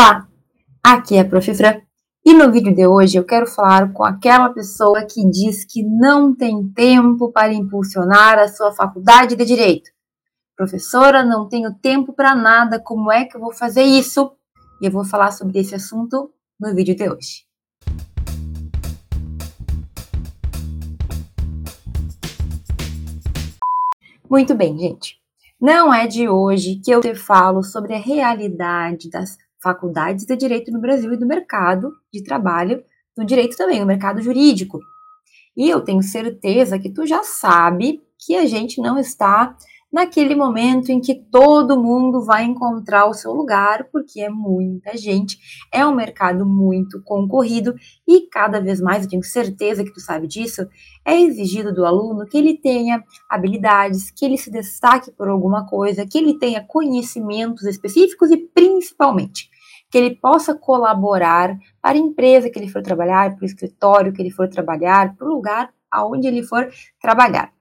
Olá, 0.00 0.26
aqui 0.82 1.16
é 1.16 1.20
a 1.20 1.24
Prof. 1.26 1.54
Fran 1.54 1.78
e 2.24 2.32
no 2.32 2.50
vídeo 2.50 2.74
de 2.74 2.86
hoje 2.86 3.18
eu 3.18 3.24
quero 3.24 3.46
falar 3.46 3.92
com 3.92 4.02
aquela 4.02 4.48
pessoa 4.48 5.04
que 5.04 5.28
diz 5.28 5.66
que 5.66 5.82
não 5.82 6.34
tem 6.34 6.66
tempo 6.72 7.30
para 7.30 7.52
impulsionar 7.52 8.38
a 8.38 8.48
sua 8.48 8.72
faculdade 8.72 9.36
de 9.36 9.44
Direito. 9.44 9.90
Professora, 10.56 11.22
não 11.22 11.46
tenho 11.46 11.74
tempo 11.74 12.14
para 12.14 12.34
nada, 12.34 12.80
como 12.80 13.12
é 13.12 13.26
que 13.26 13.36
eu 13.36 13.42
vou 13.42 13.52
fazer 13.52 13.82
isso? 13.82 14.32
E 14.80 14.86
eu 14.86 14.90
vou 14.90 15.04
falar 15.04 15.32
sobre 15.32 15.58
esse 15.58 15.74
assunto 15.74 16.32
no 16.58 16.74
vídeo 16.74 16.96
de 16.96 17.06
hoje. 17.06 17.44
Muito 24.30 24.54
bem, 24.54 24.78
gente. 24.78 25.16
Não 25.60 25.92
é 25.92 26.06
de 26.06 26.26
hoje 26.26 26.80
que 26.82 26.90
eu 26.90 27.02
te 27.02 27.14
falo 27.14 27.62
sobre 27.62 27.92
a 27.92 27.98
realidade 28.00 29.10
das 29.10 29.36
faculdades 29.62 30.24
de 30.24 30.36
direito 30.36 30.70
no 30.70 30.80
Brasil 30.80 31.12
e 31.12 31.16
do 31.16 31.26
mercado 31.26 31.92
de 32.12 32.22
trabalho, 32.22 32.82
no 33.16 33.24
direito 33.24 33.56
também, 33.56 33.80
no 33.80 33.86
mercado 33.86 34.22
jurídico. 34.22 34.80
E 35.56 35.68
eu 35.68 35.80
tenho 35.80 36.02
certeza 36.02 36.78
que 36.78 36.90
tu 36.90 37.06
já 37.06 37.22
sabe 37.22 38.02
que 38.18 38.36
a 38.36 38.46
gente 38.46 38.80
não 38.80 38.98
está 38.98 39.56
naquele 39.92 40.34
momento 40.34 40.90
em 40.90 41.00
que 41.00 41.14
todo 41.14 41.80
mundo 41.80 42.24
vai 42.24 42.44
encontrar 42.44 43.06
o 43.06 43.14
seu 43.14 43.32
lugar, 43.32 43.88
porque 43.90 44.20
é 44.20 44.28
muita 44.28 44.96
gente, 44.96 45.38
é 45.72 45.84
um 45.84 45.94
mercado 45.94 46.46
muito 46.46 47.02
concorrido 47.02 47.74
e 48.06 48.28
cada 48.28 48.60
vez 48.60 48.80
mais, 48.80 49.04
eu 49.04 49.10
tenho 49.10 49.24
certeza 49.24 49.84
que 49.84 49.92
tu 49.92 50.00
sabe 50.00 50.26
disso, 50.26 50.66
é 51.04 51.20
exigido 51.20 51.74
do 51.74 51.84
aluno 51.84 52.26
que 52.26 52.38
ele 52.38 52.56
tenha 52.56 53.02
habilidades, 53.28 54.10
que 54.10 54.24
ele 54.24 54.38
se 54.38 54.50
destaque 54.50 55.10
por 55.10 55.28
alguma 55.28 55.66
coisa, 55.66 56.06
que 56.06 56.18
ele 56.18 56.38
tenha 56.38 56.64
conhecimentos 56.64 57.64
específicos 57.64 58.30
e 58.30 58.36
principalmente 58.36 59.50
que 59.90 59.98
ele 59.98 60.14
possa 60.14 60.54
colaborar 60.54 61.58
para 61.82 61.96
a 61.96 62.00
empresa 62.00 62.48
que 62.48 62.58
ele 62.58 62.68
for 62.68 62.80
trabalhar, 62.80 63.34
para 63.34 63.42
o 63.42 63.46
escritório 63.46 64.12
que 64.12 64.22
ele 64.22 64.30
for 64.30 64.48
trabalhar, 64.48 65.16
para 65.16 65.26
o 65.26 65.30
lugar 65.30 65.70
aonde 65.90 66.28
ele 66.28 66.44
for 66.44 66.70
trabalhar. 67.00 67.52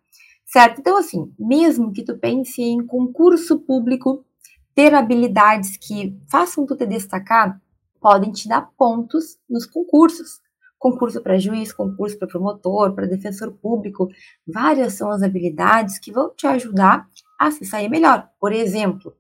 Certo? 0.52 0.80
Então, 0.80 0.98
assim, 0.98 1.32
mesmo 1.38 1.94
que 1.94 2.04
tu 2.04 2.18
pense 2.18 2.60
em 2.60 2.84
concurso 2.84 3.60
público, 3.60 4.26
ter 4.74 4.96
habilidades 4.96 5.78
que 5.78 6.18
façam 6.28 6.66
tu 6.66 6.76
te 6.76 6.88
destacar, 6.88 7.62
podem 8.02 8.32
te 8.32 8.48
dar 8.48 8.68
pontos 8.76 9.38
nos 9.48 9.68
concursos. 9.68 10.42
Concurso 10.80 11.22
para 11.22 11.38
juiz, 11.38 11.72
concurso 11.72 12.18
para 12.18 12.28
promotor, 12.28 12.96
para 12.96 13.06
defensor 13.06 13.52
público, 13.62 14.08
várias 14.48 14.94
são 14.94 15.12
as 15.12 15.22
habilidades 15.22 16.00
que 16.00 16.12
vão 16.12 16.34
te 16.36 16.48
ajudar 16.48 17.08
a 17.40 17.52
se 17.52 17.64
sair 17.64 17.88
melhor. 17.88 18.28
Por 18.40 18.52
exemplo, 18.52 19.14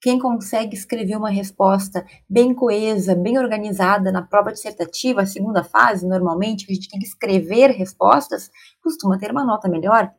quem 0.00 0.18
consegue 0.18 0.74
escrever 0.74 1.16
uma 1.16 1.30
resposta 1.30 2.04
bem 2.28 2.52
coesa, 2.52 3.14
bem 3.14 3.38
organizada 3.38 4.10
na 4.10 4.22
prova 4.22 4.50
dissertativa, 4.50 5.22
a 5.22 5.26
segunda 5.26 5.62
fase, 5.62 6.08
normalmente, 6.08 6.66
que 6.66 6.72
a 6.72 6.74
gente 6.74 6.88
tem 6.88 6.98
que 6.98 7.06
escrever 7.06 7.70
respostas, 7.70 8.50
costuma 8.82 9.16
ter 9.16 9.30
uma 9.30 9.44
nota 9.44 9.68
melhor 9.68 10.12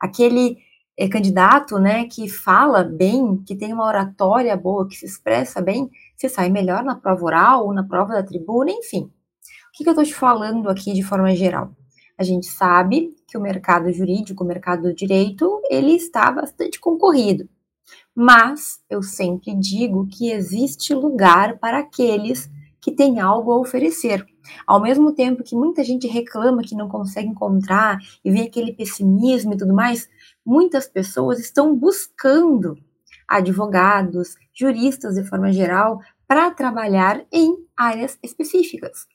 aquele 0.00 0.58
é, 0.96 1.08
candidato, 1.08 1.78
né, 1.78 2.06
que 2.06 2.28
fala 2.28 2.84
bem, 2.84 3.42
que 3.44 3.56
tem 3.56 3.72
uma 3.72 3.86
oratória 3.86 4.56
boa, 4.56 4.88
que 4.88 4.96
se 4.96 5.06
expressa 5.06 5.60
bem, 5.60 5.90
você 6.16 6.28
sai 6.28 6.48
melhor 6.48 6.84
na 6.84 6.94
prova 6.94 7.24
oral, 7.24 7.66
ou 7.66 7.74
na 7.74 7.82
prova 7.82 8.14
da 8.14 8.22
tribuna, 8.22 8.70
enfim. 8.70 9.02
O 9.02 9.76
que, 9.76 9.82
que 9.82 9.88
eu 9.88 9.92
estou 9.92 10.04
te 10.04 10.14
falando 10.14 10.68
aqui 10.68 10.92
de 10.92 11.02
forma 11.02 11.34
geral? 11.34 11.72
A 12.16 12.22
gente 12.22 12.46
sabe 12.46 13.12
que 13.26 13.36
o 13.36 13.40
mercado 13.40 13.92
jurídico, 13.92 14.44
o 14.44 14.46
mercado 14.46 14.82
do 14.82 14.94
direito, 14.94 15.60
ele 15.68 15.92
está 15.96 16.30
bastante 16.30 16.78
concorrido. 16.78 17.48
Mas 18.14 18.78
eu 18.88 19.02
sempre 19.02 19.52
digo 19.56 20.06
que 20.06 20.30
existe 20.30 20.94
lugar 20.94 21.58
para 21.58 21.78
aqueles 21.80 22.48
que 22.84 22.92
têm 22.92 23.18
algo 23.18 23.50
a 23.50 23.58
oferecer. 23.58 24.26
Ao 24.66 24.78
mesmo 24.78 25.14
tempo 25.14 25.42
que 25.42 25.56
muita 25.56 25.82
gente 25.82 26.06
reclama 26.06 26.62
que 26.62 26.74
não 26.74 26.86
consegue 26.86 27.28
encontrar 27.28 27.96
e 28.22 28.30
vem 28.30 28.42
aquele 28.42 28.74
pessimismo 28.74 29.54
e 29.54 29.56
tudo 29.56 29.72
mais, 29.72 30.06
muitas 30.44 30.86
pessoas 30.86 31.38
estão 31.38 31.74
buscando 31.74 32.76
advogados, 33.26 34.36
juristas 34.52 35.14
de 35.14 35.24
forma 35.24 35.50
geral, 35.50 35.98
para 36.28 36.50
trabalhar 36.50 37.24
em 37.32 37.56
áreas 37.74 38.18
específicas, 38.22 39.06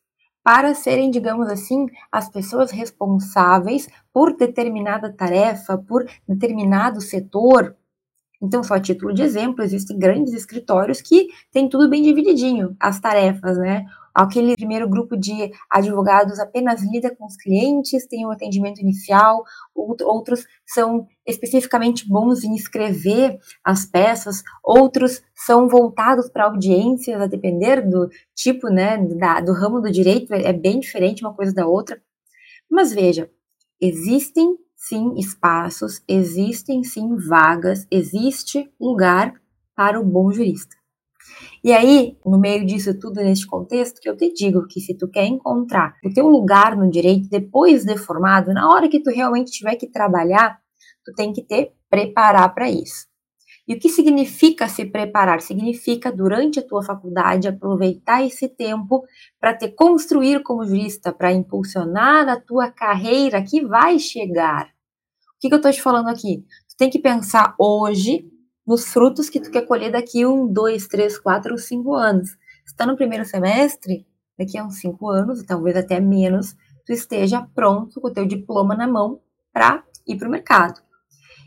para 0.43 0.73
serem, 0.73 1.11
digamos 1.11 1.47
assim, 1.47 1.85
as 2.11 2.27
pessoas 2.27 2.71
responsáveis 2.71 3.87
por 4.11 4.35
determinada 4.35 5.13
tarefa, 5.13 5.77
por 5.77 6.09
determinado 6.27 7.01
setor. 7.01 7.75
Então, 8.41 8.63
só 8.63 8.75
a 8.75 8.79
título 8.79 9.13
de 9.13 9.21
exemplo, 9.21 9.63
existem 9.63 9.99
grandes 9.99 10.33
escritórios 10.33 11.01
que 11.01 11.27
têm 11.51 11.67
tudo 11.67 11.89
bem 11.89 12.01
divididinho, 12.01 12.75
as 12.79 12.99
tarefas, 12.99 13.57
né? 13.57 13.85
Aquele 14.13 14.55
primeiro 14.55 14.87
grupo 14.89 15.15
de 15.17 15.51
advogados 15.69 16.39
apenas 16.39 16.81
lida 16.81 17.13
com 17.13 17.25
os 17.25 17.35
clientes, 17.35 18.07
tem 18.07 18.25
o 18.25 18.29
um 18.29 18.31
atendimento 18.31 18.81
inicial, 18.81 19.43
outros 19.75 20.45
são 20.65 21.05
especificamente 21.27 22.07
bons 22.07 22.43
em 22.43 22.55
escrever 22.55 23.37
as 23.63 23.85
peças, 23.85 24.41
outros 24.63 25.21
são 25.35 25.67
voltados 25.67 26.29
para 26.29 26.45
audiências, 26.45 27.21
a 27.21 27.27
depender 27.27 27.81
do 27.87 28.09
tipo, 28.33 28.67
né, 28.69 28.97
da, 28.97 29.41
do 29.41 29.53
ramo 29.53 29.81
do 29.81 29.91
direito, 29.91 30.33
é 30.33 30.53
bem 30.53 30.79
diferente 30.79 31.23
uma 31.23 31.33
coisa 31.33 31.53
da 31.53 31.67
outra. 31.67 32.01
Mas 32.69 32.93
veja, 32.93 33.29
existem 33.81 34.57
sim 34.79 35.13
espaços, 35.17 36.01
existem 36.07 36.83
sim 36.83 37.17
vagas, 37.17 37.85
existe 37.91 38.71
lugar 38.79 39.33
para 39.75 39.99
o 39.99 40.05
bom 40.05 40.31
jurista. 40.31 40.75
E 41.61 41.73
aí, 41.73 42.17
no 42.25 42.39
meio 42.39 42.65
disso 42.65 42.97
tudo, 42.97 43.15
neste 43.17 43.45
contexto, 43.45 43.99
que 43.99 44.09
eu 44.09 44.15
te 44.15 44.33
digo 44.33 44.65
que 44.67 44.79
se 44.79 44.97
tu 44.97 45.09
quer 45.09 45.25
encontrar 45.25 45.95
o 46.03 46.11
teu 46.11 46.27
lugar 46.27 46.77
no 46.77 46.89
direito 46.89 47.29
depois 47.29 47.83
de 47.83 47.97
formado, 47.97 48.53
na 48.53 48.69
hora 48.69 48.87
que 48.87 49.03
tu 49.03 49.09
realmente 49.09 49.51
tiver 49.51 49.75
que 49.75 49.87
trabalhar, 49.87 50.59
tu 51.03 51.13
tem 51.13 51.33
que 51.33 51.43
te 51.43 51.73
preparar 51.89 52.53
para 52.53 52.71
isso. 52.71 53.08
E 53.69 53.75
o 53.75 53.79
que 53.79 53.87
significa 53.87 54.67
se 54.67 54.83
preparar? 54.83 55.41
Significa, 55.41 56.11
durante 56.11 56.57
a 56.57 56.67
tua 56.67 56.81
faculdade, 56.81 57.47
aproveitar 57.47 58.25
esse 58.25 58.49
tempo 58.49 59.05
para 59.39 59.55
te 59.55 59.67
construir 59.67 60.41
como 60.41 60.65
jurista, 60.65 61.13
para 61.13 61.31
impulsionar 61.31 62.27
a 62.27 62.41
tua 62.41 62.71
carreira 62.71 63.43
que 63.43 63.63
vai 63.63 63.99
chegar. 63.99 64.65
O 64.65 65.39
que, 65.39 65.49
que 65.49 65.53
eu 65.53 65.57
estou 65.57 65.71
te 65.71 65.83
falando 65.83 66.09
aqui? 66.09 66.43
Tu 66.67 66.77
tem 66.79 66.89
que 66.89 66.97
pensar 66.97 67.53
hoje 67.59 68.27
nos 68.65 68.91
frutos 68.91 69.29
que 69.29 69.39
tu 69.39 69.51
quer 69.51 69.67
colher 69.67 69.91
daqui 69.91 70.25
um, 70.25 70.51
dois, 70.51 70.87
três, 70.87 71.19
quatro 71.19 71.55
cinco 71.59 71.93
anos. 71.93 72.29
Se 72.65 72.73
está 72.73 72.87
no 72.87 72.97
primeiro 72.97 73.23
semestre, 73.23 74.03
daqui 74.35 74.57
a 74.57 74.65
uns 74.65 74.79
cinco 74.79 75.09
anos, 75.09 75.43
talvez 75.43 75.77
até 75.77 75.99
menos, 75.99 76.55
tu 76.83 76.91
esteja 76.91 77.47
pronto 77.53 78.01
com 78.01 78.07
o 78.07 78.13
teu 78.13 78.25
diploma 78.25 78.75
na 78.75 78.87
mão 78.87 79.21
para 79.53 79.83
ir 80.07 80.17
para 80.17 80.27
o 80.27 80.31
mercado. 80.31 80.88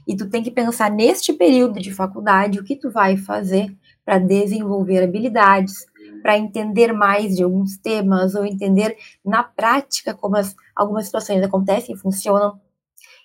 E 0.06 0.16
tu 0.16 0.28
tem 0.28 0.42
que 0.42 0.50
pensar 0.50 0.90
neste 0.90 1.32
período 1.32 1.80
de 1.80 1.92
faculdade 1.92 2.58
o 2.58 2.64
que 2.64 2.76
tu 2.76 2.90
vai 2.90 3.16
fazer 3.16 3.74
para 4.04 4.18
desenvolver 4.18 5.02
habilidades, 5.02 5.86
para 6.22 6.36
entender 6.36 6.92
mais 6.92 7.36
de 7.36 7.42
alguns 7.42 7.76
temas 7.76 8.34
ou 8.34 8.44
entender 8.44 8.96
na 9.24 9.42
prática 9.42 10.14
como 10.14 10.36
as, 10.36 10.54
algumas 10.74 11.06
situações 11.06 11.42
acontecem 11.42 11.94
e 11.94 11.98
funcionam. 11.98 12.60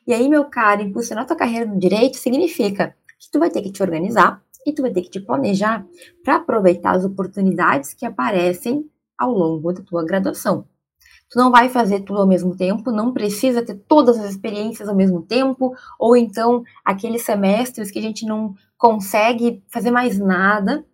E 0.05 0.13
aí, 0.13 0.29
meu 0.29 0.45
caro, 0.45 0.81
impulsionar 0.81 1.25
tua 1.25 1.35
carreira 1.35 1.65
no 1.65 1.79
direito 1.79 2.17
significa 2.17 2.95
que 3.19 3.29
tu 3.31 3.39
vai 3.39 3.49
ter 3.49 3.61
que 3.61 3.71
te 3.71 3.81
organizar 3.81 4.41
e 4.65 4.73
tu 4.73 4.81
vai 4.81 4.91
ter 4.91 5.01
que 5.01 5.09
te 5.09 5.19
planejar 5.19 5.85
para 6.23 6.35
aproveitar 6.35 6.95
as 6.95 7.05
oportunidades 7.05 7.93
que 7.93 8.05
aparecem 8.05 8.89
ao 9.17 9.31
longo 9.31 9.73
da 9.73 9.81
tua 9.81 10.05
graduação. 10.05 10.65
Tu 11.29 11.37
não 11.37 11.51
vai 11.51 11.67
fazer 11.69 12.01
tudo 12.01 12.21
ao 12.21 12.27
mesmo 12.27 12.55
tempo, 12.55 12.91
não 12.91 13.11
precisa 13.11 13.61
ter 13.61 13.75
todas 13.87 14.17
as 14.17 14.31
experiências 14.31 14.87
ao 14.87 14.95
mesmo 14.95 15.21
tempo, 15.21 15.73
ou 15.99 16.15
então 16.15 16.63
aqueles 16.85 17.23
semestres 17.23 17.91
que 17.91 17.99
a 17.99 18.01
gente 18.01 18.25
não 18.25 18.53
consegue 18.77 19.61
fazer 19.67 19.91
mais 19.91 20.17
nada, 20.17 20.85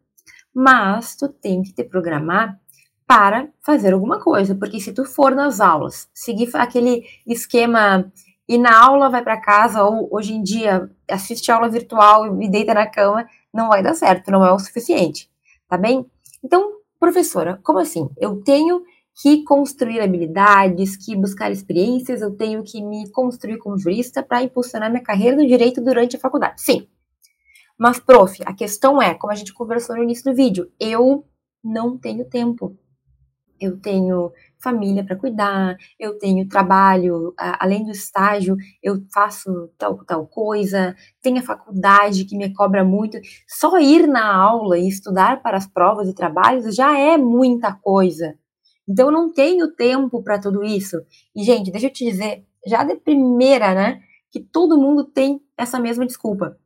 mas 0.53 1.15
tu 1.15 1.27
tem 1.27 1.61
que 1.61 1.73
te 1.73 1.83
programar 1.83 2.59
para 3.05 3.49
fazer 3.61 3.93
alguma 3.93 4.19
coisa, 4.19 4.55
porque 4.55 4.79
se 4.79 4.93
tu 4.93 5.05
for 5.05 5.35
nas 5.35 5.59
aulas, 5.59 6.09
seguir 6.13 6.49
aquele 6.55 7.03
esquema 7.27 8.11
e 8.47 8.57
na 8.57 8.77
aula 8.77 9.09
vai 9.09 9.23
para 9.23 9.39
casa, 9.39 9.83
ou 9.83 10.07
hoje 10.11 10.33
em 10.33 10.41
dia 10.41 10.89
assiste 11.09 11.51
aula 11.51 11.69
virtual 11.69 12.41
e 12.41 12.49
deita 12.49 12.73
na 12.73 12.87
cama, 12.87 13.27
não 13.53 13.69
vai 13.69 13.83
dar 13.83 13.93
certo, 13.93 14.31
não 14.31 14.43
é 14.43 14.51
o 14.51 14.59
suficiente, 14.59 15.29
tá 15.67 15.77
bem? 15.77 16.05
Então, 16.43 16.73
professora, 16.99 17.59
como 17.63 17.79
assim? 17.79 18.09
Eu 18.17 18.41
tenho 18.41 18.83
que 19.21 19.43
construir 19.43 20.01
habilidades, 20.01 20.97
que 20.97 21.15
buscar 21.15 21.51
experiências, 21.51 22.21
eu 22.21 22.35
tenho 22.35 22.63
que 22.63 22.81
me 22.83 23.09
construir 23.11 23.57
como 23.59 23.77
jurista 23.77 24.23
para 24.23 24.43
impulsionar 24.43 24.89
minha 24.89 25.03
carreira 25.03 25.37
no 25.37 25.47
direito 25.47 25.81
durante 25.83 26.15
a 26.15 26.19
faculdade. 26.19 26.61
Sim. 26.61 26.87
Mas, 27.77 27.99
prof, 27.99 28.41
a 28.45 28.53
questão 28.53 29.01
é, 29.01 29.13
como 29.15 29.33
a 29.33 29.35
gente 29.35 29.53
conversou 29.53 29.95
no 29.95 30.03
início 30.03 30.23
do 30.25 30.35
vídeo, 30.35 30.71
eu 30.79 31.25
não 31.63 31.97
tenho 31.97 32.25
tempo. 32.29 32.77
eu 33.59 33.79
tenho 33.79 34.31
família 34.61 35.03
para 35.05 35.15
cuidar, 35.15 35.77
eu 35.99 36.17
tenho 36.17 36.47
trabalho, 36.47 37.33
além 37.37 37.83
do 37.85 37.91
estágio, 37.91 38.55
eu 38.81 39.01
faço 39.13 39.69
tal, 39.77 39.97
tal 40.05 40.27
coisa, 40.27 40.95
tenho 41.21 41.39
a 41.39 41.43
faculdade 41.43 42.25
que 42.25 42.37
me 42.37 42.53
cobra 42.53 42.83
muito. 42.83 43.17
Só 43.47 43.77
ir 43.79 44.07
na 44.07 44.35
aula 44.35 44.77
e 44.77 44.87
estudar 44.87 45.41
para 45.41 45.57
as 45.57 45.67
provas 45.67 46.09
e 46.09 46.15
trabalhos 46.15 46.75
já 46.75 46.97
é 46.97 47.17
muita 47.17 47.73
coisa. 47.73 48.37
Então, 48.87 49.07
eu 49.07 49.11
não 49.11 49.31
tenho 49.31 49.73
tempo 49.73 50.21
para 50.23 50.39
tudo 50.39 50.63
isso. 50.63 50.97
E, 51.35 51.43
gente, 51.43 51.71
deixa 51.71 51.87
eu 51.87 51.93
te 51.93 52.05
dizer, 52.05 52.45
já 52.65 52.83
de 52.83 52.95
primeira, 52.95 53.73
né, 53.73 54.01
que 54.31 54.39
todo 54.39 54.79
mundo 54.79 55.03
tem 55.03 55.41
essa 55.57 55.79
mesma 55.79 56.05
desculpa. 56.05 56.57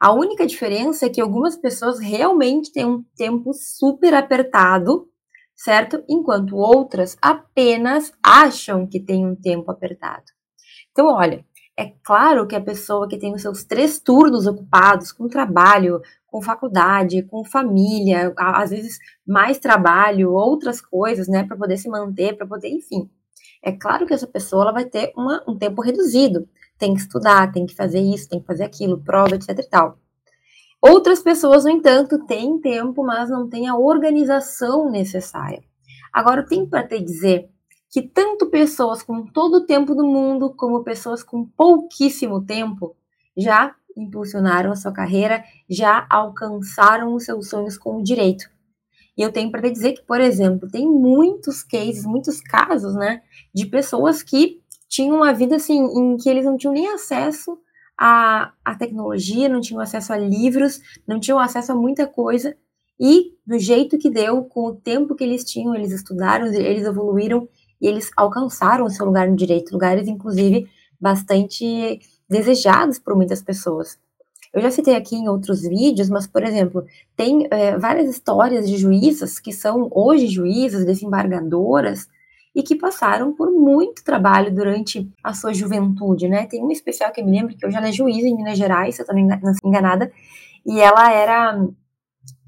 A 0.00 0.12
única 0.12 0.46
diferença 0.46 1.06
é 1.06 1.08
que 1.08 1.20
algumas 1.20 1.56
pessoas 1.56 2.00
realmente 2.00 2.72
têm 2.72 2.84
um 2.84 3.04
tempo 3.16 3.52
super 3.52 4.14
apertado 4.14 5.08
certo? 5.62 6.02
Enquanto 6.08 6.56
outras 6.56 7.16
apenas 7.22 8.12
acham 8.22 8.86
que 8.86 8.98
tem 8.98 9.24
um 9.24 9.36
tempo 9.36 9.70
apertado. 9.70 10.24
Então, 10.90 11.06
olha, 11.06 11.44
é 11.76 11.92
claro 12.02 12.46
que 12.46 12.56
a 12.56 12.60
pessoa 12.60 13.08
que 13.08 13.18
tem 13.18 13.32
os 13.32 13.42
seus 13.42 13.64
três 13.64 14.00
turnos 14.00 14.46
ocupados 14.46 15.12
com 15.12 15.28
trabalho, 15.28 16.00
com 16.32 16.40
faculdade, 16.40 17.22
com 17.24 17.44
família, 17.44 18.32
às 18.38 18.70
vezes 18.70 18.98
mais 19.24 19.58
trabalho, 19.58 20.32
outras 20.32 20.80
coisas, 20.80 21.28
né, 21.28 21.44
para 21.44 21.58
poder 21.58 21.76
se 21.76 21.90
manter, 21.90 22.34
para 22.38 22.46
poder, 22.46 22.70
enfim. 22.70 23.10
É 23.62 23.70
claro 23.70 24.06
que 24.06 24.14
essa 24.14 24.26
pessoa 24.26 24.62
ela 24.62 24.72
vai 24.72 24.86
ter 24.86 25.12
uma, 25.14 25.44
um 25.46 25.56
tempo 25.56 25.82
reduzido. 25.82 26.48
Tem 26.78 26.94
que 26.94 27.00
estudar, 27.00 27.52
tem 27.52 27.66
que 27.66 27.76
fazer 27.76 28.00
isso, 28.00 28.28
tem 28.28 28.40
que 28.40 28.46
fazer 28.46 28.64
aquilo, 28.64 29.04
prova, 29.04 29.36
etc 29.36 29.50
e 29.50 29.68
tal. 29.68 29.98
Outras 30.80 31.22
pessoas, 31.22 31.64
no 31.64 31.70
entanto, 31.70 32.24
têm 32.24 32.58
tempo, 32.58 33.04
mas 33.04 33.28
não 33.28 33.48
têm 33.48 33.68
a 33.68 33.76
organização 33.76 34.90
necessária. 34.90 35.62
Agora, 36.12 36.40
eu 36.40 36.46
tenho 36.46 36.66
para 36.66 36.88
te 36.88 36.98
dizer 36.98 37.48
que 37.90 38.00
tanto 38.02 38.46
pessoas 38.46 39.02
com 39.02 39.26
todo 39.26 39.58
o 39.58 39.66
tempo 39.66 39.94
do 39.94 40.04
mundo, 40.04 40.52
como 40.56 40.82
pessoas 40.82 41.22
com 41.22 41.44
pouquíssimo 41.44 42.44
tempo, 42.44 42.96
já 43.36 43.74
impulsionaram 43.96 44.72
a 44.72 44.76
sua 44.76 44.92
carreira, 44.92 45.44
já 45.68 46.06
alcançaram 46.10 47.14
os 47.14 47.24
seus 47.24 47.48
sonhos 47.48 47.76
com 47.76 47.96
o 47.96 48.02
direito. 48.02 48.44
E 49.16 49.22
eu 49.22 49.30
tenho 49.30 49.50
para 49.50 49.70
dizer 49.70 49.92
que, 49.92 50.02
por 50.02 50.20
exemplo, 50.20 50.70
tem 50.70 50.86
muitos 50.88 51.62
cases, 51.62 52.04
muitos 52.04 52.40
casos, 52.40 52.94
né, 52.94 53.22
de 53.54 53.66
pessoas 53.66 54.22
que 54.22 54.60
tinham 54.88 55.16
uma 55.16 55.32
vida 55.32 55.56
assim 55.56 55.78
em 55.78 56.16
que 56.16 56.28
eles 56.28 56.44
não 56.44 56.56
tinham 56.56 56.74
nem 56.74 56.88
acesso 56.88 57.58
a, 57.98 58.52
a 58.64 58.74
tecnologia, 58.74 59.48
não 59.48 59.60
tinham 59.60 59.80
acesso 59.80 60.12
a 60.12 60.18
livros, 60.18 60.80
não 61.06 61.20
tinham 61.20 61.38
acesso 61.38 61.72
a 61.72 61.74
muita 61.74 62.06
coisa. 62.06 62.56
E 62.98 63.32
do 63.46 63.58
jeito 63.58 63.98
que 63.98 64.10
deu, 64.10 64.44
com 64.44 64.66
o 64.66 64.74
tempo 64.74 65.14
que 65.14 65.24
eles 65.24 65.44
tinham, 65.44 65.74
eles 65.74 65.92
estudaram, 65.92 66.46
eles 66.46 66.86
evoluíram 66.86 67.48
e 67.80 67.86
eles 67.86 68.10
alcançaram 68.16 68.84
o 68.84 68.90
seu 68.90 69.04
lugar 69.06 69.28
no 69.28 69.36
direito, 69.36 69.72
lugares 69.72 70.06
inclusive 70.06 70.68
bastante 71.00 71.98
desejados 72.32 72.98
por 72.98 73.14
muitas 73.14 73.42
pessoas. 73.42 73.98
Eu 74.52 74.60
já 74.60 74.70
citei 74.70 74.96
aqui 74.96 75.16
em 75.16 75.28
outros 75.28 75.62
vídeos, 75.62 76.10
mas, 76.10 76.26
por 76.26 76.42
exemplo, 76.42 76.84
tem 77.16 77.46
é, 77.50 77.78
várias 77.78 78.08
histórias 78.10 78.68
de 78.68 78.76
juízas 78.76 79.38
que 79.38 79.52
são 79.52 79.88
hoje 79.90 80.26
juízas, 80.26 80.84
desembargadoras, 80.84 82.08
e 82.54 82.62
que 82.62 82.76
passaram 82.76 83.32
por 83.32 83.50
muito 83.50 84.04
trabalho 84.04 84.54
durante 84.54 85.10
a 85.24 85.32
sua 85.32 85.54
juventude, 85.54 86.28
né? 86.28 86.46
Tem 86.46 86.60
uma 86.60 86.72
especial 86.72 87.10
que 87.10 87.20
eu 87.20 87.24
me 87.24 87.32
lembro 87.32 87.56
que 87.56 87.66
hoje 87.66 87.76
ela 87.76 87.88
é 87.88 87.92
juíza 87.92 88.28
em 88.28 88.36
Minas 88.36 88.58
Gerais, 88.58 88.94
se 88.94 89.02
eu 89.02 89.06
também 89.06 89.26
não 89.26 89.52
enganada, 89.64 90.12
e 90.66 90.78
ela 90.78 91.10
era 91.10 91.58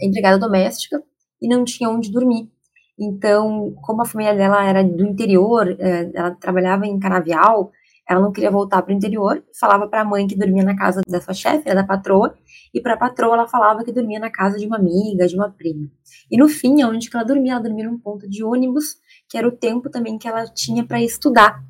empregada 0.00 0.38
doméstica 0.38 1.02
e 1.40 1.48
não 1.48 1.64
tinha 1.64 1.88
onde 1.88 2.12
dormir. 2.12 2.50
Então, 2.98 3.74
como 3.82 4.02
a 4.02 4.04
família 4.04 4.34
dela 4.34 4.64
era 4.64 4.84
do 4.84 5.04
interior, 5.04 5.74
é, 5.78 6.10
ela 6.14 6.32
trabalhava 6.32 6.86
em 6.86 6.98
canavial, 6.98 7.72
ela 8.08 8.20
não 8.20 8.32
queria 8.32 8.50
voltar 8.50 8.82
para 8.82 8.92
o 8.92 8.96
interior, 8.96 9.42
falava 9.58 9.88
para 9.88 10.02
a 10.02 10.04
mãe 10.04 10.26
que 10.26 10.36
dormia 10.36 10.62
na 10.62 10.76
casa 10.76 11.00
da 11.08 11.20
sua 11.20 11.32
chefe, 11.32 11.74
da 11.74 11.84
patroa, 11.84 12.34
e 12.72 12.80
para 12.80 12.94
a 12.94 12.96
patroa 12.96 13.34
ela 13.34 13.48
falava 13.48 13.82
que 13.82 13.92
dormia 13.92 14.18
na 14.18 14.30
casa 14.30 14.58
de 14.58 14.66
uma 14.66 14.76
amiga, 14.76 15.26
de 15.26 15.34
uma 15.34 15.50
prima. 15.50 15.90
E 16.30 16.36
no 16.36 16.48
fim, 16.48 16.82
onde 16.84 17.08
que 17.08 17.16
ela 17.16 17.24
dormia? 17.24 17.52
Ela 17.52 17.62
dormia 17.62 17.88
num 17.88 17.98
ponto 17.98 18.28
de 18.28 18.44
ônibus 18.44 18.96
que 19.28 19.38
era 19.38 19.48
o 19.48 19.52
tempo 19.52 19.88
também 19.88 20.18
que 20.18 20.28
ela 20.28 20.44
tinha 20.46 20.84
para 20.84 21.02
estudar. 21.02 21.62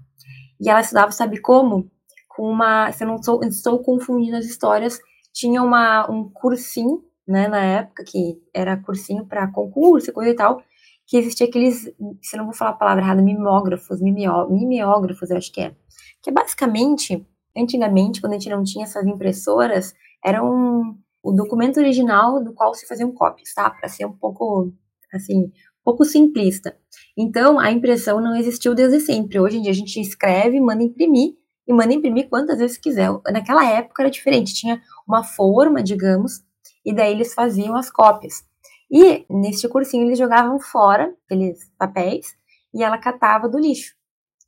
E 0.61 0.69
ela 0.69 0.81
estudava, 0.81 1.13
sabe 1.13 1.41
como? 1.41 1.91
Com 2.29 2.49
uma. 2.51 2.91
Se 2.93 3.05
eu 3.05 3.09
não 3.09 3.17
estou, 3.17 3.43
estou 3.45 3.79
confundindo 3.79 4.37
as 4.37 4.45
histórias, 4.45 4.99
tinha 5.33 5.63
uma, 5.63 6.11
um 6.11 6.29
cursinho, 6.29 7.05
né, 7.27 7.49
na 7.49 7.61
época, 7.61 8.05
que 8.05 8.41
era 8.53 8.77
cursinho 8.77 9.25
para 9.25 9.51
concurso 9.51 10.11
e 10.11 10.13
coisa 10.13 10.31
e 10.31 10.35
tal, 10.35 10.63
que 11.07 11.17
existia 11.17 11.47
aqueles, 11.47 11.93
se 12.23 12.37
não 12.37 12.45
vou 12.45 12.55
falar 12.55 12.71
a 12.71 12.75
palavra 12.75 13.03
errada, 13.03 13.23
mimógrafos, 13.23 14.01
mimió, 14.01 14.49
mimeógrafos, 14.49 15.31
eu 15.31 15.37
acho 15.37 15.53
que 15.53 15.61
é. 15.61 15.75
Que 16.23 16.31
é 16.31 16.33
basicamente, 16.33 17.27
antigamente, 17.57 18.21
quando 18.21 18.33
a 18.33 18.39
gente 18.39 18.51
não 18.51 18.65
tinha 18.65 18.85
essas 18.85 19.07
impressoras, 19.07 19.95
era 20.25 20.43
um, 20.43 20.97
o 21.23 21.33
documento 21.33 21.79
original 21.79 22.43
do 22.43 22.55
qual 22.55 22.75
se 22.75 22.87
faziam 22.87 23.13
cópias, 23.13 23.53
tá? 23.53 23.69
Para 23.69 23.89
ser 23.89 24.07
um 24.07 24.13
pouco, 24.13 24.73
assim, 25.13 25.53
pouco 25.85 26.05
simplista. 26.05 26.77
Então, 27.17 27.61
a 27.61 27.71
impressão 27.71 28.21
não 28.21 28.35
existiu 28.35 28.75
desde 28.75 29.01
sempre. 29.01 29.39
Hoje 29.39 29.59
em 29.59 29.63
dia 29.63 29.71
a 29.71 29.75
gente 29.75 30.01
escreve, 30.01 30.59
manda 30.61 30.83
imprimir 30.83 31.35
e 31.67 31.73
manda 31.73 31.93
imprimir 31.93 32.29
quantas 32.29 32.59
vezes 32.59 32.79
quiser. 32.79 33.11
Naquela 33.31 33.65
época 33.71 34.03
era 34.03 34.11
diferente, 34.11 34.55
tinha 34.55 34.81
uma 35.07 35.23
forma, 35.23 35.83
digamos, 35.83 36.43
e 36.85 36.95
daí 36.95 37.13
eles 37.13 37.35
faziam 37.35 37.77
as 37.77 37.91
cópias. 37.91 38.45
E 38.95 39.27
neste 39.29 39.69
cursinho 39.69 40.07
eles 40.07 40.17
jogavam 40.17 40.61
fora 40.61 41.13
aqueles 41.25 41.69
papéis 41.77 42.37
e 42.73 42.81
ela 42.81 42.97
catava 42.97 43.49
do 43.49 43.59
lixo. 43.59 43.97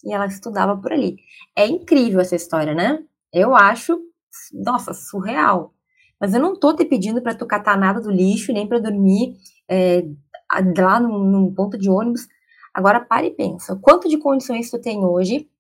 E 0.04 0.14
ela 0.14 0.26
estudava 0.26 0.81
por 0.81 0.93
ali. 0.93 1.16
É 1.56 1.66
incrível 1.66 2.20
essa 2.20 2.37
história, 2.37 2.72
né? 2.72 3.02
Eu 3.32 3.56
acho, 3.56 4.00
nossa, 4.52 4.94
surreal. 4.94 5.75
Mas 6.20 6.32
eu 6.32 6.40
não 6.40 6.56
tô 6.56 6.72
te 6.76 6.84
pedindo 6.84 7.20
para 7.20 7.34
tu 7.34 7.44
catar 7.44 7.76
nada 7.76 8.00
do 8.00 8.08
lixo, 8.08 8.52
nem 8.52 8.69
para 8.69 8.78
dormir 8.78 9.37
é, 9.69 10.04
lá 10.78 11.00
num, 11.00 11.19
num 11.25 11.52
ponto 11.52 11.76
de 11.76 11.90
ônibus. 11.90 12.28
Agora 12.72 13.04
pare 13.04 13.26
e 13.26 13.34
pensa, 13.34 13.76
quanto 13.82 14.08
de 14.08 14.16
condições 14.16 14.70
tu 14.70 14.81
tem 14.81 15.04
hoje 15.04 15.50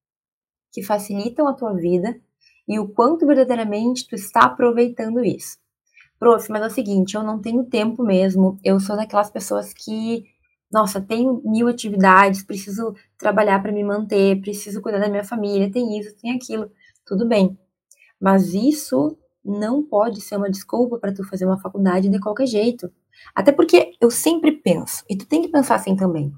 que 0.70 0.80
facilitam 0.82 1.48
a 1.48 1.54
tua 1.54 1.74
vida 1.74 2.20
e 2.68 2.78
o 2.78 2.86
quanto 2.86 3.26
verdadeiramente 3.26 4.06
tu 4.06 4.14
está 4.14 4.42
aproveitando 4.42 5.24
isso. 5.24 5.58
Prof, 6.18 6.50
mas 6.50 6.62
é 6.62 6.66
o 6.66 6.70
seguinte, 6.70 7.14
eu 7.14 7.22
não 7.22 7.40
tenho 7.40 7.64
tempo 7.64 8.02
mesmo, 8.02 8.58
eu 8.64 8.80
sou 8.80 8.96
daquelas 8.96 9.30
pessoas 9.30 9.74
que, 9.74 10.24
nossa, 10.72 11.00
tenho 11.00 11.42
mil 11.44 11.68
atividades, 11.68 12.42
preciso 12.42 12.94
trabalhar 13.18 13.60
para 13.62 13.70
me 13.70 13.84
manter, 13.84 14.40
preciso 14.40 14.80
cuidar 14.80 14.98
da 14.98 15.08
minha 15.08 15.24
família, 15.24 15.70
tem 15.70 15.98
isso, 15.98 16.16
tem 16.16 16.32
aquilo, 16.32 16.70
tudo 17.04 17.28
bem. 17.28 17.58
Mas 18.20 18.54
isso 18.54 19.16
não 19.44 19.82
pode 19.82 20.22
ser 20.22 20.36
uma 20.36 20.50
desculpa 20.50 20.98
para 20.98 21.12
tu 21.12 21.22
fazer 21.24 21.44
uma 21.44 21.60
faculdade 21.60 22.08
de 22.08 22.18
qualquer 22.18 22.46
jeito. 22.46 22.90
Até 23.34 23.52
porque 23.52 23.92
eu 24.00 24.10
sempre 24.10 24.52
penso, 24.52 25.04
e 25.08 25.16
tu 25.16 25.26
tem 25.26 25.42
que 25.42 25.48
pensar 25.48 25.74
assim 25.74 25.94
também. 25.94 26.32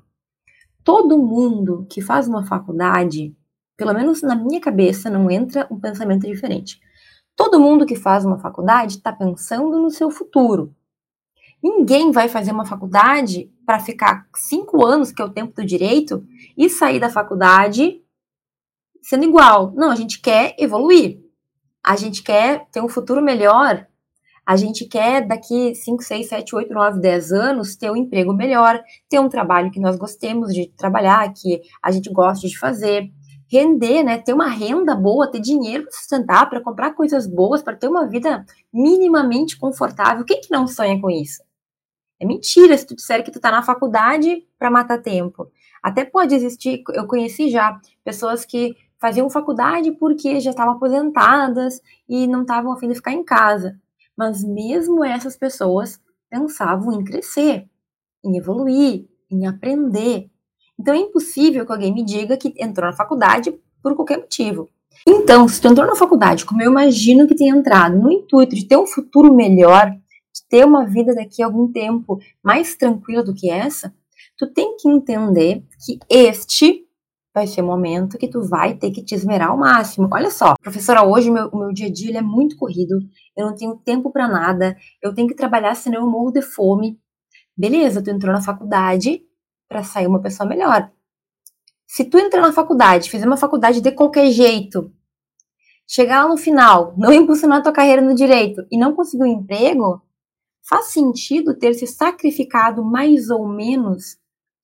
Todo 0.82 1.18
mundo 1.18 1.86
que 1.88 2.02
faz 2.02 2.26
uma 2.26 2.44
faculdade, 2.44 3.36
pelo 3.76 3.94
menos 3.94 4.22
na 4.22 4.34
minha 4.34 4.60
cabeça, 4.60 5.08
não 5.08 5.30
entra 5.30 5.68
um 5.70 5.78
pensamento 5.78 6.26
diferente. 6.26 6.80
Todo 7.38 7.60
mundo 7.60 7.86
que 7.86 7.94
faz 7.94 8.24
uma 8.24 8.40
faculdade 8.40 8.96
está 8.96 9.12
pensando 9.12 9.80
no 9.80 9.90
seu 9.90 10.10
futuro. 10.10 10.74
Ninguém 11.62 12.10
vai 12.10 12.28
fazer 12.28 12.50
uma 12.50 12.66
faculdade 12.66 13.48
para 13.64 13.78
ficar 13.78 14.26
cinco 14.34 14.84
anos, 14.84 15.12
que 15.12 15.22
é 15.22 15.24
o 15.24 15.30
tempo 15.30 15.54
do 15.54 15.64
direito, 15.64 16.26
e 16.56 16.68
sair 16.68 16.98
da 16.98 17.08
faculdade 17.08 18.02
sendo 19.00 19.22
igual. 19.22 19.72
Não, 19.76 19.92
a 19.92 19.94
gente 19.94 20.20
quer 20.20 20.56
evoluir. 20.58 21.20
A 21.80 21.94
gente 21.94 22.24
quer 22.24 22.66
ter 22.72 22.82
um 22.82 22.88
futuro 22.88 23.22
melhor 23.22 23.86
a 24.48 24.56
gente 24.56 24.86
quer, 24.86 25.28
daqui 25.28 25.74
5, 25.74 26.02
6, 26.02 26.26
7, 26.26 26.56
8, 26.56 26.72
9, 26.72 27.00
10 27.02 27.32
anos, 27.32 27.76
ter 27.76 27.90
um 27.90 27.96
emprego 27.96 28.32
melhor, 28.32 28.82
ter 29.06 29.20
um 29.20 29.28
trabalho 29.28 29.70
que 29.70 29.78
nós 29.78 29.94
gostemos 29.94 30.54
de 30.54 30.68
trabalhar, 30.74 31.30
que 31.34 31.60
a 31.82 31.90
gente 31.90 32.10
goste 32.10 32.48
de 32.48 32.58
fazer, 32.58 33.12
render, 33.50 34.02
né? 34.04 34.18
Ter 34.18 34.32
uma 34.32 34.48
renda 34.48 34.94
boa, 34.94 35.30
ter 35.30 35.40
dinheiro 35.40 35.84
para 35.84 35.92
sustentar, 35.92 36.48
para 36.48 36.60
comprar 36.60 36.92
coisas 36.92 37.26
boas, 37.26 37.62
para 37.62 37.76
ter 37.76 37.88
uma 37.88 38.06
vida 38.06 38.44
minimamente 38.72 39.58
confortável. 39.58 40.24
Quem 40.24 40.40
que 40.40 40.50
não 40.50 40.66
sonha 40.66 41.00
com 41.00 41.10
isso? 41.10 41.42
É 42.20 42.26
mentira 42.26 42.76
se 42.76 42.86
tu 42.86 42.94
disser 42.94 43.24
que 43.24 43.30
tu 43.30 43.40
tá 43.40 43.50
na 43.50 43.62
faculdade 43.62 44.44
para 44.58 44.70
matar 44.70 45.00
tempo. 45.00 45.50
Até 45.82 46.04
pode 46.04 46.34
existir, 46.34 46.82
eu 46.92 47.06
conheci 47.06 47.48
já 47.48 47.80
pessoas 48.04 48.44
que 48.44 48.76
faziam 48.98 49.30
faculdade 49.30 49.92
porque 49.92 50.40
já 50.40 50.50
estavam 50.50 50.74
aposentadas 50.74 51.80
e 52.08 52.26
não 52.26 52.42
estavam 52.42 52.72
a 52.72 52.76
fim 52.76 52.88
de 52.88 52.96
ficar 52.96 53.12
em 53.12 53.24
casa. 53.24 53.78
Mas 54.16 54.42
mesmo 54.42 55.04
essas 55.04 55.36
pessoas 55.36 56.00
pensavam 56.28 56.92
em 56.92 57.04
crescer, 57.04 57.68
em 58.24 58.36
evoluir, 58.36 59.06
em 59.30 59.46
aprender. 59.46 60.28
Então 60.78 60.94
é 60.94 60.98
impossível 60.98 61.66
que 61.66 61.72
alguém 61.72 61.92
me 61.92 62.04
diga 62.04 62.36
que 62.36 62.54
entrou 62.58 62.86
na 62.86 62.96
faculdade 62.96 63.52
por 63.82 63.94
qualquer 63.94 64.18
motivo. 64.18 64.68
Então, 65.06 65.46
se 65.48 65.60
tu 65.60 65.68
entrou 65.68 65.86
na 65.86 65.96
faculdade, 65.96 66.44
como 66.44 66.62
eu 66.62 66.70
imagino 66.70 67.26
que 67.26 67.34
tenha 67.34 67.54
entrado, 67.54 67.98
no 67.98 68.10
intuito 68.10 68.54
de 68.54 68.66
ter 68.66 68.76
um 68.76 68.86
futuro 68.86 69.32
melhor, 69.34 69.90
de 69.90 70.48
ter 70.48 70.64
uma 70.64 70.86
vida 70.86 71.14
daqui 71.14 71.42
a 71.42 71.46
algum 71.46 71.70
tempo 71.70 72.18
mais 72.42 72.76
tranquila 72.76 73.22
do 73.22 73.34
que 73.34 73.50
essa, 73.50 73.94
tu 74.36 74.46
tem 74.52 74.76
que 74.76 74.88
entender 74.88 75.64
que 75.84 75.98
este 76.08 76.84
vai 77.34 77.46
ser 77.46 77.62
o 77.62 77.66
momento 77.66 78.18
que 78.18 78.28
tu 78.28 78.42
vai 78.42 78.74
ter 78.74 78.90
que 78.90 79.02
te 79.02 79.14
esmerar 79.14 79.50
ao 79.50 79.56
máximo. 79.56 80.08
Olha 80.12 80.30
só, 80.30 80.54
professora, 80.60 81.04
hoje 81.04 81.30
o 81.30 81.32
meu, 81.32 81.50
meu 81.52 81.72
dia 81.72 81.86
a 81.86 81.92
dia 81.92 82.18
é 82.18 82.22
muito 82.22 82.56
corrido, 82.56 82.98
eu 83.36 83.46
não 83.46 83.54
tenho 83.54 83.76
tempo 83.76 84.10
para 84.10 84.26
nada, 84.26 84.76
eu 85.00 85.14
tenho 85.14 85.28
que 85.28 85.34
trabalhar 85.34 85.74
senão 85.76 86.00
eu 86.00 86.10
morro 86.10 86.32
de 86.32 86.42
fome. 86.42 86.98
Beleza, 87.56 88.02
tu 88.02 88.10
entrou 88.10 88.32
na 88.32 88.40
faculdade 88.40 89.22
para 89.68 89.84
sair 89.84 90.06
uma 90.06 90.22
pessoa 90.22 90.48
melhor. 90.48 90.90
Se 91.86 92.04
tu 92.04 92.18
entrar 92.18 92.40
na 92.40 92.52
faculdade, 92.52 93.10
fizer 93.10 93.26
uma 93.26 93.36
faculdade 93.36 93.80
de 93.80 93.92
qualquer 93.92 94.30
jeito, 94.30 94.92
chegar 95.86 96.24
lá 96.24 96.28
no 96.28 96.36
final, 96.36 96.94
não 96.96 97.12
impulsionar 97.12 97.62
tua 97.62 97.72
carreira 97.72 98.02
no 98.02 98.14
direito 98.14 98.66
e 98.70 98.78
não 98.78 98.94
conseguir 98.94 99.24
um 99.24 99.26
emprego, 99.26 100.02
faz 100.68 100.86
sentido 100.86 101.58
ter 101.58 101.74
se 101.74 101.86
sacrificado 101.86 102.84
mais 102.84 103.30
ou 103.30 103.48
menos 103.48 104.18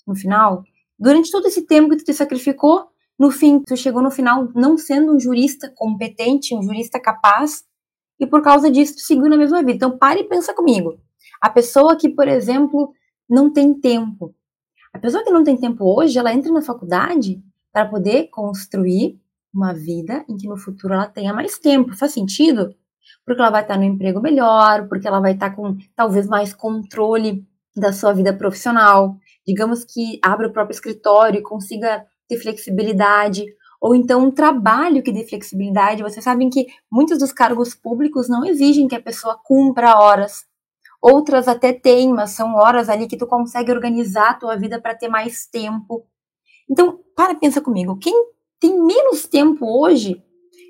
no 0.06 0.14
final? 0.14 0.62
Durante 0.98 1.30
todo 1.30 1.46
esse 1.46 1.66
tempo 1.66 1.90
que 1.90 1.96
tu 1.96 2.04
te 2.04 2.14
sacrificou, 2.14 2.88
no 3.18 3.30
fim, 3.30 3.60
tu 3.60 3.76
chegou 3.76 4.02
no 4.02 4.10
final 4.10 4.48
não 4.54 4.76
sendo 4.76 5.14
um 5.14 5.20
jurista 5.20 5.72
competente, 5.74 6.54
um 6.54 6.62
jurista 6.62 7.00
capaz, 7.00 7.64
e 8.18 8.26
por 8.26 8.42
causa 8.42 8.70
disso 8.70 8.96
tu 8.96 9.00
seguiu 9.00 9.28
na 9.28 9.36
mesma 9.36 9.60
vida. 9.60 9.72
Então 9.72 9.98
pare 9.98 10.20
e 10.20 10.28
pensa 10.28 10.54
comigo. 10.54 10.98
A 11.40 11.50
pessoa 11.50 11.96
que, 11.96 12.08
por 12.08 12.28
exemplo, 12.28 12.92
não 13.28 13.52
tem 13.52 13.72
tempo. 13.74 14.34
A 14.94 14.98
pessoa 15.00 15.24
que 15.24 15.30
não 15.30 15.42
tem 15.42 15.56
tempo 15.56 15.84
hoje, 15.84 16.16
ela 16.16 16.32
entra 16.32 16.52
na 16.52 16.62
faculdade 16.62 17.42
para 17.72 17.84
poder 17.84 18.28
construir 18.30 19.20
uma 19.52 19.74
vida 19.74 20.24
em 20.28 20.36
que 20.36 20.46
no 20.46 20.56
futuro 20.56 20.94
ela 20.94 21.08
tenha 21.08 21.34
mais 21.34 21.58
tempo. 21.58 21.96
Faz 21.96 22.12
sentido? 22.12 22.72
Porque 23.26 23.42
ela 23.42 23.50
vai 23.50 23.62
estar 23.62 23.76
no 23.76 23.82
emprego 23.82 24.20
melhor, 24.20 24.86
porque 24.88 25.08
ela 25.08 25.18
vai 25.18 25.32
estar 25.32 25.50
com 25.50 25.76
talvez 25.96 26.28
mais 26.28 26.54
controle 26.54 27.44
da 27.76 27.92
sua 27.92 28.12
vida 28.12 28.32
profissional. 28.32 29.16
Digamos 29.44 29.84
que 29.84 30.20
abra 30.22 30.46
o 30.46 30.52
próprio 30.52 30.74
escritório 30.74 31.40
e 31.40 31.42
consiga 31.42 32.06
ter 32.28 32.38
flexibilidade, 32.38 33.44
ou 33.80 33.96
então 33.96 34.24
um 34.24 34.30
trabalho 34.30 35.02
que 35.02 35.12
dê 35.12 35.26
flexibilidade. 35.26 36.04
Vocês 36.04 36.24
sabem 36.24 36.48
que 36.48 36.66
muitos 36.90 37.18
dos 37.18 37.32
cargos 37.32 37.74
públicos 37.74 38.28
não 38.28 38.44
exigem 38.44 38.86
que 38.86 38.94
a 38.94 39.02
pessoa 39.02 39.36
cumpra 39.44 39.98
horas. 39.98 40.44
Outras 41.06 41.48
até 41.48 41.70
têm, 41.70 42.14
mas 42.14 42.30
são 42.30 42.54
horas 42.54 42.88
ali 42.88 43.06
que 43.06 43.18
tu 43.18 43.26
consegue 43.26 43.70
organizar 43.70 44.30
a 44.30 44.34
tua 44.34 44.56
vida 44.56 44.80
para 44.80 44.94
ter 44.94 45.06
mais 45.06 45.46
tempo. 45.46 46.06
Então, 46.66 46.98
para 47.14 47.34
pensa 47.34 47.60
comigo, 47.60 47.98
quem 47.98 48.30
tem 48.58 48.82
menos 48.82 49.26
tempo 49.26 49.66
hoje 49.66 50.24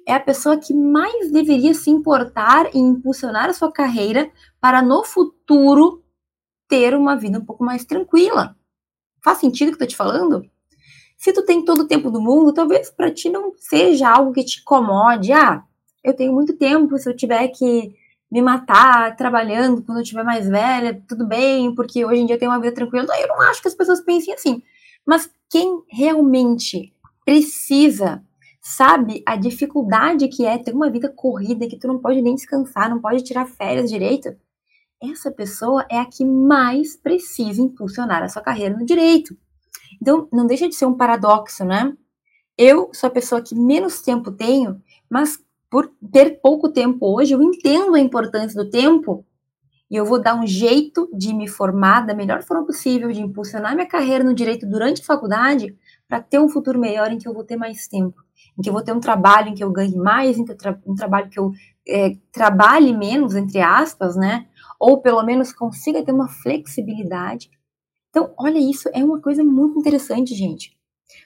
é 0.04 0.12
a 0.12 0.18
pessoa 0.18 0.56
que 0.56 0.74
mais 0.74 1.30
deveria 1.30 1.72
se 1.72 1.88
importar 1.88 2.74
e 2.74 2.78
impulsionar 2.80 3.48
a 3.48 3.52
sua 3.52 3.70
carreira 3.70 4.28
para 4.60 4.82
no 4.82 5.04
futuro 5.04 6.02
ter 6.66 6.96
uma 6.96 7.14
vida 7.14 7.38
um 7.38 7.44
pouco 7.44 7.62
mais 7.62 7.84
tranquila. 7.84 8.56
Faz 9.22 9.38
sentido 9.38 9.68
o 9.68 9.70
que 9.70 9.84
eu 9.84 9.86
tô 9.86 9.90
te 9.92 9.96
falando? 9.96 10.42
Se 11.16 11.32
tu 11.32 11.44
tem 11.44 11.64
todo 11.64 11.82
o 11.82 11.86
tempo 11.86 12.10
do 12.10 12.20
mundo, 12.20 12.52
talvez 12.52 12.90
para 12.90 13.14
ti 13.14 13.30
não 13.30 13.52
seja 13.56 14.08
algo 14.08 14.32
que 14.32 14.42
te 14.42 14.62
incomode. 14.62 15.32
Ah, 15.32 15.62
eu 16.02 16.12
tenho 16.12 16.32
muito 16.32 16.56
tempo, 16.56 16.98
se 16.98 17.08
eu 17.08 17.14
tiver 17.14 17.46
que 17.50 17.94
me 18.34 18.42
matar 18.42 19.14
trabalhando 19.14 19.80
quando 19.80 19.98
eu 19.98 20.02
estiver 20.02 20.24
mais 20.24 20.48
velha, 20.48 21.00
tudo 21.06 21.24
bem, 21.24 21.72
porque 21.72 22.04
hoje 22.04 22.20
em 22.20 22.26
dia 22.26 22.34
eu 22.34 22.38
tenho 22.40 22.50
uma 22.50 22.58
vida 22.58 22.74
tranquila. 22.74 23.06
Eu 23.20 23.28
não 23.28 23.40
acho 23.42 23.62
que 23.62 23.68
as 23.68 23.76
pessoas 23.76 24.00
pensem 24.00 24.34
assim. 24.34 24.60
Mas 25.06 25.30
quem 25.48 25.84
realmente 25.88 26.92
precisa, 27.24 28.20
sabe 28.60 29.22
a 29.24 29.36
dificuldade 29.36 30.26
que 30.26 30.44
é 30.44 30.58
ter 30.58 30.74
uma 30.74 30.90
vida 30.90 31.08
corrida, 31.08 31.68
que 31.68 31.78
tu 31.78 31.86
não 31.86 32.00
pode 32.00 32.20
nem 32.20 32.34
descansar, 32.34 32.90
não 32.90 33.00
pode 33.00 33.22
tirar 33.22 33.46
férias 33.46 33.88
direito, 33.88 34.36
essa 35.00 35.30
pessoa 35.30 35.86
é 35.88 36.00
a 36.00 36.04
que 36.04 36.24
mais 36.24 36.96
precisa 36.96 37.62
impulsionar 37.62 38.20
a 38.24 38.28
sua 38.28 38.42
carreira 38.42 38.76
no 38.76 38.84
direito. 38.84 39.36
Então, 40.02 40.26
não 40.32 40.44
deixa 40.44 40.68
de 40.68 40.74
ser 40.74 40.86
um 40.86 40.96
paradoxo, 40.96 41.64
né? 41.64 41.96
Eu 42.58 42.90
sou 42.92 43.06
a 43.06 43.12
pessoa 43.12 43.40
que 43.40 43.54
menos 43.54 44.00
tempo 44.00 44.32
tenho, 44.32 44.82
mas 45.08 45.38
por 45.74 45.90
ter 46.12 46.40
pouco 46.40 46.68
tempo 46.68 47.04
hoje, 47.16 47.34
eu 47.34 47.42
entendo 47.42 47.96
a 47.96 47.98
importância 47.98 48.62
do 48.62 48.70
tempo 48.70 49.26
e 49.90 49.96
eu 49.96 50.04
vou 50.04 50.22
dar 50.22 50.36
um 50.36 50.46
jeito 50.46 51.10
de 51.12 51.34
me 51.34 51.48
formar 51.48 52.06
da 52.06 52.14
melhor 52.14 52.44
forma 52.44 52.64
possível, 52.64 53.10
de 53.10 53.20
impulsionar 53.20 53.74
minha 53.74 53.88
carreira 53.88 54.22
no 54.22 54.32
direito 54.32 54.68
durante 54.68 55.02
a 55.02 55.04
faculdade, 55.04 55.76
para 56.06 56.22
ter 56.22 56.38
um 56.38 56.48
futuro 56.48 56.78
melhor 56.78 57.10
em 57.10 57.18
que 57.18 57.26
eu 57.26 57.34
vou 57.34 57.42
ter 57.42 57.56
mais 57.56 57.88
tempo, 57.88 58.14
em 58.56 58.62
que 58.62 58.68
eu 58.68 58.72
vou 58.72 58.84
ter 58.84 58.92
um 58.92 59.00
trabalho 59.00 59.48
em 59.48 59.54
que 59.56 59.64
eu 59.64 59.72
ganhe 59.72 59.96
mais, 59.96 60.38
em 60.38 60.44
que 60.44 60.52
eu 60.52 60.56
tra 60.56 60.80
um 60.86 60.94
trabalho 60.94 61.28
que 61.28 61.40
eu 61.40 61.50
é, 61.88 62.16
trabalhe 62.30 62.96
menos, 62.96 63.34
entre 63.34 63.60
aspas, 63.60 64.14
né? 64.14 64.46
Ou 64.78 65.02
pelo 65.02 65.24
menos 65.24 65.52
consiga 65.52 66.04
ter 66.04 66.12
uma 66.12 66.28
flexibilidade. 66.28 67.50
Então, 68.10 68.32
olha 68.38 68.60
isso, 68.60 68.88
é 68.94 69.02
uma 69.02 69.20
coisa 69.20 69.42
muito 69.42 69.76
interessante, 69.76 70.36
gente. 70.36 70.78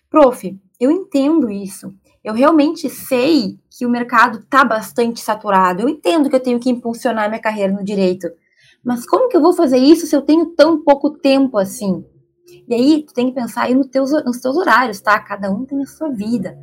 Prof, 0.09 0.59
eu 0.81 0.91
entendo 0.91 1.51
isso. 1.51 1.95
Eu 2.23 2.35
realmente 2.35 2.89
sei 2.91 3.59
que 3.71 3.87
o 3.87 3.91
mercado 3.91 4.39
está 4.39 4.65
bastante 4.65 5.21
saturado. 5.21 5.83
Eu 5.83 5.89
entendo 5.89 6.29
que 6.29 6.37
eu 6.37 6.43
tenho 6.43 6.59
que 6.59 6.71
impulsionar 6.71 7.29
minha 7.29 7.41
carreira 7.41 7.73
no 7.73 7.85
direito. 7.85 8.29
Mas 8.85 9.07
como 9.07 9.29
que 9.29 9.37
eu 9.37 9.41
vou 9.41 9.53
fazer 9.53 9.79
isso 9.79 10.07
se 10.07 10.17
eu 10.17 10.23
tenho 10.23 10.47
tão 10.55 10.83
pouco 10.83 11.11
tempo 11.11 11.59
assim? 11.59 12.05
E 12.67 12.75
aí, 12.75 13.03
tu 13.03 13.13
tem 13.13 13.29
que 13.29 13.35
pensar 13.35 13.65
aí 13.65 13.75
nos 13.75 13.89
teus, 13.89 14.11
nos 14.25 14.41
teus 14.41 14.57
horários, 14.57 15.01
tá? 15.01 15.19
Cada 15.21 15.51
um 15.51 15.65
tem 15.65 15.83
a 15.83 15.87
sua 15.87 16.11
vida. 16.11 16.59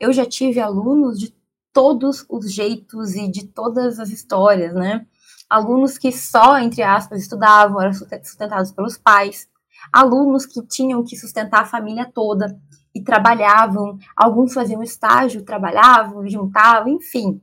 Eu 0.00 0.12
já 0.12 0.24
tive 0.24 0.60
alunos 0.60 1.18
de 1.18 1.34
todos 1.72 2.24
os 2.28 2.52
jeitos 2.52 3.14
e 3.14 3.30
de 3.30 3.46
todas 3.46 3.98
as 3.98 4.10
histórias, 4.10 4.74
né? 4.74 5.06
Alunos 5.48 5.96
que 5.96 6.10
só, 6.12 6.58
entre 6.58 6.82
aspas, 6.82 7.22
estudavam, 7.22 7.80
eram 7.80 7.92
sustentados 7.92 8.72
pelos 8.72 8.98
pais. 8.98 9.48
Alunos 9.92 10.44
que 10.44 10.60
tinham 10.66 11.04
que 11.04 11.16
sustentar 11.16 11.62
a 11.62 11.66
família 11.66 12.10
toda 12.12 12.58
e 12.94 13.02
trabalhavam. 13.02 13.98
Alguns 14.16 14.52
faziam 14.52 14.82
estágio, 14.82 15.44
trabalhavam, 15.44 16.28
juntavam, 16.28 16.88
enfim. 16.88 17.40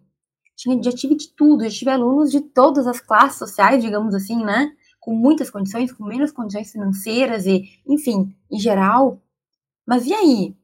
Tinha, 0.55 0.81
já 0.81 0.91
tive 0.91 1.15
de 1.15 1.29
tudo, 1.35 1.63
já 1.63 1.69
tive 1.69 1.91
alunos 1.91 2.31
de 2.31 2.41
todas 2.41 2.87
as 2.87 2.99
classes 2.99 3.37
sociais, 3.37 3.83
digamos 3.83 4.13
assim, 4.15 4.43
né? 4.43 4.71
com 5.05 5.13
muitas 5.13 5.51
condições, 5.51 5.93
com 5.93 6.03
menos 6.03 6.31
condições 6.31 6.71
financeiras 6.71 7.45
e, 7.45 7.79
enfim, 7.87 8.35
em 8.51 8.57
geral. 8.57 9.21
Mas 9.85 10.07
e 10.07 10.13
aí? 10.15 10.57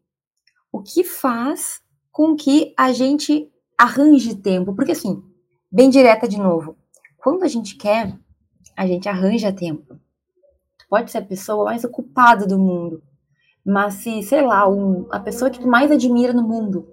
O 0.72 0.82
que 0.82 1.04
faz 1.04 1.80
com 2.12 2.36
que 2.36 2.74
a 2.76 2.92
gente 2.92 3.48
arranje 3.78 4.36
tempo? 4.36 4.74
Porque 4.74 4.94
assim, 4.94 5.24
bem 5.72 5.92
direta 5.92 6.28
de 6.28 6.40
novo, 6.40 6.76
quando 7.18 7.44
a 7.44 7.48
gente 7.48 7.76
quer, 7.76 8.18
a 8.76 8.88
gente 8.88 9.08
arranja 9.08 9.54
tempo. 9.54 10.00
pode 10.90 11.12
ser 11.12 11.20
a 11.20 11.26
pessoa 11.26 11.66
mais 11.66 11.84
ocupada 11.84 12.48
do 12.48 12.58
mundo, 12.58 13.04
mas 13.66 13.96
se, 13.96 14.24
sei 14.24 14.42
lá, 14.42 14.68
um, 14.68 15.08
a 15.12 15.20
pessoa 15.20 15.50
que 15.52 15.60
tu 15.60 15.68
mais 15.68 15.92
admira 15.92 16.34
no 16.34 16.44
mundo, 16.44 16.88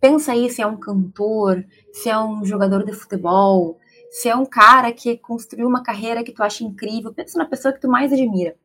pensa 0.00 0.32
aí 0.32 0.48
se 0.50 0.62
é 0.62 0.66
um 0.66 0.76
cantor, 0.76 1.64
se 1.92 2.08
é 2.08 2.18
um 2.18 2.44
jogador 2.44 2.84
de 2.84 2.92
futebol, 2.92 3.78
se 4.10 4.28
é 4.28 4.36
um 4.36 4.46
cara 4.46 4.92
que 4.92 5.16
construiu 5.16 5.66
uma 5.66 5.82
carreira 5.82 6.22
que 6.22 6.32
tu 6.32 6.42
acha 6.42 6.64
incrível, 6.64 7.14
pensa 7.14 7.38
na 7.38 7.46
pessoa 7.46 7.72
que 7.72 7.80
tu 7.80 7.88
mais 7.88 8.12
admira. 8.12 8.56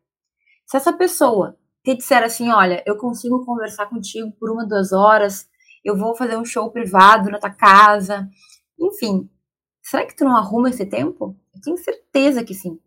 Se 0.66 0.78
essa 0.78 0.92
pessoa 0.92 1.58
te 1.84 1.96
disser 1.96 2.22
assim, 2.22 2.50
olha, 2.52 2.84
eu 2.86 2.98
consigo 2.98 3.46
conversar 3.46 3.88
contigo 3.88 4.32
por 4.40 4.52
uma, 4.52 4.68
duas 4.68 4.92
horas, 4.92 5.48
eu 5.84 5.96
vou 5.96 6.16
fazer 6.16 6.38
um 6.38 6.44
show 6.44 6.70
privado 6.70 7.30
na 7.30 7.40
tua 7.40 7.50
casa, 7.50 8.30
enfim, 8.78 9.30
será 9.82 10.06
que 10.06 10.16
tu 10.16 10.26
não 10.26 10.36
arruma 10.36 10.70
esse 10.70 10.86
tempo? 10.86 11.36
Eu 11.56 11.62
tenho 11.62 11.78
certeza 11.78 12.44
que 12.44 12.54
sim. 12.54 12.78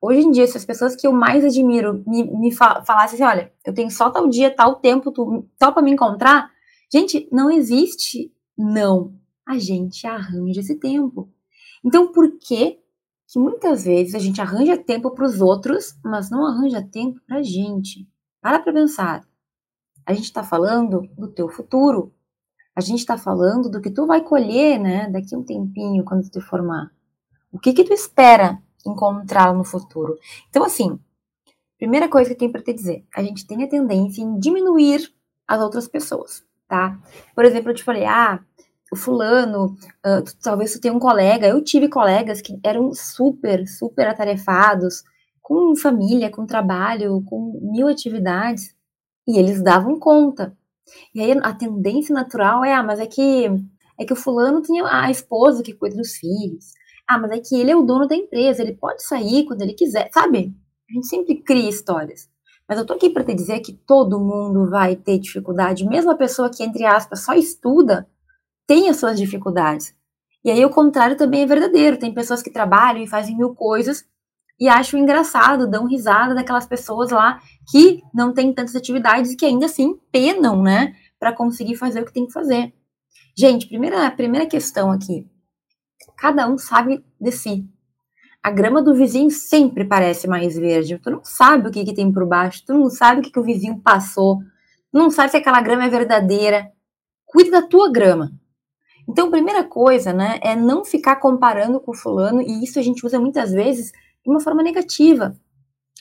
Hoje 0.00 0.20
em 0.20 0.30
dia, 0.30 0.46
se 0.46 0.56
as 0.56 0.64
pessoas 0.64 0.94
que 0.94 1.06
eu 1.06 1.12
mais 1.12 1.44
admiro 1.44 2.04
me, 2.06 2.24
me 2.24 2.52
falassem 2.52 3.16
assim, 3.16 3.24
olha, 3.24 3.52
eu 3.64 3.72
tenho 3.72 3.90
só 3.90 4.10
tal 4.10 4.28
dia, 4.28 4.54
tal 4.54 4.76
tempo, 4.76 5.10
tu, 5.10 5.48
só 5.58 5.72
para 5.72 5.82
me 5.82 5.90
encontrar, 5.90 6.50
gente, 6.92 7.28
não 7.32 7.50
existe 7.50 8.32
não. 8.56 9.14
A 9.46 9.58
gente 9.58 10.06
arranja 10.06 10.60
esse 10.60 10.78
tempo. 10.78 11.30
Então, 11.84 12.12
por 12.12 12.38
que 12.38 12.78
que 13.28 13.38
muitas 13.38 13.84
vezes 13.84 14.14
a 14.14 14.18
gente 14.18 14.40
arranja 14.40 14.76
tempo 14.76 15.10
para 15.10 15.24
os 15.24 15.40
outros, 15.40 15.98
mas 16.04 16.30
não 16.30 16.46
arranja 16.46 16.82
tempo 16.82 17.20
para 17.26 17.38
a 17.38 17.42
gente? 17.42 18.08
Para 18.40 18.60
para 18.60 18.72
pensar. 18.72 19.26
A 20.04 20.12
gente 20.12 20.24
está 20.24 20.44
falando 20.44 21.02
do 21.16 21.28
teu 21.28 21.48
futuro. 21.48 22.12
A 22.74 22.80
gente 22.80 23.00
está 23.00 23.16
falando 23.16 23.70
do 23.70 23.80
que 23.80 23.90
tu 23.90 24.06
vai 24.06 24.20
colher, 24.20 24.78
né, 24.78 25.08
daqui 25.10 25.34
a 25.34 25.38
um 25.38 25.42
tempinho, 25.42 26.04
quando 26.04 26.22
tu 26.24 26.38
te 26.38 26.40
formar. 26.40 26.92
O 27.50 27.58
que 27.58 27.72
que 27.72 27.84
tu 27.84 27.92
espera 27.92 28.62
encontrar 28.88 29.54
no 29.54 29.64
futuro? 29.64 30.18
Então, 30.48 30.64
assim, 30.64 30.98
primeira 31.78 32.08
coisa 32.08 32.28
que 32.30 32.34
eu 32.34 32.38
tenho 32.38 32.52
para 32.52 32.62
te 32.62 32.72
dizer, 32.72 33.04
a 33.14 33.22
gente 33.22 33.46
tem 33.46 33.62
a 33.62 33.68
tendência 33.68 34.22
em 34.22 34.38
diminuir 34.38 35.12
as 35.46 35.60
outras 35.60 35.86
pessoas, 35.86 36.44
tá? 36.68 36.98
Por 37.34 37.44
exemplo, 37.44 37.70
eu 37.70 37.74
te 37.74 37.84
falei, 37.84 38.04
ah, 38.04 38.40
o 38.92 38.96
fulano, 38.96 39.76
uh, 40.04 40.22
talvez 40.42 40.72
tu 40.72 40.80
tenha 40.80 40.94
um 40.94 40.98
colega, 40.98 41.48
eu 41.48 41.62
tive 41.62 41.88
colegas 41.88 42.40
que 42.40 42.58
eram 42.64 42.92
super, 42.94 43.66
super 43.66 44.08
atarefados, 44.08 45.02
com 45.42 45.76
família, 45.76 46.30
com 46.30 46.46
trabalho, 46.46 47.22
com 47.24 47.58
mil 47.62 47.88
atividades, 47.88 48.74
e 49.26 49.38
eles 49.38 49.62
davam 49.62 49.98
conta. 49.98 50.56
E 51.14 51.20
aí 51.20 51.32
a 51.42 51.52
tendência 51.52 52.14
natural 52.14 52.64
é, 52.64 52.72
ah, 52.72 52.82
mas 52.82 53.00
é 53.00 53.06
que 53.06 53.46
é 53.98 54.04
que 54.04 54.12
o 54.12 54.16
fulano 54.16 54.60
tinha 54.60 54.84
a 54.86 55.10
esposa 55.10 55.62
que 55.62 55.72
cuida 55.72 55.96
dos 55.96 56.16
filhos. 56.16 56.72
Ah, 57.08 57.18
mas 57.18 57.30
é 57.30 57.38
que 57.38 57.54
ele 57.54 57.70
é 57.70 57.76
o 57.76 57.82
dono 57.82 58.06
da 58.06 58.16
empresa, 58.16 58.62
ele 58.62 58.74
pode 58.74 59.02
sair 59.02 59.44
quando 59.44 59.62
ele 59.62 59.74
quiser, 59.74 60.10
sabe? 60.12 60.54
A 60.90 60.92
gente 60.94 61.06
sempre 61.06 61.42
cria 61.42 61.68
histórias. 61.68 62.28
Mas 62.68 62.78
eu 62.78 62.86
tô 62.86 62.94
aqui 62.94 63.10
para 63.10 63.24
te 63.24 63.34
dizer 63.34 63.60
que 63.60 63.72
todo 63.72 64.18
mundo 64.18 64.68
vai 64.68 64.96
ter 64.96 65.18
dificuldade, 65.18 65.86
mesmo 65.86 66.10
a 66.10 66.16
pessoa 66.16 66.50
que, 66.50 66.64
entre 66.64 66.84
aspas, 66.84 67.24
só 67.24 67.34
estuda, 67.34 68.08
tem 68.66 68.88
as 68.88 68.96
suas 68.96 69.18
dificuldades. 69.18 69.94
E 70.44 70.50
aí 70.50 70.64
o 70.64 70.70
contrário 70.70 71.16
também 71.16 71.42
é 71.42 71.46
verdadeiro. 71.46 71.98
Tem 71.98 72.14
pessoas 72.14 72.40
que 72.42 72.52
trabalham 72.52 73.02
e 73.02 73.08
fazem 73.08 73.36
mil 73.36 73.54
coisas 73.54 74.04
e 74.60 74.68
acham 74.68 74.98
engraçado, 74.98 75.68
dão 75.68 75.86
risada 75.86 76.34
daquelas 76.34 76.66
pessoas 76.66 77.10
lá 77.10 77.40
que 77.70 78.00
não 78.14 78.32
têm 78.32 78.52
tantas 78.52 78.76
atividades 78.76 79.32
e 79.32 79.36
que 79.36 79.44
ainda 79.44 79.66
assim 79.66 79.98
penam, 80.10 80.62
né, 80.62 80.94
para 81.18 81.32
conseguir 81.32 81.74
fazer 81.74 82.00
o 82.00 82.04
que 82.04 82.12
tem 82.12 82.26
que 82.26 82.32
fazer. 82.32 82.72
Gente, 83.36 83.66
primeira, 83.66 84.10
primeira 84.12 84.46
questão 84.46 84.90
aqui. 84.90 85.26
Cada 86.16 86.48
um 86.48 86.56
sabe 86.56 87.04
de 87.20 87.30
si. 87.30 87.68
A 88.42 88.50
grama 88.50 88.80
do 88.80 88.94
vizinho 88.94 89.30
sempre 89.30 89.84
parece 89.84 90.28
mais 90.28 90.56
verde. 90.56 90.98
Tu 90.98 91.10
não 91.10 91.24
sabe 91.24 91.68
o 91.68 91.70
que, 91.72 91.84
que 91.84 91.94
tem 91.94 92.12
por 92.12 92.26
baixo, 92.26 92.62
tu 92.64 92.74
não 92.74 92.88
sabe 92.88 93.20
o 93.20 93.24
que, 93.24 93.30
que 93.30 93.40
o 93.40 93.42
vizinho 93.42 93.80
passou, 93.80 94.38
tu 94.38 94.98
não 94.98 95.10
sabe 95.10 95.30
se 95.30 95.36
aquela 95.36 95.60
grama 95.60 95.84
é 95.84 95.88
verdadeira. 95.88 96.70
Cuide 97.24 97.50
da 97.50 97.62
tua 97.62 97.90
grama. 97.90 98.32
Então, 99.08 99.30
primeira 99.30 99.62
coisa, 99.62 100.12
né, 100.12 100.40
é 100.42 100.56
não 100.56 100.84
ficar 100.84 101.16
comparando 101.16 101.78
com 101.80 101.92
o 101.92 101.96
fulano, 101.96 102.42
e 102.42 102.64
isso 102.64 102.78
a 102.78 102.82
gente 102.82 103.06
usa 103.06 103.20
muitas 103.20 103.52
vezes 103.52 103.92
de 103.92 104.30
uma 104.30 104.40
forma 104.40 104.62
negativa. 104.62 105.36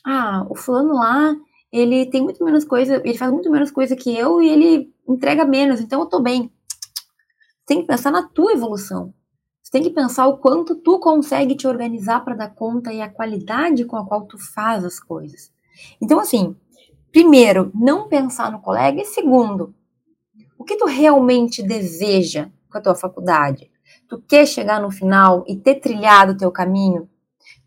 Ah, 0.03 0.45
o 0.49 0.55
fulano 0.55 0.93
lá, 0.93 1.35
ele 1.71 2.07
tem 2.07 2.21
muito 2.21 2.43
menos 2.43 2.63
coisa, 2.63 3.01
ele 3.03 3.17
faz 3.17 3.31
muito 3.31 3.51
menos 3.51 3.69
coisa 3.69 3.95
que 3.95 4.15
eu 4.15 4.41
e 4.41 4.49
ele 4.49 4.93
entrega 5.07 5.45
menos, 5.45 5.79
então 5.79 5.99
eu 5.99 6.05
tô 6.07 6.19
bem. 6.19 6.51
Tem 7.65 7.81
que 7.81 7.87
pensar 7.87 8.11
na 8.11 8.23
tua 8.23 8.53
evolução. 8.53 9.13
Você 9.65 9.71
tem 9.71 9.81
que 9.81 9.89
pensar 9.89 10.27
o 10.27 10.37
quanto 10.37 10.75
tu 10.75 10.99
consegue 10.99 11.55
te 11.55 11.67
organizar 11.67 12.23
para 12.23 12.35
dar 12.35 12.53
conta 12.53 12.93
e 12.93 13.01
a 13.01 13.09
qualidade 13.09 13.83
com 13.83 13.97
a 13.97 14.05
qual 14.05 14.27
tu 14.27 14.37
faz 14.37 14.85
as 14.85 14.99
coisas. 14.99 15.51
Então, 15.99 16.19
assim, 16.19 16.55
primeiro, 17.11 17.71
não 17.73 18.07
pensar 18.07 18.51
no 18.51 18.61
colega, 18.61 19.01
e 19.01 19.05
segundo, 19.05 19.73
o 20.55 20.63
que 20.63 20.77
tu 20.77 20.85
realmente 20.85 21.63
deseja 21.63 22.51
com 22.69 22.77
a 22.77 22.81
tua 22.81 22.93
faculdade? 22.93 23.71
Tu 24.07 24.21
quer 24.21 24.45
chegar 24.45 24.79
no 24.79 24.91
final 24.91 25.43
e 25.47 25.55
ter 25.55 25.79
trilhado 25.79 26.33
o 26.33 26.37
teu 26.37 26.51
caminho? 26.51 27.09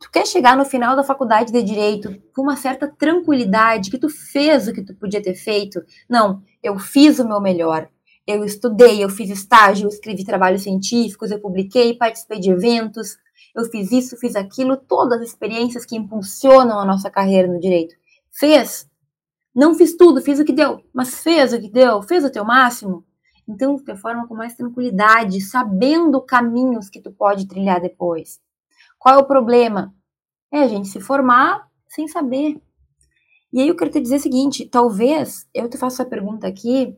Tu 0.01 0.09
quer 0.09 0.25
chegar 0.25 0.57
no 0.57 0.65
final 0.65 0.95
da 0.95 1.03
faculdade 1.03 1.51
de 1.51 1.63
direito 1.65 2.17
com 2.33 2.43
uma 2.43 2.55
certa 2.55 2.87
tranquilidade 2.87 3.91
que 3.91 3.99
tu 3.99 4.09
fez 4.09 4.69
o 4.69 4.73
que 4.73 4.85
tu 4.85 4.95
podia 4.95 5.21
ter 5.21 5.35
feito? 5.35 5.83
Não, 6.09 6.45
eu 6.63 6.79
fiz 6.79 7.19
o 7.19 7.27
meu 7.27 7.41
melhor 7.41 7.89
eu 8.29 8.45
estudei, 8.45 9.03
eu 9.03 9.09
fiz 9.09 9.31
estágio, 9.31 9.87
eu 9.87 9.89
escrevi 9.89 10.23
trabalhos 10.23 10.63
científicos, 10.63 11.31
eu 11.31 11.41
publiquei, 11.41 11.95
participei 11.95 12.39
de 12.39 12.51
eventos, 12.51 13.17
eu 13.57 13.65
fiz 13.65 13.91
isso, 13.91 14.19
fiz 14.19 14.37
aquilo, 14.37 14.77
todas 14.77 15.23
as 15.23 15.29
experiências 15.29 15.87
que 15.87 15.97
impulsionam 15.97 16.79
a 16.79 16.85
nossa 16.85 17.11
carreira 17.11 17.49
no 17.49 17.59
direito. 17.59 17.95
Fez? 18.31 18.87
Não 19.55 19.75
fiz 19.75 19.97
tudo, 19.97 20.21
fiz 20.21 20.39
o 20.39 20.45
que 20.45 20.53
deu, 20.53 20.85
mas 20.93 21.23
fez 21.23 21.55
o 21.55 21.59
que 21.59 21.71
deu, 21.71 22.03
fez 22.03 22.23
o 22.23 22.31
teu 22.31 22.45
máximo. 22.45 23.03
Então, 23.49 23.79
performa 23.79 24.29
com 24.29 24.35
mais 24.35 24.55
tranquilidade, 24.55 25.41
sabendo 25.41 26.21
caminhos 26.21 26.91
que 26.91 27.01
tu 27.01 27.11
pode 27.11 27.49
trilhar 27.49 27.81
depois. 27.81 28.39
Qual 28.99 29.15
é 29.15 29.19
o 29.19 29.27
problema? 29.27 29.95
É 30.53 30.61
a 30.61 30.69
gente 30.69 30.89
se 30.89 31.01
formar 31.01 31.67
sem 31.89 32.07
saber. 32.07 32.61
E 33.51 33.63
aí 33.63 33.69
eu 33.69 33.75
quero 33.75 33.91
te 33.91 34.03
dizer 34.03 34.17
o 34.17 34.21
seguinte, 34.21 34.67
talvez 34.67 35.49
eu 35.55 35.67
te 35.67 35.79
faço 35.79 36.03
essa 36.03 36.11
pergunta 36.11 36.47
aqui 36.47 36.95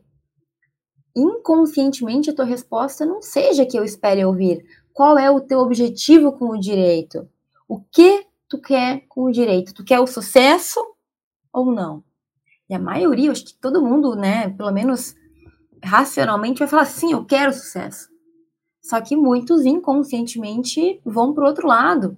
inconscientemente 1.15 2.29
a 2.29 2.35
tua 2.35 2.45
resposta 2.45 3.05
não 3.05 3.21
seja 3.21 3.65
que 3.65 3.77
eu 3.77 3.83
espere 3.83 4.23
ouvir. 4.23 4.65
Qual 4.93 5.17
é 5.17 5.29
o 5.29 5.41
teu 5.41 5.59
objetivo 5.59 6.31
com 6.33 6.49
o 6.49 6.59
direito? 6.59 7.27
O 7.67 7.79
que 7.79 8.25
tu 8.47 8.59
quer 8.59 9.05
com 9.07 9.23
o 9.23 9.31
direito? 9.31 9.73
Tu 9.73 9.83
quer 9.83 9.99
o 9.99 10.07
sucesso 10.07 10.79
ou 11.53 11.71
não? 11.71 12.03
E 12.69 12.73
a 12.73 12.79
maioria, 12.79 13.31
acho 13.31 13.45
que 13.45 13.53
todo 13.53 13.81
mundo, 13.81 14.15
né, 14.15 14.49
pelo 14.49 14.71
menos 14.71 15.15
racionalmente, 15.83 16.59
vai 16.59 16.67
falar 16.67 16.85
sim, 16.85 17.11
eu 17.11 17.25
quero 17.25 17.53
sucesso. 17.53 18.09
Só 18.81 18.99
que 18.99 19.15
muitos 19.15 19.65
inconscientemente 19.65 21.01
vão 21.05 21.33
para 21.33 21.43
o 21.43 21.47
outro 21.47 21.67
lado. 21.67 22.17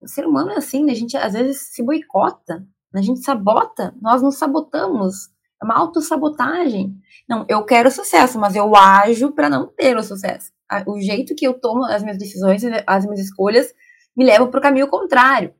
O 0.00 0.06
ser 0.06 0.26
humano 0.26 0.50
é 0.50 0.58
assim, 0.58 0.84
né? 0.84 0.92
a 0.92 0.94
gente 0.94 1.16
às 1.16 1.32
vezes 1.32 1.72
se 1.72 1.82
boicota, 1.82 2.66
a 2.94 3.00
gente 3.00 3.20
sabota, 3.20 3.94
nós 4.00 4.20
nos 4.20 4.36
sabotamos 4.36 5.31
é 5.62 5.64
uma 5.64 5.78
autossabotagem. 5.78 6.94
Não, 7.28 7.46
eu 7.48 7.64
quero 7.64 7.90
sucesso, 7.90 8.38
mas 8.38 8.56
eu 8.56 8.74
ajo 8.74 9.30
para 9.32 9.48
não 9.48 9.68
ter 9.68 9.96
o 9.96 10.02
sucesso. 10.02 10.50
O 10.86 11.00
jeito 11.00 11.34
que 11.36 11.46
eu 11.46 11.54
tomo 11.54 11.84
as 11.84 12.02
minhas 12.02 12.18
decisões, 12.18 12.62
as 12.86 13.04
minhas 13.04 13.20
escolhas, 13.20 13.72
me 14.16 14.24
levam 14.24 14.50
para 14.50 14.58
o 14.58 14.62
caminho 14.62 14.88
contrário. 14.88 15.54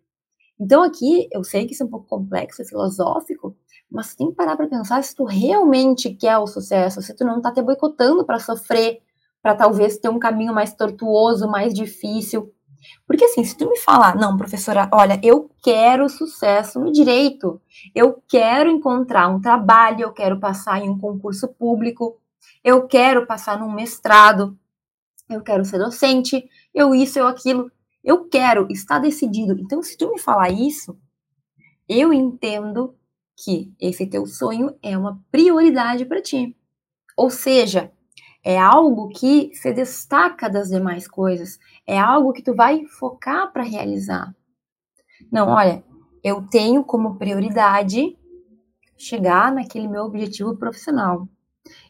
Então 0.60 0.82
aqui, 0.82 1.28
eu 1.32 1.44
sei 1.44 1.66
que 1.66 1.72
isso 1.72 1.82
é 1.82 1.86
um 1.86 1.90
pouco 1.90 2.06
complexo, 2.06 2.62
é 2.62 2.64
filosófico, 2.64 3.56
mas 3.90 4.14
tem 4.14 4.30
que 4.30 4.34
parar 4.34 4.56
para 4.56 4.66
pensar 4.66 5.02
se 5.02 5.14
tu 5.14 5.24
realmente 5.24 6.10
quer 6.10 6.38
o 6.38 6.46
sucesso, 6.46 7.00
se 7.00 7.14
tu 7.14 7.24
não 7.24 7.36
está 7.36 7.52
te 7.52 7.62
boicotando 7.62 8.24
para 8.24 8.38
sofrer, 8.38 9.00
para 9.42 9.54
talvez 9.54 9.98
ter 9.98 10.08
um 10.08 10.18
caminho 10.18 10.52
mais 10.52 10.74
tortuoso, 10.74 11.48
mais 11.48 11.74
difícil. 11.74 12.52
Porque 13.06 13.24
assim, 13.24 13.44
se 13.44 13.56
tu 13.56 13.68
me 13.68 13.78
falar, 13.78 14.16
não, 14.16 14.36
professora, 14.36 14.88
olha, 14.92 15.20
eu 15.22 15.50
quero 15.62 16.08
sucesso 16.08 16.80
no 16.80 16.92
direito, 16.92 17.60
eu 17.94 18.22
quero 18.28 18.70
encontrar 18.70 19.28
um 19.28 19.40
trabalho, 19.40 20.02
eu 20.02 20.12
quero 20.12 20.38
passar 20.38 20.80
em 20.80 20.88
um 20.88 20.98
concurso 20.98 21.48
público, 21.48 22.18
eu 22.64 22.86
quero 22.86 23.26
passar 23.26 23.58
num 23.58 23.72
mestrado, 23.72 24.58
eu 25.28 25.42
quero 25.42 25.64
ser 25.64 25.78
docente, 25.78 26.48
eu 26.74 26.94
isso, 26.94 27.18
eu 27.18 27.26
aquilo, 27.26 27.70
eu 28.02 28.28
quero, 28.28 28.66
está 28.70 28.98
decidido. 28.98 29.58
Então, 29.58 29.82
se 29.82 29.96
tu 29.96 30.10
me 30.12 30.18
falar 30.18 30.50
isso, 30.50 30.98
eu 31.88 32.12
entendo 32.12 32.96
que 33.36 33.72
esse 33.80 34.06
teu 34.06 34.26
sonho 34.26 34.76
é 34.82 34.96
uma 34.96 35.20
prioridade 35.30 36.04
para 36.04 36.22
ti. 36.22 36.56
Ou 37.16 37.30
seja, 37.30 37.92
é 38.44 38.58
algo 38.58 39.08
que 39.08 39.50
se 39.54 39.72
destaca 39.72 40.48
das 40.48 40.68
demais 40.68 41.06
coisas, 41.06 41.58
é 41.86 41.98
algo 41.98 42.32
que 42.32 42.42
tu 42.42 42.54
vai 42.54 42.84
focar 42.86 43.52
para 43.52 43.62
realizar. 43.62 44.34
Não, 45.30 45.48
olha, 45.48 45.84
eu 46.22 46.42
tenho 46.48 46.84
como 46.84 47.16
prioridade 47.16 48.16
chegar 48.96 49.52
naquele 49.52 49.88
meu 49.88 50.04
objetivo 50.04 50.56
profissional. 50.56 51.28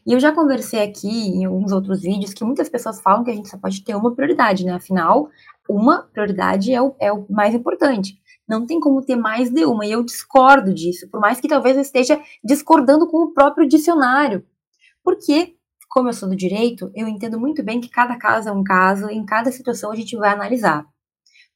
E 0.05 0.13
eu 0.13 0.19
já 0.19 0.31
conversei 0.31 0.81
aqui 0.81 1.07
em 1.07 1.45
alguns 1.45 1.71
outros 1.71 2.01
vídeos 2.01 2.33
que 2.33 2.43
muitas 2.43 2.69
pessoas 2.69 3.01
falam 3.01 3.23
que 3.23 3.31
a 3.31 3.35
gente 3.35 3.49
só 3.49 3.57
pode 3.57 3.83
ter 3.83 3.95
uma 3.95 4.13
prioridade, 4.13 4.65
né? 4.65 4.73
Afinal, 4.73 5.29
uma 5.67 6.03
prioridade 6.03 6.73
é 6.73 6.81
o, 6.81 6.95
é 6.99 7.11
o 7.11 7.25
mais 7.29 7.53
importante. 7.55 8.19
Não 8.47 8.65
tem 8.65 8.79
como 8.79 9.01
ter 9.01 9.15
mais 9.15 9.49
de 9.49 9.65
uma. 9.65 9.85
E 9.85 9.91
eu 9.91 10.03
discordo 10.03 10.73
disso, 10.73 11.09
por 11.09 11.19
mais 11.19 11.39
que 11.39 11.47
talvez 11.47 11.75
eu 11.75 11.81
esteja 11.81 12.19
discordando 12.43 13.07
com 13.07 13.23
o 13.23 13.33
próprio 13.33 13.67
dicionário. 13.67 14.45
Porque 15.03 15.55
como 15.93 16.09
eu 16.09 16.13
sou 16.13 16.27
do 16.27 16.35
direito, 16.35 16.91
eu 16.95 17.07
entendo 17.07 17.39
muito 17.39 17.61
bem 17.61 17.79
que 17.79 17.87
cada 17.87 18.17
caso 18.17 18.49
é 18.49 18.51
um 18.51 18.63
caso, 18.63 19.11
em 19.11 19.23
cada 19.23 19.51
situação 19.51 19.91
a 19.91 19.95
gente 19.95 20.17
vai 20.17 20.31
analisar. 20.33 20.83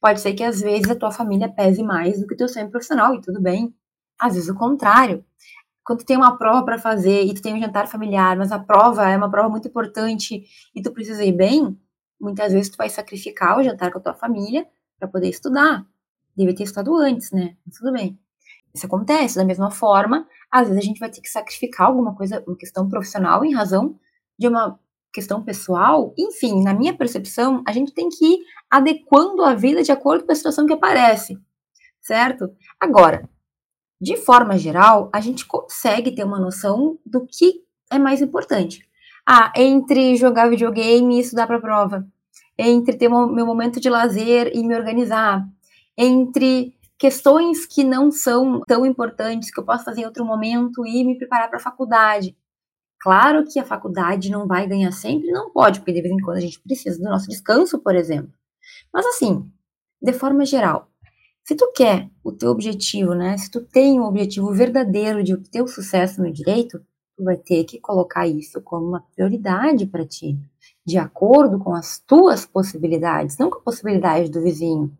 Pode 0.00 0.20
ser 0.20 0.32
que 0.32 0.44
às 0.44 0.60
vezes 0.60 0.88
a 0.88 0.94
tua 0.94 1.10
família 1.10 1.48
pese 1.52 1.82
mais 1.82 2.20
do 2.20 2.26
que 2.28 2.34
o 2.34 2.36
teu 2.36 2.48
sonho 2.48 2.70
profissional, 2.70 3.12
e 3.16 3.20
tudo 3.20 3.42
bem. 3.42 3.74
Às 4.16 4.34
vezes 4.34 4.48
o 4.48 4.54
contrário. 4.54 5.24
Quando 5.84 6.00
tu 6.00 6.06
tem 6.06 6.16
uma 6.16 6.38
prova 6.38 6.64
para 6.64 6.78
fazer 6.78 7.24
e 7.24 7.34
tu 7.34 7.42
tem 7.42 7.52
um 7.52 7.60
jantar 7.60 7.88
familiar, 7.88 8.36
mas 8.36 8.52
a 8.52 8.60
prova 8.60 9.10
é 9.10 9.16
uma 9.16 9.28
prova 9.28 9.48
muito 9.48 9.66
importante 9.66 10.44
e 10.72 10.82
tu 10.82 10.92
precisa 10.92 11.24
ir 11.24 11.32
bem, 11.32 11.76
muitas 12.20 12.52
vezes 12.52 12.70
tu 12.70 12.76
vai 12.76 12.88
sacrificar 12.88 13.58
o 13.58 13.62
jantar 13.64 13.90
com 13.90 13.98
a 13.98 14.02
tua 14.02 14.14
família 14.14 14.68
para 15.00 15.08
poder 15.08 15.30
estudar. 15.30 15.84
Deve 16.36 16.54
ter 16.54 16.62
estudado 16.62 16.94
antes, 16.94 17.32
né? 17.32 17.56
Mas 17.66 17.76
tudo 17.76 17.92
bem. 17.92 18.16
Isso 18.72 18.86
acontece. 18.86 19.34
Da 19.34 19.44
mesma 19.44 19.72
forma, 19.72 20.28
às 20.48 20.68
vezes 20.68 20.80
a 20.80 20.86
gente 20.86 21.00
vai 21.00 21.10
ter 21.10 21.20
que 21.20 21.28
sacrificar 21.28 21.88
alguma 21.88 22.14
coisa, 22.14 22.44
uma 22.46 22.56
questão 22.56 22.88
profissional 22.88 23.44
em 23.44 23.52
razão 23.52 23.98
de 24.38 24.46
uma 24.48 24.78
questão 25.12 25.42
pessoal, 25.42 26.14
enfim, 26.16 26.62
na 26.62 26.72
minha 26.72 26.96
percepção, 26.96 27.62
a 27.66 27.72
gente 27.72 27.92
tem 27.92 28.08
que 28.08 28.24
ir 28.24 28.38
adequando 28.70 29.42
a 29.42 29.54
vida 29.54 29.82
de 29.82 29.90
acordo 29.90 30.24
com 30.24 30.32
a 30.32 30.34
situação 30.34 30.66
que 30.66 30.72
aparece, 30.72 31.38
certo? 32.00 32.50
Agora, 32.78 33.28
de 34.00 34.16
forma 34.16 34.56
geral, 34.56 35.10
a 35.12 35.20
gente 35.20 35.44
consegue 35.46 36.14
ter 36.14 36.24
uma 36.24 36.38
noção 36.38 36.98
do 37.04 37.26
que 37.26 37.64
é 37.90 37.98
mais 37.98 38.22
importante. 38.22 38.86
Ah, 39.26 39.52
entre 39.56 40.16
jogar 40.16 40.48
videogame 40.48 41.16
e 41.16 41.20
estudar 41.20 41.46
para 41.46 41.60
prova, 41.60 42.06
entre 42.56 42.96
ter 42.96 43.08
meu 43.08 43.44
momento 43.44 43.80
de 43.80 43.90
lazer 43.90 44.52
e 44.54 44.64
me 44.64 44.74
organizar, 44.74 45.46
entre 45.96 46.74
questões 46.98 47.66
que 47.66 47.84
não 47.84 48.10
são 48.10 48.60
tão 48.66 48.86
importantes 48.86 49.50
que 49.50 49.60
eu 49.60 49.64
posso 49.64 49.84
fazer 49.84 50.02
em 50.02 50.06
outro 50.06 50.24
momento 50.24 50.86
e 50.86 51.04
me 51.04 51.16
preparar 51.16 51.48
para 51.48 51.58
a 51.58 51.62
faculdade. 51.62 52.36
Claro 53.00 53.44
que 53.44 53.58
a 53.58 53.64
faculdade 53.64 54.30
não 54.30 54.46
vai 54.46 54.66
ganhar 54.66 54.90
sempre, 54.92 55.30
não 55.30 55.50
pode, 55.50 55.80
porque 55.80 55.92
de 55.92 56.02
vez 56.02 56.12
em 56.12 56.20
quando 56.20 56.38
a 56.38 56.40
gente 56.40 56.60
precisa 56.60 56.98
do 56.98 57.04
nosso 57.04 57.28
descanso, 57.28 57.78
por 57.78 57.94
exemplo. 57.94 58.32
Mas 58.92 59.06
assim, 59.06 59.48
de 60.02 60.12
forma 60.12 60.44
geral, 60.44 60.88
se 61.44 61.54
tu 61.54 61.72
quer 61.72 62.10
o 62.22 62.32
teu 62.32 62.50
objetivo, 62.50 63.14
né? 63.14 63.38
Se 63.38 63.50
tu 63.50 63.60
tem 63.60 63.98
um 63.98 64.04
objetivo 64.04 64.52
verdadeiro 64.52 65.22
de 65.22 65.36
ter 65.36 65.62
o 65.62 65.68
sucesso 65.68 66.20
no 66.22 66.30
direito, 66.30 66.78
tu 67.16 67.24
vai 67.24 67.36
ter 67.36 67.64
que 67.64 67.80
colocar 67.80 68.26
isso 68.26 68.60
como 68.60 68.86
uma 68.86 69.00
prioridade 69.14 69.86
para 69.86 70.04
ti, 70.04 70.38
de 70.84 70.98
acordo 70.98 71.58
com 71.58 71.74
as 71.74 71.98
tuas 71.98 72.44
possibilidades, 72.44 73.38
não 73.38 73.48
com 73.48 73.58
a 73.58 73.62
possibilidade 73.62 74.30
do 74.30 74.42
vizinho. 74.42 74.92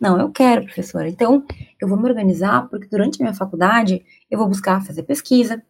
Não, 0.00 0.18
eu 0.20 0.30
quero, 0.30 0.64
professora. 0.64 1.08
Então, 1.08 1.44
eu 1.80 1.86
vou 1.88 1.96
me 1.96 2.08
organizar 2.08 2.68
porque 2.68 2.88
durante 2.88 3.22
a 3.22 3.24
minha 3.24 3.34
faculdade 3.34 4.04
eu 4.30 4.38
vou 4.38 4.48
buscar 4.48 4.84
fazer 4.84 5.04
pesquisa, 5.04 5.62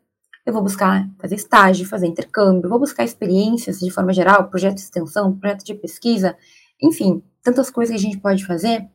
eu 0.47 0.53
vou 0.53 0.63
buscar 0.63 1.11
fazer 1.19 1.35
estágio, 1.35 1.89
fazer 1.89 2.07
intercâmbio, 2.07 2.71
vou 2.71 2.79
buscar 2.79 3.05
experiências 3.05 3.81
de 3.81 3.91
forma 3.91 4.13
geral, 4.13 4.49
projeto 4.49 4.77
de 4.77 4.83
extensão, 4.83 5.37
projeto 5.37 5.65
de 5.65 5.75
pesquisa, 5.75 6.37
enfim, 6.81 7.21
tantas 7.43 7.69
coisas 7.69 7.93
que 7.93 8.01
a 8.01 8.03
gente 8.03 8.21
pode 8.21 8.47
fazer, 8.47 8.89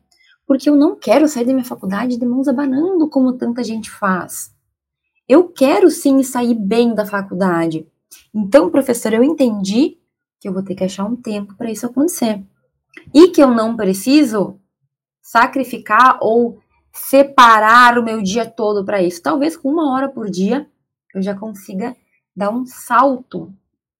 porque 0.46 0.70
eu 0.70 0.74
não 0.74 0.96
quero 0.96 1.28
sair 1.28 1.44
da 1.44 1.52
minha 1.52 1.64
faculdade 1.64 2.16
de 2.16 2.24
mãos 2.24 2.48
abanando 2.48 3.08
como 3.08 3.34
tanta 3.34 3.62
gente 3.62 3.90
faz. 3.90 4.50
Eu 5.28 5.48
quero 5.48 5.90
sim 5.90 6.22
sair 6.22 6.54
bem 6.54 6.94
da 6.94 7.04
faculdade. 7.04 7.86
Então, 8.34 8.70
professor, 8.70 9.12
eu 9.12 9.22
entendi 9.22 9.98
que 10.40 10.48
eu 10.48 10.52
vou 10.52 10.62
ter 10.62 10.74
que 10.74 10.84
achar 10.84 11.04
um 11.04 11.16
tempo 11.16 11.54
para 11.54 11.70
isso 11.70 11.86
acontecer. 11.86 12.42
E 13.14 13.28
que 13.28 13.42
eu 13.42 13.50
não 13.50 13.76
preciso 13.76 14.58
sacrificar 15.20 16.18
ou 16.20 16.58
separar 16.92 17.98
o 17.98 18.04
meu 18.04 18.22
dia 18.22 18.44
todo 18.44 18.84
para 18.84 19.02
isso. 19.02 19.22
Talvez 19.22 19.56
com 19.56 19.70
uma 19.70 19.94
hora 19.94 20.08
por 20.08 20.28
dia 20.28 20.68
eu 21.14 21.22
já 21.22 21.34
consiga 21.34 21.96
dar 22.34 22.50
um 22.50 22.64
salto 22.66 23.52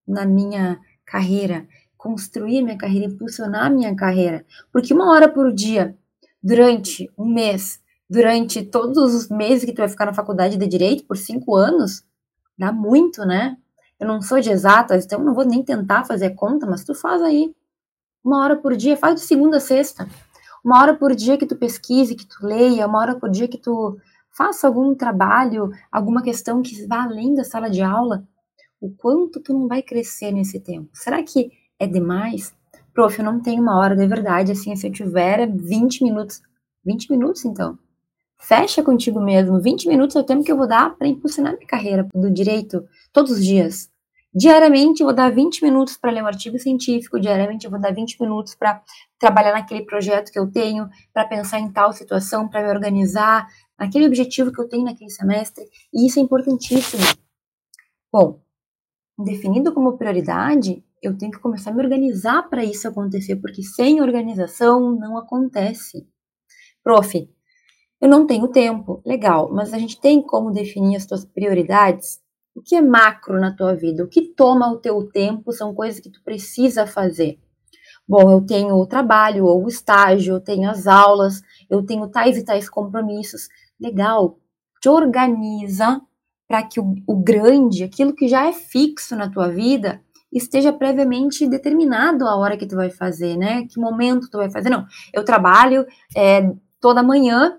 na 0.06 0.24
minha 0.24 0.80
carreira, 1.04 1.66
construir 1.96 2.62
minha 2.62 2.76
carreira, 2.76 3.06
impulsionar 3.06 3.70
minha 3.70 3.94
carreira. 3.94 4.44
Porque 4.72 4.92
uma 4.92 5.10
hora 5.10 5.28
por 5.28 5.52
dia, 5.52 5.96
durante 6.42 7.10
um 7.16 7.26
mês, 7.26 7.80
durante 8.08 8.62
todos 8.62 9.14
os 9.14 9.28
meses 9.28 9.64
que 9.64 9.72
tu 9.72 9.78
vai 9.78 9.88
ficar 9.88 10.06
na 10.06 10.14
faculdade 10.14 10.56
de 10.56 10.66
direito, 10.66 11.04
por 11.04 11.16
cinco 11.16 11.54
anos, 11.54 12.04
dá 12.58 12.72
muito, 12.72 13.24
né? 13.24 13.56
Eu 13.98 14.06
não 14.06 14.20
sou 14.20 14.40
de 14.40 14.50
exatas, 14.50 15.04
então 15.04 15.22
não 15.22 15.34
vou 15.34 15.44
nem 15.44 15.62
tentar 15.62 16.04
fazer 16.04 16.30
conta, 16.30 16.66
mas 16.66 16.82
tu 16.82 16.94
faz 16.94 17.22
aí. 17.22 17.54
Uma 18.24 18.42
hora 18.42 18.56
por 18.56 18.76
dia, 18.76 18.96
faz 18.96 19.16
de 19.16 19.20
segunda 19.20 19.58
a 19.58 19.60
sexta. 19.60 20.08
Uma 20.64 20.80
hora 20.80 20.94
por 20.94 21.14
dia 21.14 21.36
que 21.36 21.46
tu 21.46 21.56
pesquise, 21.56 22.14
que 22.14 22.26
tu 22.26 22.44
leia, 22.44 22.86
uma 22.86 22.98
hora 22.98 23.14
por 23.14 23.30
dia 23.30 23.48
que 23.48 23.58
tu 23.58 23.98
faça 24.36 24.66
algum 24.66 24.94
trabalho, 24.94 25.70
alguma 25.90 26.22
questão 26.22 26.62
que 26.62 26.86
vá 26.86 27.04
além 27.04 27.34
da 27.34 27.44
sala 27.44 27.70
de 27.70 27.82
aula, 27.82 28.26
o 28.80 28.90
quanto 28.90 29.40
tu 29.40 29.52
não 29.52 29.68
vai 29.68 29.82
crescer 29.82 30.32
nesse 30.32 30.58
tempo? 30.58 30.88
Será 30.92 31.22
que 31.22 31.50
é 31.78 31.86
demais? 31.86 32.54
Prof, 32.92 33.18
eu 33.18 33.24
não 33.24 33.40
tenho 33.40 33.62
uma 33.62 33.78
hora 33.78 33.94
de 33.94 34.06
verdade, 34.06 34.52
assim, 34.52 34.74
se 34.74 34.86
eu 34.86 34.92
tiver 34.92 35.46
20 35.46 36.02
minutos. 36.02 36.42
20 36.84 37.10
minutos, 37.10 37.44
então. 37.44 37.78
Fecha 38.38 38.82
contigo 38.82 39.20
mesmo. 39.20 39.60
20 39.60 39.86
minutos 39.86 40.16
é 40.16 40.20
o 40.20 40.24
tempo 40.24 40.42
que 40.42 40.50
eu 40.50 40.56
vou 40.56 40.66
dar 40.66 40.96
para 40.96 41.06
impulsionar 41.06 41.54
minha 41.54 41.66
carreira 41.66 42.08
do 42.12 42.30
direito 42.30 42.84
todos 43.12 43.30
os 43.30 43.44
dias. 43.44 43.91
Diariamente 44.34 45.02
eu 45.02 45.06
vou 45.06 45.14
dar 45.14 45.30
20 45.30 45.62
minutos 45.62 45.96
para 45.98 46.10
ler 46.10 46.22
um 46.22 46.26
artigo 46.26 46.58
científico, 46.58 47.20
diariamente 47.20 47.66
eu 47.66 47.70
vou 47.70 47.78
dar 47.78 47.92
20 47.92 48.18
minutos 48.18 48.54
para 48.54 48.82
trabalhar 49.18 49.52
naquele 49.52 49.84
projeto 49.84 50.32
que 50.32 50.38
eu 50.38 50.50
tenho, 50.50 50.88
para 51.12 51.26
pensar 51.26 51.60
em 51.60 51.70
tal 51.70 51.92
situação, 51.92 52.48
para 52.48 52.62
me 52.62 52.68
organizar, 52.70 53.46
aquele 53.76 54.06
objetivo 54.06 54.50
que 54.50 54.58
eu 54.58 54.68
tenho 54.68 54.84
naquele 54.84 55.10
semestre, 55.10 55.64
e 55.92 56.06
isso 56.06 56.18
é 56.18 56.22
importantíssimo. 56.22 57.02
Bom, 58.10 58.40
definido 59.18 59.74
como 59.74 59.98
prioridade, 59.98 60.82
eu 61.02 61.18
tenho 61.18 61.32
que 61.32 61.38
começar 61.38 61.70
a 61.70 61.74
me 61.74 61.82
organizar 61.82 62.48
para 62.48 62.64
isso 62.64 62.88
acontecer, 62.88 63.36
porque 63.36 63.62
sem 63.62 64.00
organização 64.00 64.92
não 64.96 65.18
acontece. 65.18 66.08
Prof, 66.82 67.28
eu 68.00 68.08
não 68.08 68.26
tenho 68.26 68.48
tempo. 68.48 69.02
Legal, 69.04 69.52
mas 69.52 69.74
a 69.74 69.78
gente 69.78 70.00
tem 70.00 70.22
como 70.22 70.50
definir 70.50 70.96
as 70.96 71.06
tuas 71.06 71.24
prioridades? 71.24 72.21
O 72.62 72.64
que 72.64 72.76
é 72.76 72.80
macro 72.80 73.40
na 73.40 73.50
tua 73.50 73.74
vida? 73.74 74.04
O 74.04 74.08
que 74.08 74.22
toma 74.22 74.70
o 74.70 74.76
teu 74.76 75.02
tempo 75.10 75.50
são 75.50 75.74
coisas 75.74 75.98
que 75.98 76.08
tu 76.08 76.22
precisa 76.22 76.86
fazer. 76.86 77.40
Bom, 78.06 78.30
eu 78.30 78.40
tenho 78.40 78.76
o 78.76 78.86
trabalho 78.86 79.46
ou 79.46 79.64
o 79.64 79.68
estágio, 79.68 80.34
eu 80.36 80.40
tenho 80.40 80.70
as 80.70 80.86
aulas, 80.86 81.42
eu 81.68 81.84
tenho 81.84 82.06
tais 82.06 82.38
e 82.38 82.44
tais 82.44 82.70
compromissos 82.70 83.48
legal, 83.80 84.38
te 84.80 84.88
organiza 84.88 86.00
para 86.46 86.62
que 86.62 86.78
o, 86.78 86.94
o 87.04 87.16
grande, 87.16 87.82
aquilo 87.82 88.14
que 88.14 88.28
já 88.28 88.46
é 88.46 88.52
fixo 88.52 89.16
na 89.16 89.28
tua 89.28 89.48
vida, 89.48 90.00
esteja 90.32 90.72
previamente 90.72 91.48
determinado 91.48 92.28
a 92.28 92.36
hora 92.36 92.56
que 92.56 92.66
tu 92.66 92.76
vai 92.76 92.90
fazer, 92.90 93.36
né? 93.36 93.66
Que 93.66 93.80
momento 93.80 94.30
tu 94.30 94.38
vai 94.38 94.52
fazer. 94.52 94.70
Não, 94.70 94.86
eu 95.12 95.24
trabalho 95.24 95.84
é, 96.16 96.48
toda 96.80 97.02
manhã, 97.02 97.58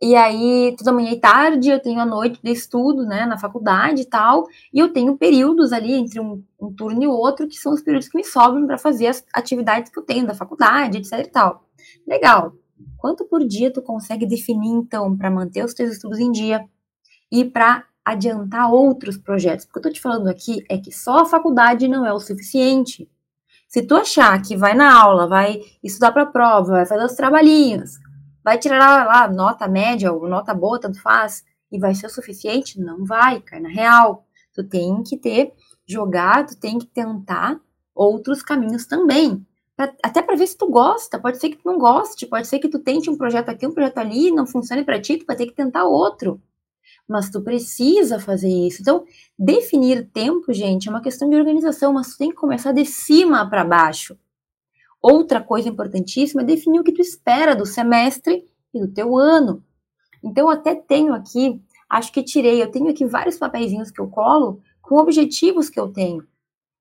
e 0.00 0.14
aí 0.14 0.74
toda 0.78 0.92
manhã 0.92 1.10
e 1.10 1.20
tarde 1.20 1.70
eu 1.70 1.80
tenho 1.80 1.98
a 2.00 2.06
noite 2.06 2.40
de 2.42 2.52
estudo, 2.52 3.04
né, 3.04 3.26
na 3.26 3.36
faculdade 3.36 4.02
e 4.02 4.04
tal, 4.04 4.46
e 4.72 4.78
eu 4.78 4.92
tenho 4.92 5.16
períodos 5.16 5.72
ali 5.72 5.94
entre 5.94 6.20
um, 6.20 6.42
um 6.60 6.72
turno 6.72 7.02
e 7.02 7.06
outro, 7.06 7.48
que 7.48 7.56
são 7.56 7.72
os 7.72 7.82
períodos 7.82 8.08
que 8.08 8.16
me 8.16 8.24
sobram 8.24 8.66
para 8.66 8.78
fazer 8.78 9.08
as 9.08 9.24
atividades 9.34 9.90
que 9.90 9.98
eu 9.98 10.04
tenho 10.04 10.26
da 10.26 10.34
faculdade, 10.34 10.98
etc 10.98 11.12
e 11.18 11.30
tal. 11.30 11.64
Legal. 12.06 12.52
Quanto 12.96 13.24
por 13.24 13.44
dia 13.44 13.72
tu 13.72 13.82
consegue 13.82 14.24
definir, 14.24 14.70
então, 14.70 15.16
para 15.16 15.30
manter 15.30 15.64
os 15.64 15.74
teus 15.74 15.92
estudos 15.92 16.18
em 16.18 16.30
dia 16.30 16.64
e 17.30 17.44
para 17.44 17.84
adiantar 18.04 18.72
outros 18.72 19.16
projetos? 19.16 19.64
Porque 19.64 19.80
eu 19.80 19.82
tô 19.82 19.90
te 19.90 20.00
falando 20.00 20.28
aqui 20.28 20.64
é 20.68 20.78
que 20.78 20.92
só 20.92 21.20
a 21.20 21.26
faculdade 21.26 21.88
não 21.88 22.06
é 22.06 22.12
o 22.12 22.20
suficiente. 22.20 23.08
Se 23.68 23.82
tu 23.82 23.96
achar 23.96 24.40
que 24.40 24.56
vai 24.56 24.74
na 24.74 24.92
aula, 24.92 25.26
vai 25.26 25.60
estudar 25.82 26.12
para 26.12 26.24
prova, 26.24 26.72
vai 26.72 26.86
fazer 26.86 27.04
os 27.04 27.14
trabalhinhos, 27.14 27.98
vai 28.44 28.58
tirar 28.58 29.06
lá, 29.06 29.28
nota 29.28 29.68
média 29.68 30.12
ou 30.12 30.28
nota 30.28 30.54
boa, 30.54 30.80
tanto 30.80 31.00
faz, 31.00 31.44
e 31.70 31.78
vai 31.78 31.94
ser 31.94 32.06
o 32.06 32.10
suficiente, 32.10 32.80
não 32.80 33.04
vai, 33.04 33.40
cai 33.40 33.60
na 33.60 33.68
real. 33.68 34.26
Tu 34.54 34.64
tem 34.64 35.02
que 35.02 35.16
ter, 35.16 35.52
jogar, 35.86 36.46
tu 36.46 36.56
tem 36.56 36.78
que 36.78 36.86
tentar 36.86 37.60
outros 37.94 38.42
caminhos 38.42 38.86
também 38.86 39.46
pra, 39.76 39.94
até 40.02 40.20
para 40.20 40.36
ver 40.36 40.46
se 40.46 40.56
tu 40.56 40.68
gosta. 40.68 41.18
Pode 41.18 41.38
ser 41.38 41.50
que 41.50 41.56
tu 41.56 41.66
não 41.66 41.78
goste, 41.78 42.26
pode 42.26 42.48
ser 42.48 42.58
que 42.58 42.68
tu 42.68 42.78
tente 42.80 43.08
um 43.08 43.16
projeto 43.16 43.48
aqui, 43.48 43.66
um 43.66 43.72
projeto 43.72 43.98
ali, 43.98 44.30
não 44.30 44.46
funcione 44.46 44.84
para 44.84 45.00
ti, 45.00 45.18
tu 45.18 45.26
vai 45.26 45.36
ter 45.36 45.46
que 45.46 45.54
tentar 45.54 45.84
outro. 45.84 46.40
Mas 47.08 47.30
tu 47.30 47.40
precisa 47.40 48.18
fazer 48.18 48.48
isso. 48.48 48.82
Então, 48.82 49.04
definir 49.38 50.10
tempo, 50.10 50.52
gente, 50.52 50.88
é 50.88 50.90
uma 50.90 51.00
questão 51.00 51.30
de 51.30 51.36
organização, 51.36 51.92
mas 51.92 52.12
tu 52.12 52.18
tem 52.18 52.30
que 52.30 52.36
começar 52.36 52.72
de 52.72 52.84
cima 52.84 53.48
para 53.48 53.64
baixo. 53.64 54.18
Outra 55.00 55.40
coisa 55.40 55.68
importantíssima 55.68 56.42
é 56.42 56.44
definir 56.44 56.80
o 56.80 56.84
que 56.84 56.92
tu 56.92 57.00
espera 57.00 57.54
do 57.54 57.64
semestre 57.64 58.44
e 58.74 58.80
do 58.80 58.88
teu 58.88 59.16
ano. 59.16 59.64
Então, 60.22 60.48
até 60.48 60.74
tenho 60.74 61.14
aqui, 61.14 61.60
acho 61.88 62.12
que 62.12 62.22
tirei, 62.22 62.62
eu 62.62 62.70
tenho 62.70 62.88
aqui 62.88 63.06
vários 63.06 63.36
papeizinhos 63.36 63.90
que 63.90 64.00
eu 64.00 64.08
colo 64.08 64.60
com 64.82 64.96
objetivos 64.96 65.70
que 65.70 65.78
eu 65.78 65.92
tenho 65.92 66.26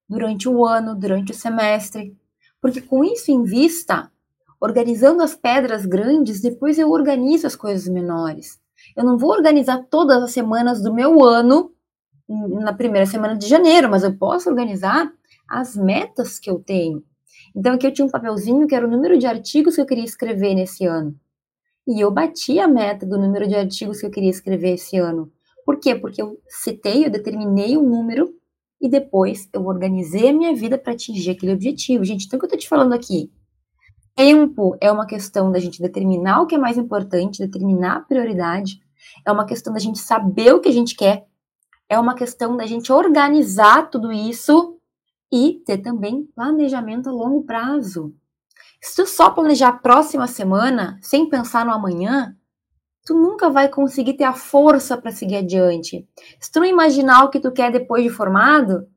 durante 0.09 0.47
o 0.49 0.65
ano, 0.65 0.95
durante 0.95 1.31
o 1.31 1.35
semestre. 1.35 2.17
Porque 2.61 2.81
com 2.81 3.03
isso 3.03 3.31
em 3.31 3.43
vista, 3.43 4.11
organizando 4.59 5.21
as 5.21 5.35
pedras 5.35 5.85
grandes, 5.85 6.41
depois 6.41 6.79
eu 6.79 6.89
organizo 6.89 7.45
as 7.45 7.55
coisas 7.55 7.87
menores. 7.87 8.59
Eu 8.95 9.03
não 9.03 9.17
vou 9.17 9.31
organizar 9.31 9.85
todas 9.89 10.21
as 10.23 10.31
semanas 10.31 10.81
do 10.81 10.93
meu 10.93 11.23
ano 11.23 11.71
na 12.27 12.73
primeira 12.73 13.05
semana 13.05 13.37
de 13.37 13.47
janeiro, 13.47 13.89
mas 13.89 14.03
eu 14.03 14.17
posso 14.17 14.49
organizar 14.49 15.11
as 15.47 15.75
metas 15.75 16.39
que 16.39 16.49
eu 16.49 16.59
tenho. 16.59 17.03
Então 17.57 17.73
aqui 17.73 17.87
eu 17.87 17.91
tinha 17.91 18.05
um 18.05 18.11
papelzinho 18.11 18.67
que 18.67 18.75
era 18.75 18.85
o 18.85 18.89
número 18.89 19.17
de 19.17 19.25
artigos 19.25 19.73
que 19.73 19.81
eu 19.81 19.85
queria 19.87 20.03
escrever 20.03 20.53
nesse 20.53 20.85
ano. 20.85 21.19
E 21.87 21.99
eu 21.99 22.11
bati 22.11 22.59
a 22.59 22.67
meta 22.67 23.03
do 23.03 23.17
número 23.17 23.47
de 23.47 23.55
artigos 23.55 23.99
que 23.99 24.05
eu 24.05 24.11
queria 24.11 24.29
escrever 24.29 24.75
esse 24.75 24.95
ano. 24.97 25.31
Por 25.65 25.79
quê? 25.79 25.95
Porque 25.95 26.21
eu 26.21 26.39
citei, 26.47 27.03
eu 27.03 27.09
determinei 27.09 27.75
um 27.75 27.89
número 27.89 28.31
e 28.79 28.87
depois 28.87 29.49
eu 29.51 29.65
organizei 29.65 30.29
a 30.29 30.33
minha 30.33 30.53
vida 30.53 30.77
para 30.77 30.93
atingir 30.93 31.31
aquele 31.31 31.51
objetivo. 31.51 32.05
Gente, 32.05 32.27
então 32.27 32.37
o 32.37 32.39
que 32.39 32.45
eu 32.45 32.47
estou 32.47 32.59
te 32.59 32.69
falando 32.69 32.93
aqui? 32.93 33.31
Tempo 34.15 34.77
é 34.79 34.91
uma 34.91 35.07
questão 35.07 35.51
da 35.51 35.57
gente 35.57 35.81
determinar 35.81 36.41
o 36.41 36.45
que 36.45 36.53
é 36.53 36.59
mais 36.59 36.77
importante, 36.77 37.39
determinar 37.39 37.97
a 37.97 38.01
prioridade, 38.01 38.79
é 39.25 39.31
uma 39.31 39.45
questão 39.45 39.73
da 39.73 39.79
gente 39.79 39.97
saber 39.97 40.53
o 40.53 40.59
que 40.59 40.69
a 40.69 40.73
gente 40.73 40.95
quer, 40.95 41.25
é 41.89 41.99
uma 41.99 42.13
questão 42.13 42.55
da 42.55 42.67
gente 42.67 42.91
organizar 42.91 43.89
tudo 43.89 44.11
isso 44.11 44.76
e 45.31 45.61
ter 45.65 45.79
também 45.79 46.25
planejamento 46.35 47.09
a 47.09 47.11
longo 47.11 47.43
prazo. 47.43 48.13
Se 48.81 48.95
tu 48.95 49.07
só 49.07 49.29
planejar 49.29 49.69
a 49.69 49.73
próxima 49.73 50.27
semana, 50.27 50.99
sem 51.01 51.27
pensar 51.29 51.65
no 51.65 51.71
amanhã, 51.71 52.35
tu 53.05 53.13
nunca 53.13 53.49
vai 53.49 53.69
conseguir 53.69 54.13
ter 54.13 54.23
a 54.23 54.33
força 54.33 54.97
para 54.97 55.11
seguir 55.11 55.37
adiante. 55.37 56.07
Se 56.39 56.51
tu 56.51 56.59
não 56.59 56.67
imaginar 56.67 57.23
o 57.23 57.29
que 57.29 57.39
tu 57.39 57.51
quer 57.51 57.71
depois 57.71 58.03
de 58.03 58.09
formado, 58.09 58.87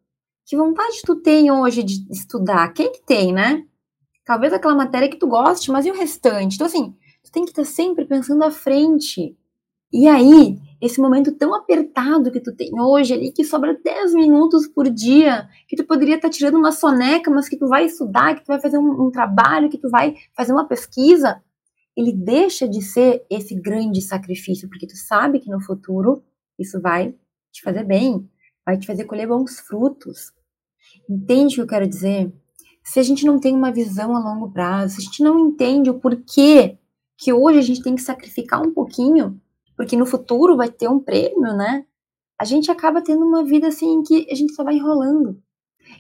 que 0.45 0.57
vontade 0.57 1.03
tu 1.07 1.17
tem 1.17 1.51
hoje 1.51 1.83
de 1.83 2.07
estudar? 2.11 2.73
Quem 2.73 2.91
que 2.91 3.05
tem, 3.05 3.33
né? 3.33 3.65
Talvez 4.25 4.53
aquela 4.53 4.75
matéria 4.75 5.09
que 5.09 5.17
tu 5.17 5.29
goste, 5.29 5.71
mas 5.71 5.87
e 5.87 5.91
o 5.91 5.95
restante? 5.95 6.57
Então, 6.57 6.67
assim, 6.67 6.95
tu 7.23 7.31
tem 7.31 7.45
que 7.45 7.51
estar 7.51 7.65
sempre 7.65 8.05
pensando 8.05 8.43
à 8.43 8.51
frente. 8.51 9.37
E 9.93 10.07
aí, 10.07 10.59
esse 10.81 11.01
momento 11.01 11.35
tão 11.37 11.55
apertado 11.55 12.31
que 12.31 12.41
tu 12.41 12.55
tem 12.55 12.71
hoje 12.81 13.13
ali, 13.13 13.33
que 13.33 13.45
sobra 13.45 13.79
10 13.83 14.15
minutos 14.15 14.67
por 14.69 14.89
dia, 14.89 15.49
que 15.69 15.77
tu 15.77 15.85
poderia 15.85 16.17
estar 16.17 16.31
tirando 16.31 16.57
uma 16.57 16.73
soneca, 16.73 17.31
mas 17.31 17.49
que 17.49 17.57
tu 17.57 17.67
vai 17.67 17.85
estudar, 17.85 18.35
que 18.35 18.45
tu 18.45 18.49
vai 18.49 18.61
fazer 18.61 18.79
um, 18.79 19.07
um 19.07 19.11
trabalho, 19.11 19.69
que 19.69 19.79
tu 19.79 19.91
vai 19.91 20.15
fazer 20.35 20.53
uma 20.53 20.67
pesquisa, 20.67 21.43
ele 21.97 22.13
deixa 22.13 22.69
de 22.69 22.81
ser 22.81 23.27
esse 23.29 23.55
grande 23.55 24.01
sacrifício, 24.01 24.69
porque 24.69 24.87
tu 24.87 24.97
sabe 24.97 25.41
que 25.41 25.51
no 25.51 25.61
futuro 25.61 26.23
isso 26.59 26.81
vai 26.81 27.15
te 27.53 27.63
fazer 27.63 27.85
bem, 27.85 28.29
vai 28.65 28.79
te 28.79 28.87
fazer 28.87 29.05
colher 29.05 29.27
bons 29.27 29.61
frutos. 29.61 30.33
Entende 31.09 31.55
o 31.55 31.57
que 31.57 31.61
eu 31.63 31.67
quero 31.67 31.89
dizer? 31.89 32.33
Se 32.83 32.99
a 33.01 33.03
gente 33.03 33.27
não 33.27 33.39
tem 33.39 33.55
uma 33.55 33.73
visão 33.73 34.17
a 34.17 34.21
longo 34.21 34.51
prazo, 34.51 34.95
se 34.95 35.01
a 35.03 35.05
gente 35.05 35.23
não 35.23 35.39
entende 35.39 35.91
o 35.91 35.99
porquê 35.99 36.79
que 37.19 37.33
hoje 37.33 37.59
a 37.59 37.63
gente 37.63 37.83
tem 37.83 37.95
que 37.95 38.03
sacrificar 38.03 38.63
um 38.63 38.73
pouquinho, 38.73 39.39
porque 39.81 39.97
no 39.97 40.05
futuro 40.05 40.59
vai 40.59 40.69
ter 40.69 40.91
um 40.91 41.01
prêmio, 41.01 41.57
né? 41.57 41.87
A 42.39 42.45
gente 42.45 42.71
acaba 42.71 43.01
tendo 43.01 43.25
uma 43.25 43.43
vida 43.43 43.69
assim 43.69 44.03
que 44.03 44.27
a 44.31 44.35
gente 44.35 44.53
só 44.53 44.63
vai 44.63 44.75
enrolando. 44.75 45.43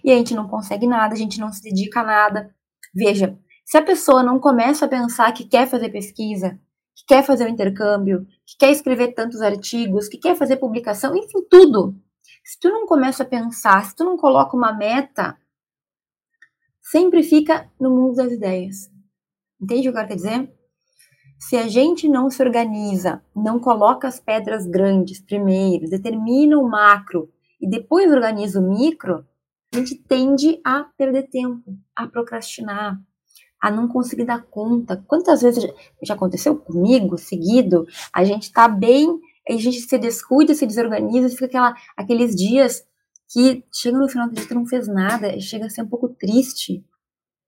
E 0.05 0.12
a 0.12 0.16
gente 0.19 0.35
não 0.35 0.47
consegue 0.47 0.87
nada, 0.87 1.14
a 1.14 1.16
gente 1.16 1.40
não 1.40 1.51
se 1.51 1.62
dedica 1.62 2.01
a 2.01 2.05
nada. 2.05 2.55
Veja, 2.95 3.38
se 3.64 3.79
a 3.79 3.83
pessoa 3.83 4.23
não 4.23 4.38
começa 4.38 4.85
a 4.85 4.88
pensar 4.88 5.33
que 5.33 5.49
quer 5.49 5.66
fazer 5.66 5.88
pesquisa, 5.88 6.61
que 6.95 7.07
quer 7.09 7.25
fazer 7.25 7.45
o 7.45 7.47
um 7.47 7.51
intercâmbio, 7.51 8.27
que 8.45 8.59
quer 8.59 8.71
escrever 8.71 9.14
tantos 9.14 9.40
artigos, 9.40 10.09
que 10.09 10.19
quer 10.19 10.37
fazer 10.37 10.59
publicação, 10.59 11.16
enfim, 11.16 11.43
tudo. 11.49 11.99
Se 12.45 12.61
tu 12.61 12.69
não 12.69 12.85
começa 12.85 13.23
a 13.23 13.27
pensar, 13.27 13.83
se 13.87 13.97
tu 13.97 14.05
não 14.05 14.19
coloca 14.19 14.55
uma 14.55 14.77
meta, 14.77 15.38
sempre 16.83 17.23
fica 17.23 17.66
no 17.81 17.88
mundo 17.88 18.16
das 18.16 18.31
ideias. 18.31 18.90
Entende 19.59 19.88
o 19.88 19.93
que 19.93 19.99
eu 19.99 20.03
quero 20.03 20.16
dizer? 20.16 20.60
Se 21.40 21.57
a 21.57 21.66
gente 21.66 22.07
não 22.07 22.29
se 22.29 22.42
organiza, 22.42 23.22
não 23.35 23.59
coloca 23.59 24.07
as 24.07 24.20
pedras 24.20 24.66
grandes 24.66 25.22
primeiro, 25.22 25.88
determina 25.88 26.59
o 26.59 26.68
macro 26.68 27.33
e 27.59 27.66
depois 27.66 28.12
organiza 28.12 28.61
o 28.61 28.62
micro, 28.62 29.26
a 29.72 29.79
gente 29.79 29.94
tende 29.94 30.61
a 30.62 30.85
perder 30.98 31.29
tempo, 31.31 31.74
a 31.96 32.07
procrastinar, 32.07 33.00
a 33.59 33.70
não 33.70 33.88
conseguir 33.88 34.26
dar 34.26 34.42
conta. 34.42 35.03
Quantas 35.07 35.40
vezes 35.40 35.64
já 36.03 36.12
aconteceu 36.12 36.57
comigo, 36.57 37.16
seguido, 37.16 37.87
a 38.12 38.22
gente 38.22 38.53
tá 38.53 38.68
bem, 38.68 39.18
a 39.48 39.53
gente 39.55 39.81
se 39.81 39.98
descuida, 39.98 40.55
se 40.55 40.66
desorganiza, 40.66 41.31
fica 41.31 41.46
aquela, 41.46 41.74
aqueles 41.96 42.37
dias 42.37 42.85
que 43.33 43.64
chega 43.72 43.98
no 43.98 44.09
final 44.11 44.29
do 44.29 44.35
dia 44.35 44.46
tu 44.46 44.55
não 44.55 44.66
fez 44.66 44.87
nada, 44.87 45.40
chega 45.40 45.66
a 45.66 45.70
ser 45.70 45.83
um 45.83 45.88
pouco 45.88 46.11
triste. 46.11 46.85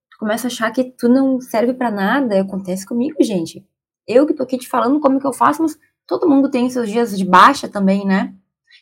Tu 0.09 0.17
começa 0.17 0.47
a 0.47 0.49
achar 0.49 0.71
que 0.71 0.83
tu 0.83 1.07
não 1.07 1.39
serve 1.39 1.75
para 1.75 1.91
nada, 1.91 2.41
acontece 2.41 2.87
comigo, 2.87 3.23
gente. 3.23 3.63
Eu 4.07 4.25
que 4.25 4.33
tô 4.33 4.43
aqui 4.43 4.57
te 4.57 4.67
falando 4.67 4.99
como 4.99 5.19
que 5.19 5.27
eu 5.27 5.33
faço, 5.33 5.61
mas 5.61 5.77
todo 6.05 6.27
mundo 6.27 6.49
tem 6.49 6.69
seus 6.69 6.89
dias 6.89 7.17
de 7.17 7.25
baixa 7.25 7.67
também, 7.67 8.05
né? 8.05 8.35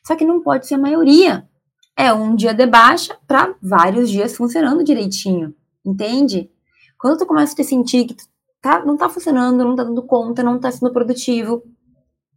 Só 0.06 0.16
que 0.16 0.26
não 0.26 0.42
pode 0.42 0.68
ser 0.68 0.76
a 0.76 0.80
maioria. 0.80 1.48
É 1.96 2.12
um 2.14 2.36
dia 2.36 2.54
de 2.54 2.66
baixa 2.66 3.18
para 3.28 3.56
vários 3.62 4.10
dias 4.10 4.36
funcionando 4.36 4.84
direitinho, 4.84 5.54
entende? 5.86 6.50
Quando 6.98 7.20
tu 7.20 7.26
começa 7.26 7.54
a 7.54 7.56
te 7.56 7.64
sentir 7.64 8.06
que 8.06 8.14
tu 8.14 8.24
tá, 8.62 8.84
não 8.86 8.96
tá 8.96 9.10
funcionando, 9.10 9.64
não 9.64 9.76
tá 9.76 9.84
dando 9.84 10.04
conta, 10.04 10.42
não 10.42 10.60
tá 10.60 10.72
sendo 10.72 10.92
produtivo, 10.92 11.64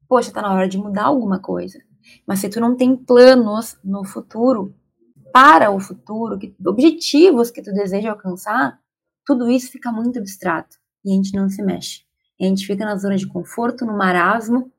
poxa, 0.08 0.32
tá 0.32 0.42
na 0.42 0.52
hora 0.52 0.68
de 0.68 0.78
mudar 0.78 1.04
alguma 1.04 1.38
coisa. 1.38 1.78
Mas 2.26 2.40
se 2.40 2.48
tu 2.48 2.60
não 2.60 2.76
tem 2.76 2.96
planos 2.96 3.78
no 3.82 4.04
futuro, 4.04 4.74
para 5.32 5.70
o 5.70 5.80
futuro, 5.80 6.38
que, 6.38 6.54
objetivos 6.64 7.50
que 7.50 7.60
tu 7.60 7.72
deseja 7.72 8.10
alcançar, 8.10 8.78
tudo 9.26 9.50
isso 9.50 9.70
fica 9.70 9.90
muito 9.90 10.18
abstrato 10.18 10.76
e 11.04 11.10
a 11.10 11.14
gente 11.14 11.34
não 11.34 11.48
se 11.48 11.62
mexe. 11.62 12.03
A 12.40 12.44
gente 12.44 12.66
fica 12.66 12.84
na 12.84 12.96
zona 12.96 13.16
de 13.16 13.26
conforto, 13.26 13.84
no 13.84 13.96
marasmo, 13.96 14.72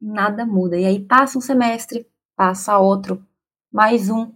nada 0.00 0.46
muda. 0.46 0.78
E 0.78 0.84
aí 0.84 1.00
passa 1.00 1.38
um 1.38 1.40
semestre, 1.40 2.06
passa 2.34 2.78
outro, 2.78 3.24
mais 3.70 4.08
um, 4.08 4.32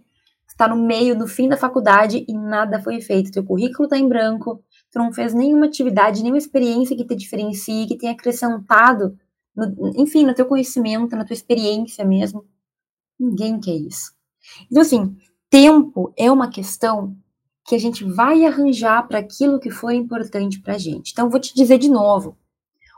está 0.47 0.67
no 0.67 0.77
meio, 0.77 1.17
no 1.17 1.27
fim 1.27 1.49
da 1.49 1.57
faculdade 1.57 2.25
e 2.27 2.33
nada 2.33 2.81
foi 2.81 3.01
feito. 3.01 3.31
Teu 3.31 3.43
currículo 3.43 3.85
está 3.85 3.97
em 3.97 4.07
branco, 4.07 4.63
tu 4.91 4.99
não 4.99 5.11
fez 5.11 5.33
nenhuma 5.33 5.65
atividade, 5.65 6.21
nenhuma 6.21 6.37
experiência 6.37 6.95
que 6.95 7.05
te 7.05 7.15
diferencie, 7.15 7.87
que 7.87 7.97
tenha 7.97 8.13
acrescentado, 8.13 9.17
no, 9.55 9.91
enfim, 9.95 10.23
no 10.25 10.35
teu 10.35 10.45
conhecimento, 10.45 11.15
na 11.15 11.25
tua 11.25 11.33
experiência 11.33 12.05
mesmo. 12.05 12.45
Ninguém 13.19 13.59
quer 13.59 13.75
isso. 13.75 14.13
Então, 14.69 14.81
assim, 14.81 15.17
tempo 15.49 16.13
é 16.17 16.31
uma 16.31 16.49
questão 16.49 17.17
que 17.65 17.75
a 17.75 17.79
gente 17.79 18.03
vai 18.03 18.45
arranjar 18.45 19.07
para 19.07 19.19
aquilo 19.19 19.59
que 19.59 19.71
foi 19.71 19.95
importante 19.95 20.61
para 20.61 20.75
a 20.75 20.77
gente. 20.77 21.11
Então, 21.11 21.29
vou 21.29 21.39
te 21.39 21.53
dizer 21.53 21.77
de 21.77 21.89
novo: 21.89 22.37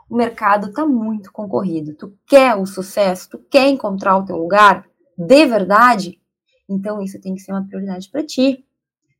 o 0.08 0.16
mercado 0.16 0.68
está 0.68 0.86
muito 0.86 1.32
concorrido. 1.32 1.94
Tu 1.94 2.12
quer 2.26 2.54
o 2.54 2.66
sucesso, 2.66 3.30
tu 3.30 3.38
quer 3.38 3.68
encontrar 3.68 4.16
o 4.16 4.24
teu 4.24 4.36
lugar 4.36 4.86
de 5.16 5.46
verdade, 5.46 6.20
então, 6.68 7.00
isso 7.00 7.18
tem 7.20 7.34
que 7.34 7.40
ser 7.40 7.52
uma 7.52 7.66
prioridade 7.66 8.10
para 8.10 8.22
ti. 8.22 8.64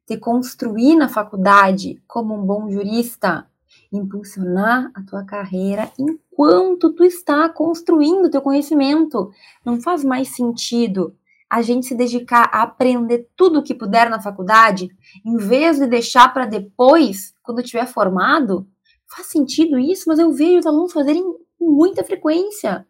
Te 0.07 0.19
construir 0.19 0.97
na 0.97 1.09
faculdade 1.09 2.03
como 2.07 2.35
um 2.35 2.45
bom 2.45 2.71
jurista, 2.71 3.47
impulsionar 3.91 4.91
a 4.95 5.03
tua 5.03 5.25
carreira 5.25 5.91
enquanto 5.99 6.93
tu 6.93 7.05
está 7.05 7.49
construindo 7.49 8.31
teu 8.31 8.43
conhecimento. 8.43 9.31
Não 9.65 9.81
faz 9.81 10.05
mais 10.05 10.35
sentido 10.35 11.17
a 11.49 11.63
gente 11.63 11.87
se 11.87 11.95
dedicar 11.95 12.51
a 12.53 12.63
aprender 12.63 13.29
tudo 13.35 13.59
o 13.59 13.63
que 13.63 13.75
puder 13.75 14.11
na 14.11 14.21
faculdade, 14.21 14.89
em 15.25 15.37
vez 15.37 15.79
de 15.79 15.87
deixar 15.87 16.33
para 16.33 16.45
depois, 16.45 17.35
quando 17.43 17.63
tiver 17.63 17.87
formado. 17.87 18.67
Faz 19.07 19.29
sentido 19.29 19.79
isso, 19.79 20.05
mas 20.07 20.19
eu 20.19 20.31
vejo 20.33 20.59
os 20.59 20.67
alunos 20.67 20.93
fazerem 20.93 21.23
com 21.59 21.71
muita 21.71 22.05
frequência. 22.05 22.87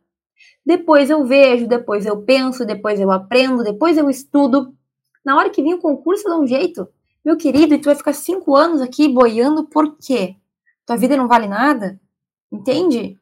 Depois 0.66 1.08
eu 1.08 1.24
vejo, 1.24 1.68
depois 1.68 2.04
eu 2.04 2.20
penso, 2.22 2.66
depois 2.66 3.00
eu 3.00 3.10
aprendo, 3.10 3.62
depois 3.62 3.96
eu 3.96 4.10
estudo. 4.10 4.74
Na 5.24 5.36
hora 5.36 5.50
que 5.50 5.62
vem 5.62 5.74
o 5.74 5.80
concurso, 5.80 6.24
dá 6.24 6.36
um 6.36 6.46
jeito. 6.46 6.88
Meu 7.24 7.36
querido, 7.36 7.74
e 7.74 7.78
tu 7.78 7.86
vai 7.86 7.94
ficar 7.94 8.12
cinco 8.12 8.56
anos 8.56 8.80
aqui 8.80 9.08
boiando 9.08 9.64
por 9.64 9.96
quê? 9.98 10.36
Tua 10.84 10.96
vida 10.96 11.16
não 11.16 11.28
vale 11.28 11.46
nada? 11.46 12.00
Entende? 12.50 13.18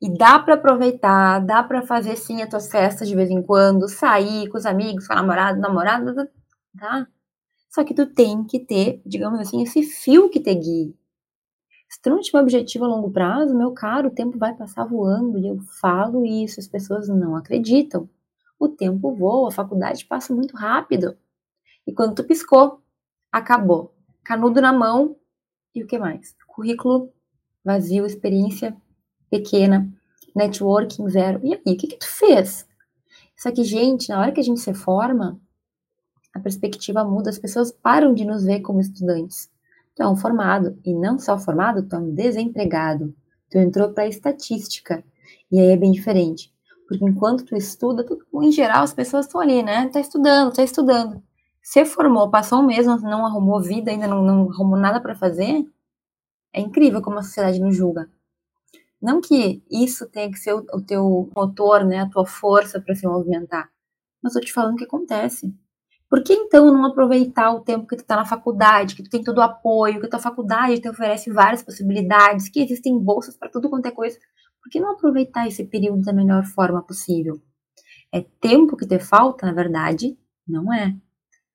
E 0.00 0.08
dá 0.16 0.38
para 0.38 0.54
aproveitar, 0.54 1.40
dá 1.40 1.62
para 1.62 1.82
fazer 1.82 2.16
sim 2.16 2.40
as 2.40 2.48
tuas 2.48 2.70
festas 2.70 3.08
de 3.08 3.16
vez 3.16 3.30
em 3.30 3.42
quando, 3.42 3.88
sair 3.88 4.48
com 4.48 4.56
os 4.56 4.64
amigos, 4.64 5.06
com 5.06 5.12
a 5.12 5.16
namorada, 5.16 5.58
namorada, 5.58 6.30
tá? 6.78 7.08
Só 7.68 7.84
que 7.84 7.94
tu 7.94 8.06
tem 8.06 8.44
que 8.44 8.60
ter, 8.60 9.02
digamos 9.04 9.40
assim, 9.40 9.62
esse 9.62 9.82
fio 9.82 10.30
que 10.30 10.40
te 10.40 10.54
guie. 10.54 10.96
Se 11.88 12.00
tu 12.02 12.10
não 12.10 12.20
tiver 12.20 12.40
objetivo 12.40 12.84
a 12.84 12.88
longo 12.88 13.10
prazo, 13.10 13.56
meu 13.56 13.72
caro, 13.72 14.08
o 14.08 14.14
tempo 14.14 14.38
vai 14.38 14.54
passar 14.54 14.84
voando. 14.84 15.38
E 15.38 15.48
eu 15.48 15.58
falo 15.80 16.24
isso, 16.24 16.60
as 16.60 16.68
pessoas 16.68 17.08
não 17.08 17.34
acreditam. 17.34 18.08
O 18.58 18.68
tempo 18.68 19.14
voa, 19.14 19.48
a 19.48 19.52
faculdade 19.52 20.04
passa 20.04 20.34
muito 20.34 20.56
rápido. 20.56 21.16
E 21.86 21.92
quando 21.92 22.14
tu 22.14 22.24
piscou, 22.24 22.82
acabou. 23.32 23.94
Canudo 24.22 24.60
na 24.60 24.72
mão 24.72 25.16
e 25.74 25.82
o 25.82 25.86
que 25.86 25.98
mais? 25.98 26.36
Currículo 26.46 27.12
vazio, 27.64 28.04
experiência 28.04 28.76
pequena, 29.30 29.88
networking 30.34 31.08
zero. 31.08 31.40
E 31.42 31.54
aí, 31.54 31.74
o 31.74 31.76
que, 31.76 31.86
que 31.86 31.98
tu 31.98 32.08
fez? 32.08 32.66
Só 33.36 33.50
que, 33.52 33.64
gente, 33.64 34.08
na 34.08 34.20
hora 34.20 34.32
que 34.32 34.40
a 34.40 34.44
gente 34.44 34.60
se 34.60 34.74
forma, 34.74 35.40
a 36.34 36.40
perspectiva 36.40 37.04
muda, 37.04 37.30
as 37.30 37.38
pessoas 37.38 37.70
param 37.72 38.14
de 38.14 38.24
nos 38.24 38.44
ver 38.44 38.60
como 38.60 38.80
estudantes 38.80 39.50
tu 39.98 40.02
é 40.02 40.08
um 40.08 40.16
formado. 40.16 40.78
E 40.84 40.94
não 40.94 41.18
só 41.18 41.36
formado, 41.36 41.82
tu 41.82 41.96
é 41.96 41.98
um 41.98 42.14
desempregado. 42.14 43.12
Tu 43.50 43.58
entrou 43.58 43.92
para 43.92 44.06
estatística. 44.06 45.04
E 45.50 45.58
aí 45.58 45.72
é 45.72 45.76
bem 45.76 45.90
diferente. 45.90 46.54
Porque 46.86 47.04
enquanto 47.04 47.44
tu 47.44 47.56
estuda, 47.56 48.04
tu, 48.04 48.18
em 48.42 48.52
geral 48.52 48.84
as 48.84 48.94
pessoas 48.94 49.26
estão 49.26 49.40
ali, 49.40 49.62
né? 49.62 49.88
Tá 49.88 50.00
estudando, 50.00 50.54
tá 50.54 50.62
estudando. 50.62 51.22
Se 51.60 51.84
formou, 51.84 52.30
passou 52.30 52.60
um 52.60 52.66
mês, 52.66 52.86
não 52.86 53.26
arrumou 53.26 53.60
vida, 53.60 53.90
ainda 53.90 54.06
não, 54.06 54.22
não 54.22 54.50
arrumou 54.50 54.78
nada 54.78 55.00
para 55.00 55.14
fazer, 55.14 55.66
é 56.50 56.60
incrível 56.62 57.02
como 57.02 57.18
a 57.18 57.22
sociedade 57.22 57.60
nos 57.60 57.76
julga. 57.76 58.08
Não 59.00 59.20
que 59.20 59.62
isso 59.70 60.08
tenha 60.10 60.30
que 60.30 60.38
ser 60.38 60.54
o, 60.54 60.64
o 60.72 60.82
teu 60.82 61.30
motor, 61.34 61.84
né, 61.84 62.00
a 62.00 62.08
tua 62.08 62.26
força 62.26 62.80
para 62.80 62.94
se 62.94 63.06
movimentar, 63.06 63.70
mas 64.22 64.34
eu 64.34 64.40
te 64.40 64.52
falando 64.52 64.74
o 64.74 64.76
que 64.76 64.84
acontece. 64.84 65.54
Por 66.10 66.22
que 66.22 66.32
então 66.32 66.72
não 66.72 66.86
aproveitar 66.86 67.52
o 67.52 67.60
tempo 67.60 67.86
que 67.86 67.96
tu 67.96 68.00
está 68.00 68.16
na 68.16 68.24
faculdade, 68.24 68.96
que 68.96 69.02
tu 69.02 69.10
tem 69.10 69.22
todo 69.22 69.38
o 69.38 69.42
apoio, 69.42 70.00
que 70.00 70.06
a 70.06 70.10
tua 70.10 70.18
faculdade 70.18 70.80
te 70.80 70.88
oferece 70.88 71.30
várias 71.30 71.62
possibilidades, 71.62 72.48
que 72.48 72.60
existem 72.60 72.98
bolsas 72.98 73.36
para 73.36 73.50
tudo 73.50 73.68
quanto 73.68 73.86
é 73.86 73.90
coisa? 73.90 74.18
Por 74.62 74.70
que 74.70 74.80
não 74.80 74.92
aproveitar 74.92 75.46
esse 75.46 75.64
período 75.64 76.02
da 76.02 76.12
melhor 76.12 76.44
forma 76.44 76.82
possível? 76.82 77.40
É 78.10 78.22
tempo 78.40 78.76
que 78.76 78.86
te 78.86 78.98
falta, 78.98 79.46
na 79.46 79.52
verdade? 79.52 80.18
Não 80.46 80.72
é. 80.72 80.96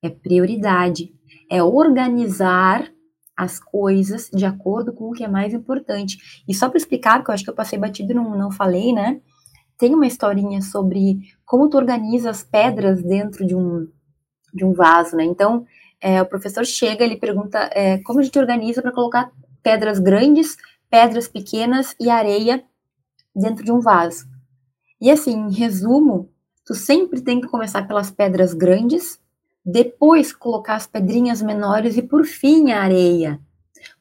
É 0.00 0.08
prioridade. 0.08 1.12
É 1.50 1.62
organizar 1.62 2.88
as 3.36 3.58
coisas 3.58 4.30
de 4.32 4.44
acordo 4.44 4.92
com 4.92 5.10
o 5.10 5.12
que 5.12 5.24
é 5.24 5.28
mais 5.28 5.52
importante. 5.52 6.18
E 6.48 6.54
só 6.54 6.68
para 6.68 6.78
explicar, 6.78 7.18
porque 7.18 7.30
eu 7.30 7.34
acho 7.34 7.44
que 7.44 7.50
eu 7.50 7.54
passei 7.54 7.78
batido 7.78 8.12
e 8.12 8.14
não, 8.14 8.36
não 8.36 8.50
falei, 8.50 8.92
né? 8.92 9.20
Tem 9.76 9.94
uma 9.94 10.06
historinha 10.06 10.62
sobre 10.62 11.18
como 11.44 11.68
tu 11.68 11.76
organiza 11.76 12.30
as 12.30 12.44
pedras 12.44 13.02
dentro 13.02 13.44
de 13.46 13.54
um, 13.54 13.88
de 14.52 14.64
um 14.64 14.72
vaso, 14.72 15.16
né? 15.16 15.24
Então, 15.24 15.66
é, 16.00 16.22
o 16.22 16.26
professor 16.26 16.64
chega, 16.64 17.04
ele 17.04 17.16
pergunta 17.16 17.58
é, 17.72 17.98
como 17.98 18.20
a 18.20 18.22
gente 18.22 18.38
organiza 18.38 18.82
para 18.82 18.92
colocar 18.92 19.32
pedras 19.62 19.98
grandes, 19.98 20.56
pedras 20.88 21.26
pequenas 21.26 21.96
e 21.98 22.08
areia 22.10 22.62
dentro 23.34 23.64
de 23.64 23.72
um 23.72 23.80
vaso. 23.80 24.26
E 25.00 25.10
assim, 25.10 25.32
em 25.32 25.52
resumo, 25.52 26.30
tu 26.64 26.74
sempre 26.74 27.20
tem 27.20 27.40
que 27.40 27.48
começar 27.48 27.86
pelas 27.88 28.10
pedras 28.10 28.54
grandes, 28.54 29.18
depois 29.64 30.32
colocar 30.32 30.74
as 30.74 30.86
pedrinhas 30.86 31.40
menores 31.40 31.96
e 31.96 32.02
por 32.02 32.24
fim 32.24 32.72
a 32.72 32.82
areia. 32.82 33.40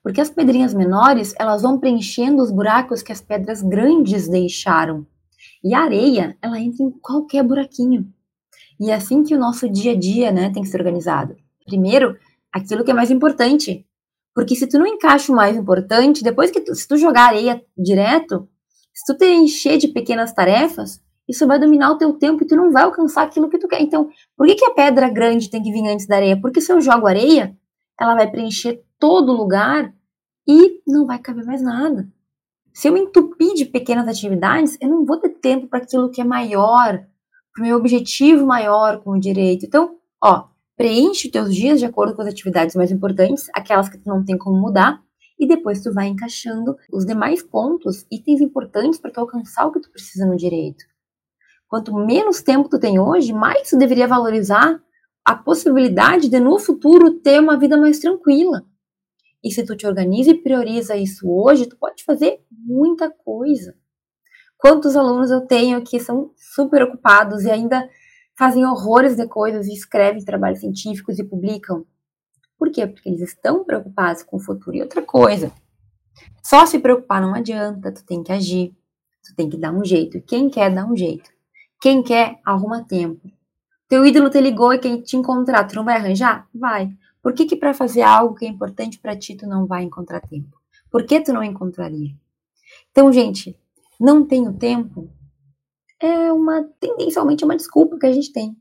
Porque 0.02 0.20
as 0.20 0.30
pedrinhas 0.30 0.74
menores, 0.74 1.34
elas 1.40 1.62
vão 1.62 1.80
preenchendo 1.80 2.42
os 2.42 2.52
buracos 2.52 3.02
que 3.02 3.12
as 3.12 3.22
pedras 3.22 3.62
grandes 3.62 4.28
deixaram. 4.28 5.06
E 5.64 5.74
a 5.74 5.82
areia, 5.82 6.38
ela 6.42 6.60
entra 6.60 6.84
em 6.84 6.92
qualquer 6.92 7.44
buraquinho. 7.44 8.12
E 8.80 8.92
é 8.92 8.96
assim 8.96 9.24
que 9.24 9.36
o 9.36 9.40
nosso 9.40 9.70
dia 9.70 9.94
a 9.94 9.98
dia 9.98 10.32
né, 10.32 10.52
tem 10.52 10.64
que 10.64 10.70
ser 10.70 10.78
organizado. 10.78 11.38
Primeiro, 11.66 12.18
aquilo 12.52 12.84
que 12.84 12.92
é 12.92 12.94
mais 12.94 13.12
importante. 13.12 13.86
Porque 14.36 14.56
se 14.56 14.68
tu 14.68 14.80
não 14.80 14.88
encaixa 14.88 15.32
o 15.32 15.36
mais 15.36 15.56
importante, 15.56 16.24
depois 16.24 16.52
que 16.52 16.60
tu, 16.60 16.74
se 16.76 16.88
tu 16.88 16.98
jogar 16.98 17.30
areia 17.30 17.64
direto, 17.78 18.50
se 18.94 19.06
tu 19.06 19.18
te 19.18 19.26
encher 19.26 19.78
de 19.78 19.88
pequenas 19.88 20.34
tarefas, 20.34 21.02
isso 21.28 21.48
vai 21.48 21.60
dominar 21.60 21.92
o 21.92 21.98
teu 21.98 22.14
tempo 22.14 22.44
e 22.44 22.48
tu 22.48 22.56
não 22.56 22.72
vai 22.72 22.84
alcançar 22.84 23.24
aquilo 23.24 23.50
que 23.50 23.58
tu 23.58 23.68
quer. 23.68 23.82
Então, 23.82 24.10
por 24.36 24.46
que, 24.46 24.56
que 24.56 24.66
a 24.66 24.74
pedra 24.74 25.10
grande 25.10 25.50
tem 25.50 25.62
que 25.62 25.72
vir 25.72 25.88
antes 25.88 26.06
da 26.06 26.18
areia? 26.18 26.40
Porque 26.40 26.60
se 26.60 26.72
eu 26.72 26.82
jogo 26.82 27.08
areia, 27.08 27.58
ela 28.00 28.16
vai 28.16 28.30
preencher 28.30 28.84
todo 29.00 29.32
o 29.32 29.36
lugar 29.36 29.94
e 30.48 30.82
não 30.86 31.06
vai 31.06 31.20
caber 31.20 31.46
mais 31.46 31.62
nada. 31.62 32.08
Se 32.74 32.88
eu 32.88 32.94
me 32.94 33.00
entupir 33.00 33.54
de 33.54 33.66
pequenas 33.66 34.08
atividades, 34.08 34.78
eu 34.82 34.90
não 34.90 35.06
vou 35.06 35.18
ter 35.18 35.30
tempo 35.30 35.68
para 35.68 35.80
aquilo 35.80 36.10
que 36.10 36.20
é 36.20 36.24
maior, 36.24 37.06
para 37.54 37.62
o 37.62 37.66
meu 37.66 37.78
objetivo 37.78 38.46
maior 38.46 39.02
com 39.02 39.12
o 39.12 39.20
direito. 39.20 39.66
Então, 39.66 39.98
ó, 40.22 40.48
preenche 40.76 41.28
os 41.28 41.32
teus 41.32 41.56
dias 41.56 41.80
de 41.80 41.86
acordo 41.86 42.16
com 42.16 42.24
as 42.24 42.28
atividades 42.28 42.76
mais 42.76 42.92
importantes, 42.92 43.48
aquelas 43.54 43.90
que 43.90 43.98
tu 43.98 44.10
não 44.10 44.26
tem 44.26 44.38
como 44.38 44.60
mudar, 44.60 45.00
e 45.40 45.48
depois 45.48 45.82
tu 45.82 45.94
vai 45.94 46.08
encaixando 46.08 46.76
os 46.92 47.06
demais 47.06 47.44
pontos, 47.44 48.06
itens 48.12 48.42
importantes 48.42 49.00
para 49.00 49.12
tu 49.12 49.20
alcançar 49.20 49.68
o 49.68 49.72
que 49.72 49.80
tu 49.80 49.92
precisa 49.92 50.26
no 50.26 50.36
direito. 50.36 50.84
Quanto 51.74 51.92
menos 51.92 52.44
tempo 52.44 52.70
tu 52.70 52.80
tem 52.80 53.00
hoje, 53.00 53.34
mais 53.34 53.72
tu 53.72 53.80
deveria 53.80 54.08
valorizar 54.08 54.80
a 55.26 55.36
possibilidade 55.36 56.30
de 56.30 56.40
no 56.40 56.60
futuro 56.60 57.16
ter 57.16 57.40
uma 57.40 57.58
vida 57.58 57.76
mais 57.76 57.98
tranquila. 57.98 58.64
E 59.44 59.50
se 59.50 59.66
tu 59.66 59.76
te 59.76 59.88
organiza 59.88 60.30
e 60.30 60.40
prioriza 60.40 60.96
isso 60.96 61.28
hoje, 61.28 61.66
tu 61.66 61.76
pode 61.76 62.04
fazer 62.04 62.46
muita 62.52 63.10
coisa. 63.10 63.76
Quantos 64.56 64.96
alunos 64.96 65.32
eu 65.32 65.48
tenho 65.48 65.84
que 65.84 66.00
são 66.00 66.30
super 66.38 66.84
ocupados 66.84 67.44
e 67.44 67.50
ainda 67.50 67.90
fazem 68.38 68.64
horrores 68.64 69.16
de 69.16 69.28
coisas 69.28 69.66
e 69.66 69.74
escrevem 69.74 70.24
trabalhos 70.24 70.60
científicos 70.60 71.18
e 71.18 71.24
publicam. 71.24 71.88
Por 72.56 72.70
quê? 72.70 72.86
Porque 72.86 73.10
eles 73.10 73.22
estão 73.22 73.64
preocupados 73.64 74.22
com 74.22 74.38
o 74.38 74.40
futuro. 74.40 74.78
E 74.78 74.82
outra 74.84 75.02
coisa, 75.02 75.52
só 76.44 76.68
se 76.68 76.78
preocupar 76.78 77.20
não 77.20 77.34
adianta, 77.34 77.92
tu 77.92 78.06
tem 78.06 78.22
que 78.22 78.32
agir, 78.32 78.78
tu 79.24 79.34
tem 79.36 79.50
que 79.50 79.58
dar 79.58 79.74
um 79.74 79.84
jeito. 79.84 80.22
Quem 80.22 80.52
quer, 80.52 80.70
dá 80.70 80.86
um 80.86 80.96
jeito. 80.96 81.33
Quem 81.84 82.02
quer, 82.02 82.40
arruma 82.46 82.86
tempo. 82.86 83.30
Teu 83.90 84.06
ídolo 84.06 84.30
te 84.30 84.40
ligou 84.40 84.74
e 84.74 84.80
quem 84.80 85.02
te 85.02 85.18
encontrar, 85.18 85.68
tu 85.68 85.76
não 85.76 85.84
vai 85.84 85.98
arranjar? 85.98 86.48
Vai. 86.56 86.90
Por 87.22 87.34
que 87.34 87.46
que 87.46 87.58
para 87.58 87.74
fazer 87.74 88.04
algo 88.04 88.36
que 88.36 88.46
é 88.46 88.48
importante 88.48 88.98
para 88.98 89.18
ti, 89.18 89.36
tu 89.36 89.46
não 89.46 89.68
vai 89.68 89.84
encontrar 89.84 90.22
tempo? 90.22 90.58
Por 90.90 91.06
que 91.06 91.20
tu 91.20 91.34
não 91.34 91.44
encontraria? 91.44 92.16
Então, 92.90 93.12
gente, 93.12 93.60
não 94.00 94.26
tenho 94.26 94.54
tempo, 94.54 95.10
é 96.00 96.32
uma 96.32 96.64
tendencialmente 96.80 97.44
uma 97.44 97.58
desculpa 97.58 98.00
que 98.00 98.06
a 98.06 98.14
gente 98.14 98.32
tem. 98.32 98.56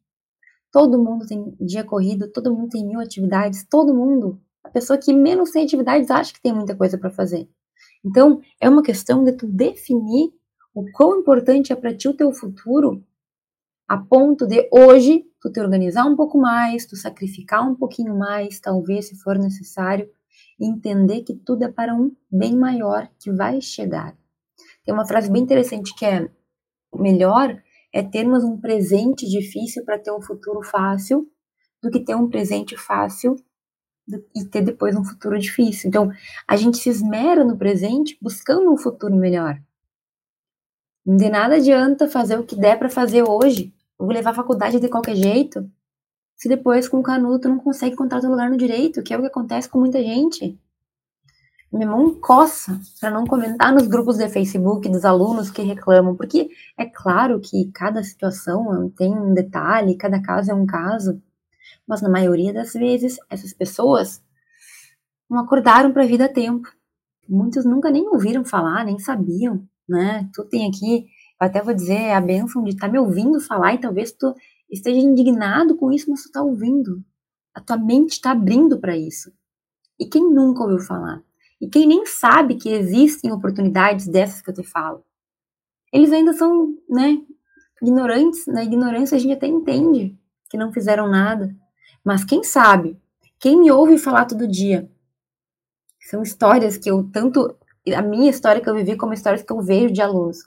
Todo 0.72 0.98
mundo 0.98 1.24
tem 1.24 1.56
dia 1.61 1.85
corrido, 1.85 2.26
todo 2.26 2.52
mundo 2.52 2.70
tem 2.70 2.85
mil 2.85 2.98
atividades, 2.98 3.64
todo 3.70 3.94
mundo, 3.94 4.40
a 4.64 4.68
pessoa 4.68 4.98
que 4.98 5.14
menos 5.14 5.52
tem 5.52 5.62
atividades 5.62 6.11
acha 6.11 6.32
que 6.32 6.42
tem 6.42 6.52
muita 6.52 6.74
coisa 6.74 6.98
para 6.98 7.08
fazer. 7.08 7.48
Então, 8.04 8.40
é 8.61 8.68
uma 8.68 8.82
questão 8.82 9.22
de 9.22 9.30
tu 9.30 9.46
definir 9.46 10.32
o 10.74 10.90
quão 10.90 11.20
importante 11.20 11.72
é 11.72 11.76
para 11.76 11.94
ti 11.94 12.08
o 12.08 12.16
teu 12.16 12.32
futuro, 12.32 13.04
a 13.88 13.97
ponto 13.97 14.47
de 14.47 14.68
hoje 14.73 15.25
tu 15.40 15.51
te 15.51 15.61
organizar 15.61 16.05
um 16.05 16.16
pouco 16.16 16.38
mais, 16.38 16.87
tu 16.87 16.97
sacrificar 16.97 17.68
um 17.68 17.75
pouquinho 17.75 18.16
mais, 18.16 18.61
talvez 18.61 19.09
se 19.09 19.16
for 19.16 19.37
necessário, 19.37 20.09
entender 20.59 21.23
que 21.23 21.35
tudo 21.35 21.64
é 21.64 21.68
para 21.68 21.95
um 21.95 22.14
bem 22.31 22.57
maior 22.57 23.09
que 23.18 23.31
vai 23.33 23.61
chegar. 23.61 24.16
Tem 24.85 24.95
uma 24.95 25.07
frase 25.07 25.31
bem 25.31 25.42
interessante 25.42 25.95
que 25.95 26.05
é 26.05 26.31
melhor 26.95 27.61
é 27.92 28.03
termos 28.03 28.42
um 28.42 28.59
presente 28.59 29.29
difícil 29.29 29.85
para 29.85 29.99
ter 29.99 30.11
um 30.12 30.23
futuro 30.23 30.62
fácil 30.62 31.29
do 31.83 31.90
que 31.90 32.01
ter 32.01 32.14
um 32.14 32.29
presente 32.29 32.77
fácil 32.77 33.37
e 34.35 34.45
ter 34.45 34.62
depois 34.62 34.97
um 34.97 35.05
futuro 35.05 35.38
difícil. 35.38 35.88
Então, 35.88 36.11
a 36.49 36.57
gente 36.57 36.79
se 36.79 36.88
esmera 36.88 37.45
no 37.45 37.59
presente 37.59 38.16
buscando 38.21 38.73
um 38.73 38.79
futuro 38.79 39.14
melhor. 39.14 39.61
De 41.04 41.28
nada 41.28 41.56
adianta 41.56 42.08
fazer 42.08 42.38
o 42.38 42.44
que 42.44 42.56
der 42.56 42.78
para 42.78 42.88
fazer 42.88 43.22
hoje. 43.28 43.74
Vou 43.98 44.10
levar 44.10 44.30
a 44.30 44.34
faculdade 44.34 44.80
de 44.80 44.88
qualquer 44.88 45.16
jeito. 45.16 45.68
Se 46.36 46.48
depois 46.48 46.88
com 46.88 46.98
o 46.98 47.02
canudo 47.02 47.40
tu 47.40 47.48
não 47.48 47.58
consegue 47.58 47.94
encontrar 47.94 48.20
teu 48.20 48.30
lugar 48.30 48.50
no 48.50 48.56
direito, 48.56 49.02
que 49.02 49.12
é 49.12 49.16
o 49.16 49.20
que 49.20 49.26
acontece 49.26 49.68
com 49.68 49.78
muita 49.78 50.02
gente 50.02 50.58
minha 51.72 51.88
mão 51.88 52.14
coça 52.14 52.78
para 53.00 53.10
não 53.10 53.26
comentar 53.26 53.72
nos 53.72 53.86
grupos 53.86 54.18
de 54.18 54.28
Facebook 54.28 54.88
dos 54.90 55.04
alunos 55.04 55.50
que 55.50 55.62
reclamam, 55.62 56.14
porque 56.14 56.50
é 56.76 56.84
claro 56.84 57.40
que 57.40 57.70
cada 57.72 58.02
situação 58.04 58.90
tem 58.90 59.16
um 59.16 59.32
detalhe, 59.32 59.96
cada 59.96 60.20
caso 60.20 60.50
é 60.50 60.54
um 60.54 60.66
caso, 60.66 61.20
mas 61.86 62.02
na 62.02 62.10
maioria 62.10 62.52
das 62.52 62.74
vezes 62.74 63.16
essas 63.30 63.54
pessoas 63.54 64.22
não 65.30 65.38
acordaram 65.40 65.92
para 65.92 66.02
a 66.02 66.06
vida 66.06 66.26
a 66.26 66.32
tempo. 66.32 66.68
Muitos 67.26 67.64
nunca 67.64 67.90
nem 67.90 68.06
ouviram 68.08 68.44
falar, 68.44 68.84
nem 68.84 68.98
sabiam, 68.98 69.66
né? 69.88 70.29
Tu 70.35 70.45
tem 70.45 70.68
aqui, 70.68 71.07
eu 71.40 71.47
até 71.47 71.62
vou 71.62 71.75
dizer, 71.75 72.12
a 72.12 72.21
benção 72.21 72.62
de 72.64 72.71
estar 72.71 72.87
tá 72.87 72.92
me 72.92 72.99
ouvindo 72.99 73.40
falar 73.40 73.75
e 73.75 73.79
talvez 73.79 74.12
tu 74.12 74.35
esteja 74.71 75.01
indignado 75.01 75.77
com 75.77 75.92
isso, 75.92 76.11
mas 76.11 76.23
tu 76.23 76.27
está 76.27 76.42
ouvindo. 76.42 77.05
A 77.55 77.61
tua 77.61 77.77
mente 77.77 78.12
está 78.12 78.31
abrindo 78.33 78.79
para 78.79 78.97
isso. 78.97 79.33
E 79.99 80.07
quem 80.07 80.29
nunca 80.31 80.62
ouviu 80.62 80.79
falar? 80.79 81.23
E 81.61 81.68
quem 81.68 81.87
nem 81.87 82.07
sabe 82.07 82.57
que 82.57 82.71
existem 82.71 83.31
oportunidades 83.31 84.09
dessas 84.09 84.40
que 84.40 84.51
eu 84.51 84.55
te 84.55 84.64
falo, 84.64 85.05
eles 85.92 86.11
ainda 86.11 86.33
são, 86.33 86.75
né, 86.88 87.18
ignorantes. 87.81 88.47
Na 88.47 88.64
ignorância 88.64 89.16
a 89.16 89.21
gente 89.21 89.35
até 89.35 89.47
entende 89.47 90.18
que 90.49 90.57
não 90.57 90.73
fizeram 90.73 91.09
nada. 91.09 91.55
Mas 92.05 92.25
quem 92.25 92.42
sabe, 92.42 92.99
quem 93.38 93.59
me 93.59 93.71
ouve 93.71 93.99
falar 93.99 94.25
todo 94.25 94.49
dia, 94.49 94.90
são 96.01 96.23
histórias 96.23 96.77
que 96.77 96.90
eu 96.90 97.09
tanto, 97.12 97.57
a 97.90 98.03
minha 98.03 98.31
história 98.31 98.61
que 98.61 98.68
eu 98.68 98.75
vivi 98.75 98.97
como 98.97 99.12
histórias 99.12 99.42
que 99.42 99.53
eu 99.53 99.61
vejo 99.61 99.92
de 99.92 100.01
alunos. 100.01 100.38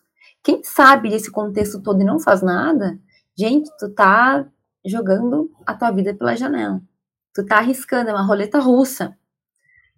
Quem 0.42 0.64
sabe 0.64 1.10
desse 1.10 1.32
contexto 1.32 1.82
todo 1.82 2.02
e 2.02 2.06
não 2.06 2.20
faz 2.20 2.42
nada, 2.42 3.00
gente, 3.38 3.70
tu 3.78 3.90
tá 3.90 4.46
jogando 4.86 5.52
a 5.66 5.74
tua 5.74 5.92
vida 5.92 6.14
pela 6.14 6.36
janela. 6.36 6.82
Tu 7.34 7.46
tá 7.46 7.58
arriscando, 7.58 8.10
é 8.10 8.14
uma 8.14 8.26
roleta 8.26 8.60
russa. 8.60 9.18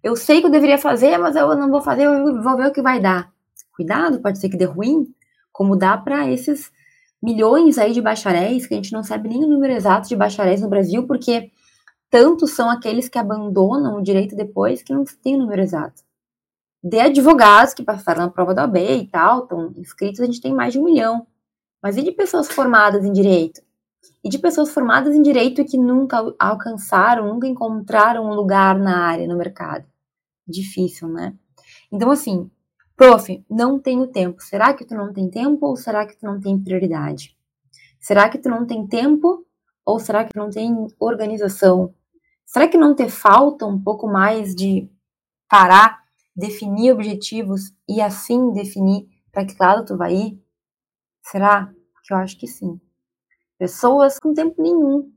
Eu 0.02 0.16
sei 0.16 0.40
que 0.40 0.46
eu 0.46 0.50
deveria 0.50 0.78
fazer, 0.78 1.18
mas 1.18 1.36
eu 1.36 1.54
não 1.54 1.70
vou 1.70 1.80
fazer, 1.80 2.04
eu 2.04 2.42
vou 2.42 2.56
ver 2.56 2.68
o 2.68 2.72
que 2.72 2.82
vai 2.82 2.98
dar. 2.98 3.32
Cuidado, 3.76 4.20
pode 4.20 4.38
ser 4.38 4.48
que 4.48 4.56
dê 4.56 4.64
ruim, 4.64 5.06
como 5.52 5.76
dá 5.76 5.96
para 5.96 6.28
esses 6.30 6.72
milhões 7.22 7.78
aí 7.78 7.92
de 7.92 8.00
bacharéis, 8.00 8.66
que 8.66 8.74
a 8.74 8.76
gente 8.76 8.92
não 8.92 9.02
sabe 9.02 9.28
nem 9.28 9.44
o 9.44 9.48
número 9.48 9.72
exato 9.72 10.08
de 10.08 10.16
bacharéis 10.16 10.60
no 10.60 10.68
Brasil, 10.68 11.06
porque 11.06 11.50
tantos 12.10 12.52
são 12.52 12.70
aqueles 12.70 13.08
que 13.08 13.18
abandonam 13.18 13.98
o 13.98 14.02
direito 14.02 14.34
depois 14.34 14.82
que 14.82 14.92
não 14.92 15.04
tem 15.22 15.34
o 15.34 15.38
número 15.38 15.60
exato. 15.60 16.07
De 16.82 17.00
advogados 17.00 17.74
que 17.74 17.82
passaram 17.82 18.22
na 18.22 18.30
prova 18.30 18.54
da 18.54 18.62
OAB 18.62 18.76
e 18.76 19.08
tal, 19.08 19.42
estão 19.42 19.72
inscritos, 19.76 20.20
a 20.20 20.26
gente 20.26 20.40
tem 20.40 20.54
mais 20.54 20.72
de 20.72 20.78
um 20.78 20.84
milhão. 20.84 21.26
Mas 21.82 21.96
e 21.96 22.02
de 22.02 22.12
pessoas 22.12 22.48
formadas 22.48 23.04
em 23.04 23.12
direito? 23.12 23.60
E 24.22 24.28
de 24.28 24.38
pessoas 24.38 24.70
formadas 24.70 25.14
em 25.14 25.22
direito 25.22 25.64
que 25.64 25.76
nunca 25.76 26.18
alcançaram, 26.38 27.32
nunca 27.32 27.46
encontraram 27.46 28.24
um 28.24 28.34
lugar 28.34 28.78
na 28.78 29.06
área, 29.06 29.26
no 29.26 29.36
mercado. 29.36 29.86
Difícil, 30.46 31.08
né? 31.08 31.34
Então, 31.90 32.10
assim, 32.10 32.50
prof, 32.96 33.44
não 33.48 33.78
tenho 33.78 34.06
tempo. 34.06 34.42
Será 34.42 34.72
que 34.74 34.84
tu 34.84 34.94
não 34.94 35.12
tem 35.12 35.28
tempo 35.30 35.66
ou 35.66 35.76
será 35.76 36.06
que 36.06 36.16
tu 36.16 36.26
não 36.26 36.40
tem 36.40 36.58
prioridade? 36.58 37.36
Será 38.00 38.28
que 38.28 38.38
tu 38.38 38.48
não 38.48 38.66
tem 38.66 38.86
tempo 38.86 39.44
ou 39.84 39.98
será 39.98 40.24
que 40.24 40.36
não 40.36 40.50
tem 40.50 40.86
organização? 40.98 41.94
Será 42.46 42.68
que 42.68 42.78
não 42.78 42.94
te 42.94 43.08
falta 43.08 43.66
um 43.66 43.80
pouco 43.80 44.06
mais 44.06 44.54
de 44.54 44.88
parar, 45.48 46.02
definir 46.38 46.92
objetivos 46.92 47.72
e 47.88 48.00
assim 48.00 48.52
definir 48.52 49.08
para 49.32 49.44
que 49.44 49.56
lado 49.58 49.84
tu 49.84 49.96
vai 49.96 50.14
ir? 50.14 50.42
Será? 51.20 51.74
Que 52.04 52.14
eu 52.14 52.16
acho 52.16 52.38
que 52.38 52.46
sim. 52.46 52.80
Pessoas 53.58 54.20
com 54.20 54.32
tempo 54.32 54.62
nenhum 54.62 55.12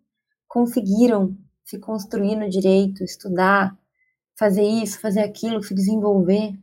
conseguiram 0.48 1.38
se 1.64 1.80
construir 1.80 2.36
no 2.36 2.50
direito, 2.50 3.04
estudar, 3.04 3.78
fazer 4.38 4.64
isso, 4.64 5.00
fazer 5.00 5.22
aquilo, 5.22 5.64
se 5.64 5.76
desenvolver 5.76 6.58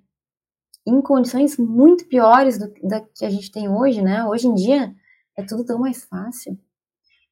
em 0.84 1.00
condições 1.00 1.56
muito 1.56 2.06
piores 2.08 2.58
do, 2.58 2.72
da 2.82 3.00
que 3.00 3.24
a 3.24 3.30
gente 3.30 3.52
tem 3.52 3.68
hoje, 3.68 4.02
né? 4.02 4.24
Hoje 4.24 4.48
em 4.48 4.54
dia 4.54 4.94
é 5.36 5.42
tudo 5.44 5.64
tão 5.64 5.78
mais 5.78 6.04
fácil. 6.04 6.58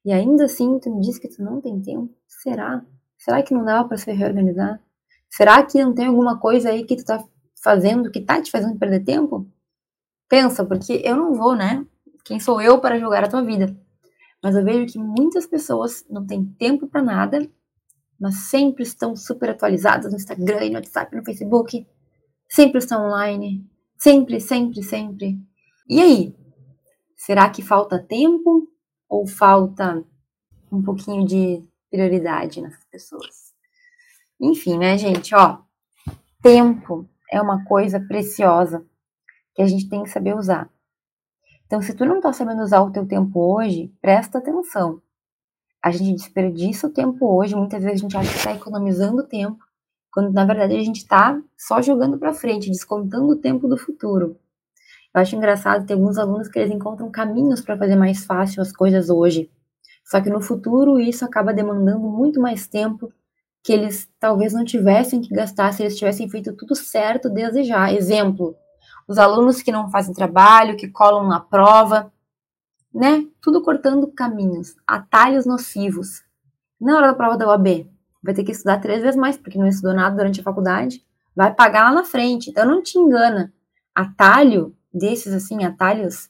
E 0.05 0.13
ainda 0.13 0.45
assim, 0.45 0.79
tu 0.79 0.95
me 0.95 1.01
diz 1.01 1.19
que 1.19 1.27
tu 1.27 1.43
não 1.43 1.59
tem 1.59 1.81
tempo? 1.81 2.15
Será? 2.25 2.85
Será 3.17 3.43
que 3.43 3.53
não 3.53 3.65
dá 3.65 3.83
para 3.83 3.97
se 3.97 4.09
reorganizar? 4.11 4.81
Será 5.29 5.63
que 5.63 5.83
não 5.83 5.93
tem 5.93 6.07
alguma 6.07 6.39
coisa 6.39 6.69
aí 6.69 6.85
que 6.85 6.95
tu 6.95 7.05
tá 7.05 7.23
fazendo 7.63 8.11
que 8.11 8.21
tá 8.21 8.41
te 8.41 8.51
fazendo 8.51 8.77
perder 8.77 9.03
tempo? 9.03 9.47
Pensa, 10.29 10.65
porque 10.65 11.01
eu 11.03 11.15
não 11.15 11.33
vou, 11.33 11.55
né? 11.55 11.85
Quem 12.23 12.39
sou 12.39 12.61
eu 12.61 12.79
para 12.79 12.99
julgar 12.99 13.23
a 13.23 13.29
tua 13.29 13.43
vida? 13.43 13.75
Mas 14.43 14.55
eu 14.55 14.63
vejo 14.63 14.91
que 14.91 14.99
muitas 14.99 15.47
pessoas 15.47 16.05
não 16.09 16.25
têm 16.25 16.45
tempo 16.45 16.87
para 16.87 17.01
nada, 17.01 17.49
mas 18.19 18.49
sempre 18.49 18.83
estão 18.83 19.15
super 19.15 19.49
atualizadas 19.51 20.11
no 20.11 20.17
Instagram, 20.17 20.69
no 20.69 20.75
WhatsApp, 20.75 21.15
no 21.15 21.23
Facebook, 21.23 21.87
sempre 22.49 22.79
estão 22.79 23.05
online, 23.07 23.65
sempre, 23.97 24.39
sempre, 24.39 24.83
sempre. 24.83 25.39
E 25.89 26.01
aí? 26.01 26.35
Será 27.15 27.49
que 27.49 27.61
falta 27.61 27.97
tempo 27.99 28.67
ou 29.09 29.25
falta 29.25 30.03
um 30.71 30.81
pouquinho 30.83 31.25
de 31.25 31.63
prioridade 31.89 32.61
nessas 32.61 32.85
pessoas? 32.85 33.46
Enfim, 34.39 34.77
né, 34.77 34.97
gente, 34.97 35.33
ó, 35.33 35.59
tempo 36.41 37.09
é 37.31 37.41
uma 37.41 37.65
coisa 37.65 37.99
preciosa 37.99 38.85
que 39.55 39.61
a 39.61 39.65
gente 39.65 39.89
tem 39.89 40.03
que 40.03 40.09
saber 40.09 40.35
usar. 40.35 40.69
Então, 41.65 41.81
se 41.81 41.93
tu 41.93 42.05
não 42.05 42.17
está 42.17 42.31
sabendo 42.31 42.61
usar 42.61 42.81
o 42.81 42.91
teu 42.91 43.05
tempo 43.07 43.39
hoje, 43.39 43.91
presta 43.99 44.37
atenção. 44.37 45.01
A 45.83 45.91
gente 45.91 46.15
desperdiça 46.15 46.87
o 46.87 46.93
tempo 46.93 47.25
hoje, 47.25 47.55
muitas 47.55 47.83
vezes 47.83 47.99
a 47.99 48.03
gente 48.03 48.17
acha 48.17 48.31
que 48.31 48.37
está 48.37 48.53
economizando 48.53 49.27
tempo, 49.27 49.57
quando 50.11 50.31
na 50.31 50.45
verdade 50.45 50.75
a 50.75 50.83
gente 50.83 50.97
está 50.97 51.41
só 51.57 51.81
jogando 51.81 52.17
para 52.17 52.33
frente, 52.33 52.69
descontando 52.69 53.29
o 53.29 53.35
tempo 53.35 53.67
do 53.67 53.77
futuro. 53.77 54.37
Eu 55.13 55.21
acho 55.21 55.35
engraçado 55.35 55.85
ter 55.85 55.93
alguns 55.93 56.17
alunos 56.17 56.47
que 56.47 56.59
eles 56.59 56.71
encontram 56.71 57.09
caminhos 57.09 57.61
para 57.61 57.77
fazer 57.77 57.95
mais 57.95 58.25
fácil 58.25 58.61
as 58.61 58.71
coisas 58.71 59.09
hoje. 59.09 59.49
Só 60.05 60.21
que 60.21 60.29
no 60.29 60.41
futuro 60.41 60.99
isso 60.99 61.25
acaba 61.25 61.53
demandando 61.53 62.07
muito 62.07 62.39
mais 62.39 62.67
tempo 62.67 63.11
que 63.67 63.73
eles 63.73 64.09
talvez 64.17 64.53
não 64.53 64.63
tivessem 64.63 65.19
que 65.19 65.27
gastar 65.27 65.73
se 65.73 65.83
eles 65.83 65.97
tivessem 65.97 66.29
feito 66.29 66.53
tudo 66.53 66.73
certo 66.73 67.29
desde 67.29 67.65
já. 67.65 67.91
Exemplo, 67.91 68.55
os 69.05 69.17
alunos 69.17 69.61
que 69.61 69.73
não 69.73 69.91
fazem 69.91 70.13
trabalho, 70.13 70.77
que 70.77 70.87
colam 70.87 71.27
na 71.27 71.41
prova, 71.41 72.09
né? 72.93 73.27
Tudo 73.41 73.61
cortando 73.61 74.07
caminhos, 74.07 74.73
atalhos 74.87 75.45
nocivos. 75.45 76.23
Na 76.79 76.95
hora 76.95 77.07
da 77.07 77.13
prova 77.13 77.35
da 77.35 77.45
OAB, 77.45 77.91
vai 78.23 78.33
ter 78.33 78.45
que 78.45 78.53
estudar 78.53 78.79
três 78.79 79.01
vezes 79.01 79.19
mais, 79.19 79.35
porque 79.35 79.59
não 79.59 79.67
estudou 79.67 79.93
nada 79.93 80.15
durante 80.15 80.39
a 80.39 80.43
faculdade, 80.43 81.05
vai 81.35 81.53
pagar 81.53 81.89
lá 81.89 81.91
na 81.93 82.05
frente. 82.05 82.49
Então 82.49 82.65
não 82.65 82.81
te 82.81 82.97
engana. 82.97 83.53
Atalho 83.93 84.73
desses 84.93 85.33
assim, 85.33 85.65
atalhos 85.65 86.29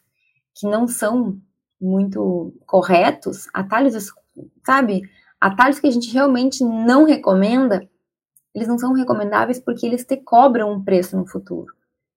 que 0.55 0.65
não 0.65 0.87
são 0.87 1.39
muito 1.79 2.51
corretos, 2.65 3.47
atalhos, 3.53 4.11
sabe? 4.65 5.03
Atalhos 5.39 5.79
que 5.79 5.87
a 5.87 5.91
gente 5.91 6.11
realmente 6.11 6.63
não 6.63 7.03
recomenda, 7.03 7.87
eles 8.53 8.67
não 8.67 8.77
são 8.77 8.93
recomendáveis 8.93 9.59
porque 9.59 9.85
eles 9.85 10.03
te 10.03 10.17
cobram 10.17 10.71
um 10.71 10.83
preço 10.83 11.15
no 11.15 11.27
futuro. 11.27 11.73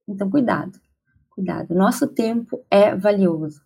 Então, 0.09 0.31
cuidado, 0.31 0.81
cuidado. 1.29 1.75
Nosso 1.75 2.07
tempo 2.07 2.65
é 2.71 2.97
valioso. 2.97 3.63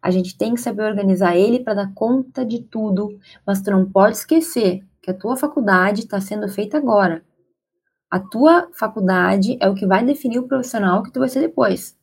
A 0.00 0.10
gente 0.10 0.36
tem 0.36 0.54
que 0.54 0.60
saber 0.60 0.84
organizar 0.84 1.36
ele 1.36 1.60
para 1.60 1.74
dar 1.74 1.94
conta 1.94 2.44
de 2.44 2.62
tudo, 2.62 3.18
mas 3.44 3.62
tu 3.62 3.70
não 3.70 3.90
pode 3.90 4.18
esquecer 4.18 4.84
que 5.02 5.10
a 5.10 5.14
tua 5.14 5.36
faculdade 5.36 6.00
está 6.00 6.20
sendo 6.20 6.48
feita 6.48 6.76
agora. 6.76 7.24
A 8.10 8.20
tua 8.20 8.68
faculdade 8.72 9.56
é 9.60 9.68
o 9.68 9.74
que 9.74 9.86
vai 9.86 10.04
definir 10.04 10.38
o 10.38 10.46
profissional 10.46 11.02
que 11.02 11.10
tu 11.10 11.18
vai 11.18 11.28
ser 11.28 11.40
depois. 11.40 11.98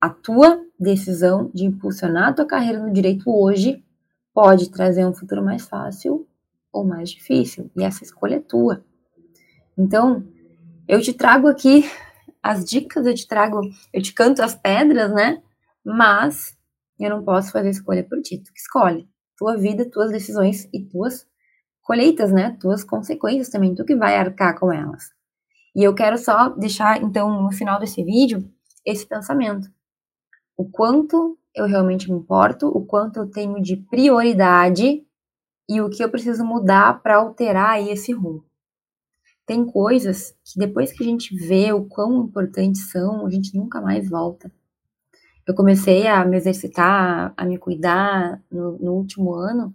A 0.00 0.10
tua 0.10 0.60
decisão 0.78 1.50
de 1.54 1.64
impulsionar 1.64 2.28
a 2.28 2.32
tua 2.32 2.46
carreira 2.46 2.82
no 2.82 2.92
direito 2.92 3.30
hoje 3.30 3.84
pode 4.34 4.70
trazer 4.70 5.06
um 5.06 5.14
futuro 5.14 5.44
mais 5.44 5.66
fácil 5.66 6.26
ou 6.72 6.84
mais 6.84 7.10
difícil, 7.10 7.70
e 7.76 7.82
essa 7.82 8.04
escolha 8.04 8.36
é 8.36 8.40
tua. 8.40 8.84
Então, 9.76 10.24
eu 10.86 11.00
te 11.00 11.12
trago 11.12 11.48
aqui 11.48 11.84
as 12.42 12.64
dicas, 12.64 13.06
eu 13.06 13.14
te 13.14 13.26
trago, 13.26 13.60
eu 13.92 14.02
te 14.02 14.12
canto 14.12 14.42
as 14.42 14.54
pedras, 14.54 15.12
né? 15.12 15.42
Mas 15.84 16.56
eu 16.98 17.10
não 17.10 17.24
posso 17.24 17.52
fazer 17.52 17.70
escolha 17.70 18.04
por 18.04 18.20
ti, 18.20 18.38
tu 18.38 18.52
que 18.52 18.60
escolhe. 18.60 19.08
Tua 19.36 19.56
vida, 19.56 19.88
tuas 19.88 20.10
decisões 20.10 20.68
e 20.72 20.84
tuas 20.84 21.26
colheitas, 21.82 22.32
né? 22.32 22.56
Tuas 22.60 22.84
consequências 22.84 23.48
também, 23.48 23.74
tu 23.74 23.84
que 23.84 23.96
vai 23.96 24.16
arcar 24.16 24.58
com 24.58 24.72
elas. 24.72 25.10
E 25.74 25.84
eu 25.84 25.94
quero 25.94 26.18
só 26.18 26.48
deixar, 26.50 27.02
então, 27.02 27.42
no 27.42 27.52
final 27.52 27.78
desse 27.78 28.02
vídeo, 28.02 28.50
esse 28.84 29.06
pensamento. 29.06 29.70
O 30.56 30.68
quanto 30.68 31.38
eu 31.58 31.66
realmente 31.66 32.10
me 32.10 32.18
importo, 32.18 32.68
o 32.68 32.84
quanto 32.84 33.18
eu 33.18 33.30
tenho 33.30 33.60
de 33.62 33.76
prioridade 33.76 35.04
e 35.68 35.80
o 35.80 35.90
que 35.90 36.02
eu 36.02 36.10
preciso 36.10 36.44
mudar 36.44 37.02
para 37.02 37.16
alterar 37.16 37.70
aí 37.70 37.90
esse 37.90 38.12
rumo 38.12 38.48
tem 39.48 39.64
coisas 39.64 40.36
que 40.44 40.58
depois 40.58 40.92
que 40.92 41.02
a 41.02 41.06
gente 41.06 41.34
vê 41.34 41.72
o 41.72 41.86
quão 41.86 42.22
importantes 42.22 42.90
são, 42.90 43.26
a 43.26 43.30
gente 43.30 43.56
nunca 43.56 43.80
mais 43.80 44.06
volta. 44.06 44.52
Eu 45.46 45.54
comecei 45.54 46.06
a 46.06 46.22
me 46.26 46.36
exercitar, 46.36 47.32
a 47.34 47.44
me 47.46 47.56
cuidar 47.56 48.42
no, 48.52 48.78
no 48.78 48.92
último 48.92 49.34
ano, 49.34 49.74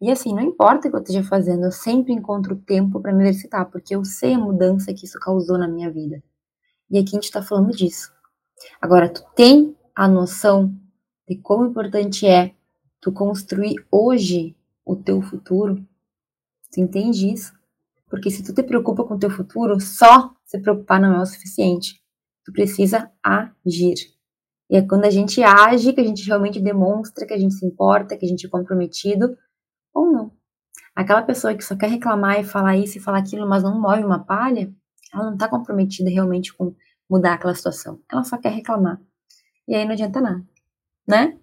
e 0.00 0.10
assim, 0.10 0.34
não 0.34 0.42
importa 0.42 0.88
o 0.88 0.90
que 0.90 0.96
eu 0.96 1.00
esteja 1.00 1.22
fazendo, 1.22 1.66
eu 1.66 1.70
sempre 1.70 2.12
encontro 2.12 2.56
tempo 2.56 3.00
para 3.00 3.12
me 3.12 3.22
exercitar, 3.22 3.70
porque 3.70 3.94
eu 3.94 4.04
sei 4.04 4.34
a 4.34 4.38
mudança 4.40 4.92
que 4.92 5.04
isso 5.04 5.20
causou 5.20 5.56
na 5.56 5.68
minha 5.68 5.88
vida. 5.88 6.20
E 6.90 6.98
aqui 6.98 7.10
a 7.10 7.14
gente 7.14 7.26
está 7.26 7.40
falando 7.40 7.70
disso. 7.70 8.12
Agora, 8.80 9.08
tu 9.08 9.22
tem 9.36 9.76
a 9.94 10.08
noção 10.08 10.74
de 11.32 11.40
como 11.40 11.64
importante 11.64 12.26
é 12.26 12.54
tu 13.00 13.10
construir 13.10 13.74
hoje 13.90 14.54
o 14.84 14.94
teu 14.94 15.22
futuro? 15.22 15.82
Tu 16.70 16.80
entende 16.80 17.32
isso? 17.32 17.54
Porque 18.08 18.30
se 18.30 18.42
tu 18.42 18.52
te 18.52 18.62
preocupa 18.62 19.04
com 19.04 19.14
o 19.14 19.18
teu 19.18 19.30
futuro, 19.30 19.80
só 19.80 20.34
se 20.44 20.60
preocupar 20.60 21.00
não 21.00 21.14
é 21.14 21.20
o 21.22 21.26
suficiente. 21.26 22.02
Tu 22.44 22.52
precisa 22.52 23.10
agir. 23.22 23.94
E 24.68 24.76
é 24.76 24.82
quando 24.82 25.06
a 25.06 25.10
gente 25.10 25.42
age 25.42 25.94
que 25.94 26.00
a 26.00 26.04
gente 26.04 26.26
realmente 26.26 26.60
demonstra 26.60 27.26
que 27.26 27.32
a 27.32 27.38
gente 27.38 27.54
se 27.54 27.64
importa, 27.64 28.16
que 28.16 28.26
a 28.26 28.28
gente 28.28 28.46
é 28.46 28.50
comprometido 28.50 29.34
ou 29.94 30.12
não. 30.12 30.32
Aquela 30.94 31.22
pessoa 31.22 31.54
que 31.54 31.64
só 31.64 31.74
quer 31.74 31.88
reclamar 31.88 32.40
e 32.40 32.44
falar 32.44 32.76
isso 32.76 32.98
e 32.98 33.00
falar 33.00 33.18
aquilo, 33.18 33.48
mas 33.48 33.62
não 33.62 33.80
move 33.80 34.04
uma 34.04 34.22
palha, 34.22 34.70
ela 35.12 35.24
não 35.24 35.34
está 35.34 35.48
comprometida 35.48 36.10
realmente 36.10 36.54
com 36.54 36.74
mudar 37.08 37.34
aquela 37.34 37.54
situação. 37.54 38.00
Ela 38.10 38.24
só 38.24 38.36
quer 38.36 38.50
reclamar. 38.50 39.00
E 39.66 39.74
aí 39.74 39.84
não 39.84 39.92
adianta 39.92 40.20
nada, 40.20 40.44
né? 41.06 41.36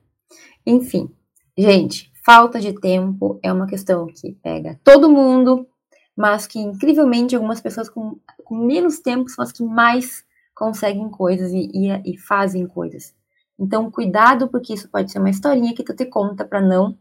Enfim, 0.66 1.10
gente, 1.58 2.12
falta 2.26 2.60
de 2.60 2.74
tempo 2.74 3.40
é 3.42 3.52
uma 3.52 3.68
questão 3.68 4.08
que 4.08 4.34
pega 4.34 4.80
todo 4.84 5.10
mundo, 5.10 5.68
mas 6.16 6.46
que 6.46 6.60
incrivelmente 6.60 7.36
algumas 7.36 7.62
pessoas 7.62 7.90
com, 7.90 8.20
com 8.44 8.56
menos 8.56 9.00
tempo 9.00 9.30
são 9.30 9.44
as 9.44 9.52
que 9.52 9.64
mais 9.64 10.24
conseguem 10.54 11.10
coisas 11.10 11.52
e, 11.54 11.72
e, 11.74 12.14
e, 12.14 12.18
fazem 12.18 12.68
coisas. 12.68 13.16
Então, 13.58 13.90
cuidado, 13.90 14.50
porque 14.50 14.74
isso 14.74 14.90
pode 14.90 15.12
ser 15.12 15.20
uma 15.20 15.30
historinha 15.30 15.74
que 15.74 15.84
tu 15.84 15.96
te 15.96 16.06
conta 16.06 16.44
para 16.44 16.62
não 16.62 16.98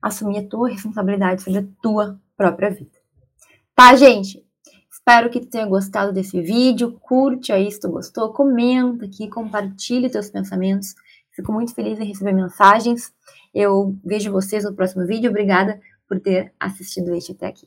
assumir 0.00 0.38
a 0.38 0.48
tua 0.48 0.70
responsabilidade 0.70 1.42
sobre 1.42 1.60
a 1.60 1.64
tua 1.82 2.18
própria 2.36 2.70
vida. 2.70 2.98
Tá, 3.74 3.94
gente? 3.94 4.42
Espero 4.90 5.28
que 5.28 5.40
tu 5.40 5.48
tenha 5.48 5.66
gostado 5.66 6.12
desse 6.12 6.40
vídeo. 6.40 6.98
Curte 7.00 7.52
aí 7.52 7.70
se 7.70 7.78
tu 7.78 7.90
gostou, 7.90 8.32
comenta 8.32 9.04
aqui, 9.04 9.28
compartilhe 9.28 10.08
teus 10.08 10.30
pensamentos. 10.30 10.94
Fico 11.36 11.52
muito 11.52 11.74
feliz 11.74 12.00
em 12.00 12.04
receber 12.06 12.32
mensagens. 12.32 13.12
Eu 13.54 13.94
vejo 14.02 14.32
vocês 14.32 14.64
no 14.64 14.74
próximo 14.74 15.06
vídeo. 15.06 15.28
Obrigada 15.28 15.78
por 16.08 16.18
ter 16.18 16.54
assistido 16.58 17.14
este 17.14 17.32
até 17.32 17.46
aqui. 17.46 17.66